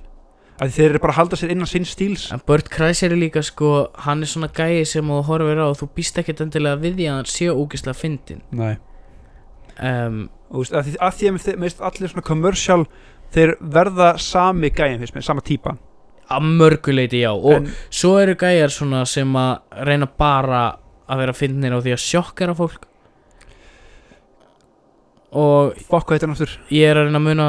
Því 0.60 0.70
þeir 0.76 0.92
eru 0.92 1.00
bara 1.02 1.14
að 1.14 1.18
halda 1.18 1.38
sér 1.40 1.52
innan 1.54 1.66
sinn 1.66 1.86
stíls. 1.88 2.28
En 2.34 2.42
Burt 2.46 2.68
Kreischer 2.70 3.10
er 3.10 3.18
líka 3.18 3.42
sko, 3.42 3.88
hann 4.04 4.22
er 4.22 4.30
svona 4.30 4.50
gæi 4.54 4.84
sem 4.86 5.08
þú 5.10 5.22
horfir 5.26 5.58
á 5.58 5.66
og 5.66 5.78
þú 5.80 5.88
býst 5.96 6.20
ekkert 6.20 6.44
endilega 6.44 6.78
við 6.82 7.00
því 7.00 7.08
að 7.08 7.18
hann 7.18 7.32
sé 7.32 7.48
ógislega 7.50 7.98
fyndin 7.98 8.44
Nei. 8.54 8.76
um, 9.80 10.20
þú 10.52 10.62
veist, 10.62 10.76
að 10.76 10.92
því 10.92 10.94
að, 11.00 11.24
að 11.24 11.58
mér 11.58 11.64
finnst 11.64 11.82
allir 11.90 12.12
svona 12.12 12.28
commercial 12.28 12.86
þeir 13.34 13.56
verða 13.74 14.14
sami 14.22 14.70
gæin 14.74 15.00
finnst 15.02 15.16
mér, 15.16 15.26
sama 15.26 15.44
típa. 15.44 15.76
Að 16.32 16.48
mörguleiti 16.60 17.20
já. 17.20 17.30
Og 17.34 17.58
en, 17.58 17.68
svo 17.92 18.16
eru 18.22 18.36
gæjar 18.40 18.72
svona 18.72 19.04
sem 19.08 19.36
að 19.36 19.84
reyna 19.88 20.08
bara 20.08 20.64
að 21.04 21.20
vera 21.20 21.36
fyndnir 21.36 21.76
á 21.76 21.78
því 21.84 21.94
að 21.94 22.02
sjokkara 22.04 22.56
fólk. 22.56 22.88
Og 25.34 25.74
fokk 25.90 26.08
hvað 26.08 26.16
heitir 26.16 26.28
hann 26.28 26.36
aftur? 26.36 26.58
ég 26.70 26.90
er 26.90 27.00
að 27.00 27.08
reyna 27.08 27.20
að 27.20 27.28
muna 27.28 27.48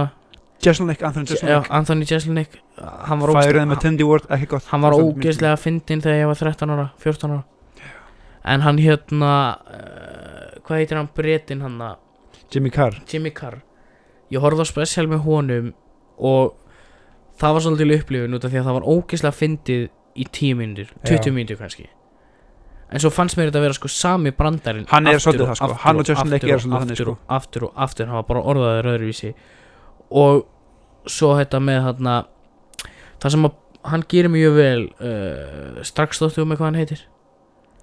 Jesselnick, 0.66 1.04
Anthony 1.06 1.28
já, 1.28 1.36
Jesselnick 1.36 1.72
Anthony 1.78 2.08
Jeselnik. 2.10 2.56
Hann 2.80 3.22
var 3.22 3.34
með 3.36 3.50
er 4.90 4.96
ógislega 4.98 5.60
fyndin 5.62 6.02
þegar 6.02 6.24
ég 6.24 6.32
var 6.32 6.40
13 6.40 6.74
ára 6.74 6.88
14 7.04 7.36
ára. 7.36 7.44
En 8.46 8.62
hann 8.66 8.78
hérna 8.82 9.32
uh, 9.70 10.58
Hvað 10.66 10.82
heitir 10.82 10.98
hann 10.98 11.10
bretin 11.14 11.62
hann 11.62 11.78
að 11.82 11.96
Jimmy 12.54 12.72
Carr. 12.74 12.98
Jimmy 13.10 13.30
Carr 13.36 13.60
ég 14.36 14.44
horfði 14.44 14.66
á 14.66 14.68
special 14.70 15.10
með 15.12 15.26
honum 15.26 15.74
og 16.16 16.56
það 17.40 17.58
var 17.58 17.66
svolítið 17.66 17.94
upplifun 18.00 18.38
út 18.38 18.48
af 18.48 18.54
því 18.54 18.62
að 18.62 18.70
það 18.70 18.78
var 18.78 18.90
ógeðslega 18.94 19.40
fyndið 19.42 19.86
í 20.16 20.26
10 20.32 20.58
mínútur, 20.60 20.92
20 21.04 21.30
Já. 21.30 21.36
mínútur 21.36 21.60
kannski 21.60 21.90
en 22.86 23.02
svo 23.02 23.12
fannst 23.12 23.38
mér 23.40 23.50
þetta 23.50 23.60
að 23.60 23.66
vera 23.66 23.78
sko 23.80 23.92
sami 23.92 24.32
brandarinn 24.36 24.86
Hann 24.92 25.10
er 25.10 25.20
svolítið 25.20 25.50
það, 25.50 25.58
sko. 25.60 25.78
Hann 25.82 26.00
og 26.00 26.08
Justin 26.08 26.36
eru 26.38 26.54
og 26.54 26.62
svolítið 26.64 26.86
þannig, 26.86 27.00
sko. 27.02 27.16
aftur 27.38 27.66
og 27.68 27.80
aftur, 27.86 28.10
hann 28.12 28.20
var 28.22 28.28
bara 28.30 28.44
orðaður 28.54 28.90
öðruvísi 28.94 29.32
og 30.22 30.46
svo 31.10 31.34
þetta 31.40 31.62
með 31.66 31.82
þarna 31.90 32.16
það 33.24 33.36
sem 33.36 33.50
að 33.50 33.58
hann 33.86 34.06
gerir 34.10 34.34
mjög 34.34 34.56
vel 34.56 34.86
uh, 34.86 35.82
strax 35.86 36.22
þóttu 36.22 36.46
um 36.46 36.54
hvað 36.56 36.68
hann 36.70 36.80
heitir 36.80 37.04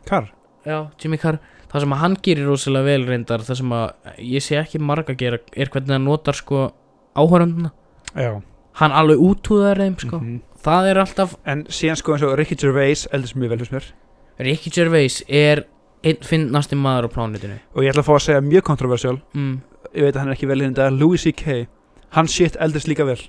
Carr 0.09 0.31
Já, 0.63 0.79
Jimmy 1.03 1.19
Carr 1.19 1.41
Það 1.73 1.85
sem 1.85 1.95
að 1.97 2.01
hann 2.03 2.17
gerir 2.27 2.49
rosalega 2.51 2.85
vel 2.85 3.07
reyndar 3.09 3.45
Það 3.47 3.59
sem 3.63 3.75
að 3.77 4.17
ég 4.29 4.45
sé 4.45 4.59
ekki 4.61 4.81
marga 4.83 5.17
gera 5.17 5.39
Er 5.57 5.71
hvernig 5.73 5.95
hann 5.97 6.05
notar 6.05 6.37
sko 6.37 6.67
áhörunduna 7.17 7.73
Já. 8.13 8.43
Hann 8.81 8.93
alveg 8.97 9.21
útúðar 9.21 9.81
þeim 9.81 9.99
sko. 10.01 10.19
Mhm. 10.21 10.41
Það 10.63 10.89
er 10.91 11.01
alltaf 11.03 11.37
En 11.49 11.65
síðan 11.73 11.99
sko 12.01 12.15
eins 12.15 12.25
og 12.29 12.37
Ricky 12.39 12.57
Gervais 12.61 13.07
eldist 13.13 13.37
mjög 13.37 13.55
vel 13.55 13.63
hos 13.65 13.73
mér. 13.73 13.87
Ricky 14.43 14.71
Gervais 14.71 15.23
er 15.29 15.65
einn 16.03 16.25
finnasti 16.27 16.77
maður 16.79 17.09
á 17.09 17.15
plánutinu 17.15 17.59
og 17.75 17.85
ég 17.85 17.93
ætla 17.93 18.03
að 18.03 18.09
fá 18.09 18.15
að 18.17 18.25
segja 18.27 18.43
mjög 18.45 18.65
kontroversial 18.67 19.15
mm, 19.37 19.53
ég 19.95 20.07
veit 20.07 20.17
að 20.17 20.21
hann 20.23 20.33
er 20.33 20.37
ekki 20.37 20.49
vel 20.51 20.59
hérna 20.65 20.89
Louis 20.91 21.23
C.K. 21.23 21.67
hann 22.17 22.31
shit 22.31 22.59
eldist 22.61 22.91
líka 22.91 23.07
vel. 23.07 23.21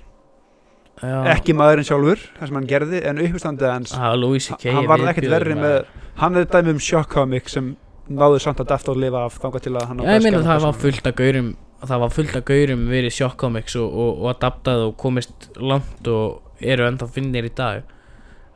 Já. 1.02 1.24
ekki 1.34 1.54
maðurinn 1.58 1.86
sjálfur, 1.86 2.20
það 2.38 2.50
sem 2.50 2.58
hann 2.60 2.66
gerði 2.70 3.00
en 3.10 3.20
uppstandið 3.24 3.66
hans, 3.66 3.94
ah, 3.98 4.12
hann 4.14 4.86
var 4.86 5.02
ekkert 5.10 5.32
verri 5.32 5.56
með 5.58 5.88
hann 6.20 6.38
er 6.38 6.46
dæmi 6.46 6.70
um 6.76 6.78
shock 6.78 7.10
comic 7.10 7.50
sem 7.50 7.72
náðu 8.08 8.40
samt 8.42 8.60
að 8.60 8.74
að 8.92 9.00
lifa 9.04 9.24
af 9.28 9.38
þangað 9.40 9.64
til 9.66 9.74
að 9.74 9.86
hann 9.88 10.00
á 10.00 10.02
Já, 10.04 10.12
ég 10.14 10.26
meina 10.26 10.42
það 10.44 10.66
var 10.66 10.82
fullt 10.82 11.06
af 11.08 11.16
gaurum 11.20 11.54
Það 11.84 12.00
var 12.00 12.12
fullt 12.14 12.36
af 12.38 12.44
gaurum 12.48 12.84
verið 12.88 13.12
shock 13.12 13.34
comics 13.36 13.74
og, 13.76 13.90
og, 13.92 14.20
og 14.22 14.28
adaptað 14.30 14.86
og 14.86 14.94
komist 14.96 15.50
langt 15.60 16.08
og 16.08 16.62
eru 16.64 16.86
ennþá 16.86 17.08
finnir 17.12 17.44
í 17.44 17.50
dag. 17.52 17.82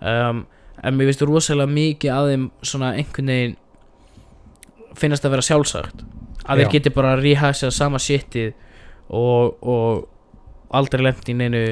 Um, 0.00 0.46
En 0.78 0.94
mér 0.94 1.10
finnst 1.10 1.24
rosalega 1.26 1.70
mikið 1.72 2.12
að 2.14 2.28
þeim 2.30 2.44
svona 2.70 2.92
einhvern 2.94 3.32
veginn 3.32 3.56
finnast 4.98 5.26
að 5.26 5.34
vera 5.34 5.46
sjálfsagt. 5.46 6.04
Að 6.44 6.60
Já. 6.60 6.60
þeir 6.60 6.70
geti 6.76 6.92
bara 6.94 7.16
rehasað 7.18 7.74
sama 7.74 8.00
shitið 8.02 8.52
og, 9.08 9.58
og 9.58 10.06
aldrei 10.74 11.02
lent 11.02 11.28
í 11.28 11.34
neinu 11.38 11.64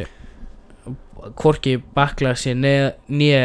hvorki 1.39 1.77
backlashi 1.95 2.55
nýja 2.57 3.45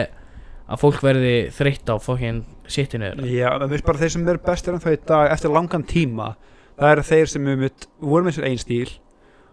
að 0.72 0.82
fólk 0.82 1.02
verði 1.06 1.36
þreytt 1.54 1.94
á 1.94 1.96
fokkin 2.02 2.44
shitinu 2.68 3.10
þeirra. 3.10 3.30
Já, 3.32 3.50
en 3.58 3.72
veist 3.72 3.86
bara 3.88 4.02
þeir 4.02 4.14
sem 4.16 4.28
eru 4.28 4.44
bestir 4.46 4.76
en 4.76 4.84
það 4.84 4.98
í 4.98 5.00
dag 5.08 5.32
eftir 5.36 5.54
langan 5.54 5.86
tíma. 5.88 6.34
Það 6.78 6.92
eru 6.96 7.08
þeir 7.12 7.32
sem 7.32 7.50
um 7.52 7.66
voru 8.12 8.28
með 8.28 8.38
sér 8.38 8.48
einn 8.50 8.62
stíl 8.62 8.92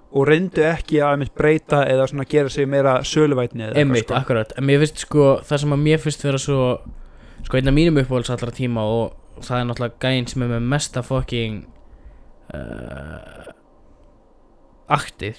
og 0.08 0.24
reyndu 0.24 0.62
ekki 0.64 1.02
að 1.04 1.14
einmitt 1.14 1.34
breyta 1.36 1.82
eða 1.84 2.06
svona 2.08 2.24
gera 2.28 2.48
sig 2.52 2.68
meira 2.68 2.94
söluvætni 3.04 3.66
eða 3.66 3.82
Emmitt, 3.82 4.06
sko. 4.06 4.16
akkurat. 4.16 4.54
En 4.56 4.64
mér 4.64 4.80
finnst 4.80 5.02
sko, 5.04 5.26
það 5.44 5.62
sem 5.64 5.74
að 5.76 5.82
mér 5.84 6.00
finnst 6.04 6.24
vera 6.24 6.40
svo 6.40 6.62
Sko, 7.38 7.54
einn 7.54 7.70
af 7.70 7.74
mínum 7.76 8.00
uppáhalds 8.00 8.32
allra 8.34 8.50
tíma 8.50 8.82
Og 8.82 9.44
það 9.46 9.60
er 9.60 9.66
náttúrulega 9.68 10.00
gæinn 10.02 10.26
sem 10.26 10.42
er 10.42 10.48
með 10.50 10.64
mesta 10.72 11.02
fucking 11.06 11.60
uh, 12.56 13.52
Aktið 14.96 15.38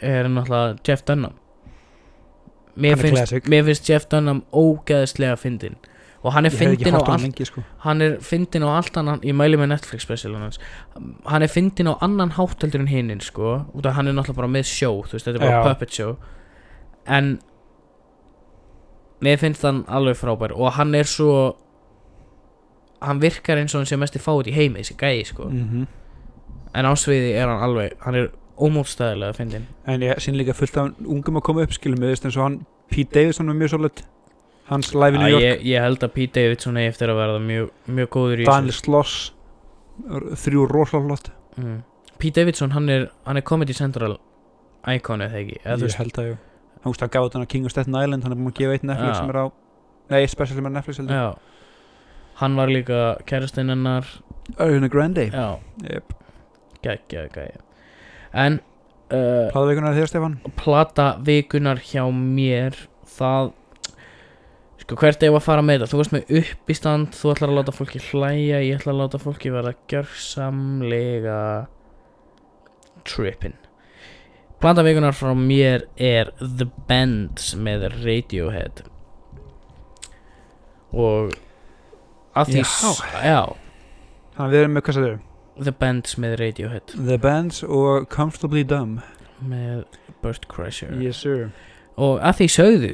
Er 0.00 0.26
náttúrulega 0.32 0.80
Jeff 0.86 1.04
Dunham. 1.06 1.36
Mér 2.78 2.96
er 2.96 3.02
finnst, 3.02 3.48
mér 3.50 3.64
finnst 3.68 3.88
Jeff 3.90 4.08
Dunham 4.10 4.42
ógeðslega 4.54 5.38
fyndin 5.38 5.78
Og 6.22 6.32
hann 6.32 6.46
er 6.46 6.50
fyndin 6.50 6.94
á 6.94 7.02
sko. 7.46 7.62
er 8.02 8.16
á 8.66 8.70
allt 8.74 8.96
annan 8.96 9.20
Ég 9.22 9.36
mæli 9.38 9.58
með 9.58 9.70
Netflix 9.70 10.02
specialun 10.02 10.42
hans 10.42 10.58
Hann 11.26 11.42
er 11.42 11.50
fyndin 11.52 11.86
á 11.86 11.94
annan 12.02 12.32
hátteldur 12.34 12.80
en 12.82 12.88
hinnin 12.90 13.20
sko. 13.20 13.60
Út 13.74 13.86
af 13.86 13.94
hann 13.94 14.08
er 14.08 14.16
náttúrulega 14.16 14.40
bara 14.40 14.50
með 14.50 14.66
sjó 14.66 14.90
veist, 15.12 15.26
þetta 15.26 15.36
er 15.36 15.44
bara 15.44 15.60
Já. 15.60 15.62
puppet 15.68 15.94
show. 15.94 16.16
En 17.06 17.38
Mér 19.22 19.38
finnst 19.38 19.62
hann 19.62 19.84
alveg 19.88 20.18
frábær 20.18 20.56
Og 20.58 20.72
hann 20.72 20.94
er 20.94 21.06
svo 21.06 21.56
Hann 23.02 23.22
virkar 23.22 23.58
eins 23.58 23.74
og 23.74 23.84
hann 23.84 23.86
sé 23.86 23.96
mest 23.98 24.18
í 24.18 24.22
fáið 24.22 24.50
í 24.50 24.58
heimi 24.58 24.82
Þessi 24.82 24.98
gæi 24.98 25.24
sko. 25.24 25.48
Mm 25.50 25.86
En 26.74 26.84
á 26.84 26.92
sviði 26.98 27.32
er 27.38 27.46
hann 27.48 27.62
alveg 27.62 27.94
Hann 28.02 28.14
er 28.14 28.28
ómótstæðilega 28.58 29.34
fyndin 29.38 29.66
En 29.86 30.02
ég 30.02 30.18
sín 30.18 30.36
líka 30.36 30.52
fullt 30.52 30.76
af 30.76 30.90
ungum 31.06 31.36
að 31.38 31.42
koma 31.42 31.62
upp 31.62 31.72
skilum 31.72 32.02
eins 32.26 32.36
og 32.36 32.42
hann 32.42 32.66
Pete 32.90 33.14
Davidson 33.14 33.46
var 33.46 33.54
mjög 33.54 33.70
svolít 33.70 34.02
hans 34.68 34.92
live 34.94 35.18
í 35.18 35.22
New 35.22 35.32
York. 35.32 35.44
ég, 35.44 35.66
ég 35.68 35.84
held 35.84 36.04
að 36.04 36.14
Pete 36.16 36.40
Davidson 36.40 36.78
eigi 36.80 36.92
eftir 36.92 37.12
að 37.12 37.20
verða 37.22 37.42
mjög, 37.44 37.70
mjög 37.98 38.10
góður 38.16 38.42
í 38.44 38.48
Daniel 38.48 38.76
Sloss 38.76 39.30
þrjú 40.44 40.66
rosalótt 40.70 41.32
mm. 41.58 41.78
Pete 42.18 42.42
Davidson 42.42 42.74
hann 42.76 42.88
er, 42.92 43.08
hann 43.26 43.40
er 43.40 43.46
Comedy 43.46 43.76
Central 43.76 44.18
Icon 44.88 45.24
eða 45.24 45.40
ekki? 45.42 45.58
Ég 45.64 45.82
veist, 45.82 45.98
held 46.00 46.20
að 46.20 46.32
ég 46.32 46.44
hann 46.84 46.94
veist 46.94 47.04
að 47.04 47.14
gaf 47.16 47.28
þetta 47.28 47.50
King 47.50 47.66
of 47.66 47.74
Staten 47.74 47.96
Island 47.98 48.26
hann 48.26 48.34
er 48.34 48.40
búin 48.40 48.52
að 48.52 48.60
gefa 48.60 48.78
eitt 48.78 48.86
Netflix 48.86 49.16
Já. 49.16 49.20
sem 49.22 49.32
er 49.32 49.40
á 49.42 49.46
nei, 50.08 50.22
special 50.30 50.60
sem 50.60 50.68
er 50.70 50.76
Netflix 50.76 51.02
heldur 51.02 51.18
Já. 51.18 51.28
Hann 52.38 52.54
var 52.54 52.70
líka 52.70 53.18
kærastinn 53.26 53.72
hennar. 53.72 54.06
Ariana 54.62 54.88
Grande. 54.88 55.24
Já, 55.26 55.58
yep. 55.82 56.12
geggja, 56.84 57.24
geggja 57.34 57.58
En 58.32 58.60
uh, 59.10 59.48
Hlaðveikunar 59.50 59.96
þér 59.96 60.10
Stefan? 60.12 60.36
Plata 60.60 61.08
vikunar 61.24 61.80
hjá 61.82 62.04
mér 62.14 62.76
Það 63.08 63.50
Sko 64.88 64.96
hvert 64.96 65.24
ef 65.26 65.34
að 65.36 65.44
fara 65.44 65.62
með 65.64 65.82
þetta? 65.82 65.90
Þú 65.92 65.98
varst 66.00 66.12
með 66.14 66.30
upp 66.38 66.70
í 66.72 66.74
stand 66.76 67.10
Þú 67.12 67.32
ætlar 67.34 67.50
að 67.50 67.58
láta 67.58 67.72
fólki 67.76 67.98
hlæja 68.06 68.60
Ég 68.64 68.78
ætla 68.78 68.94
að 68.94 69.00
láta 69.02 69.18
fólki 69.20 69.50
verða 69.52 69.74
gjörsamlega 69.92 71.40
Trippin. 73.08 73.52
Plata 74.60 74.82
vikunar 74.82 75.14
frá 75.14 75.34
mér 75.38 75.84
er 75.96 76.32
The 76.40 76.66
Bends 76.88 77.52
með 77.56 77.86
Radiohead. 78.02 78.82
Og 80.92 81.36
að 82.34 82.52
því 82.52 82.64
Já. 82.64 82.90
Já. 83.22 83.40
Þannig 84.34 84.52
við 84.52 84.60
erum 84.62 84.76
með 84.76 84.86
hvað 84.88 84.98
sagður 84.98 85.16
The 85.68 85.74
Bends 85.84 86.18
með 86.18 86.36
Radiohead. 86.42 86.96
The 86.96 87.18
Bands 87.22 87.62
og 87.64 88.08
Comfortably 88.12 88.64
Dumb. 88.66 89.00
Með 89.38 89.84
Burt 90.22 90.48
Kreischer. 90.50 90.96
Yes 91.02 91.22
sir. 91.22 91.50
Og 91.98 92.18
að 92.18 92.40
því 92.42 92.50
sögðu 92.56 92.92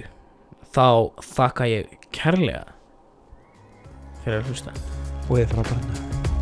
þá 0.74 0.86
þakka 1.22 1.70
ég 1.70 1.96
kærlega 2.14 2.66
fyrir 4.24 4.40
að 4.40 4.50
hlusta. 4.50 4.76
Og 5.30 5.38
ég 5.40 5.50
þarf 5.50 5.64
að 5.64 5.74
barna 5.76 6.33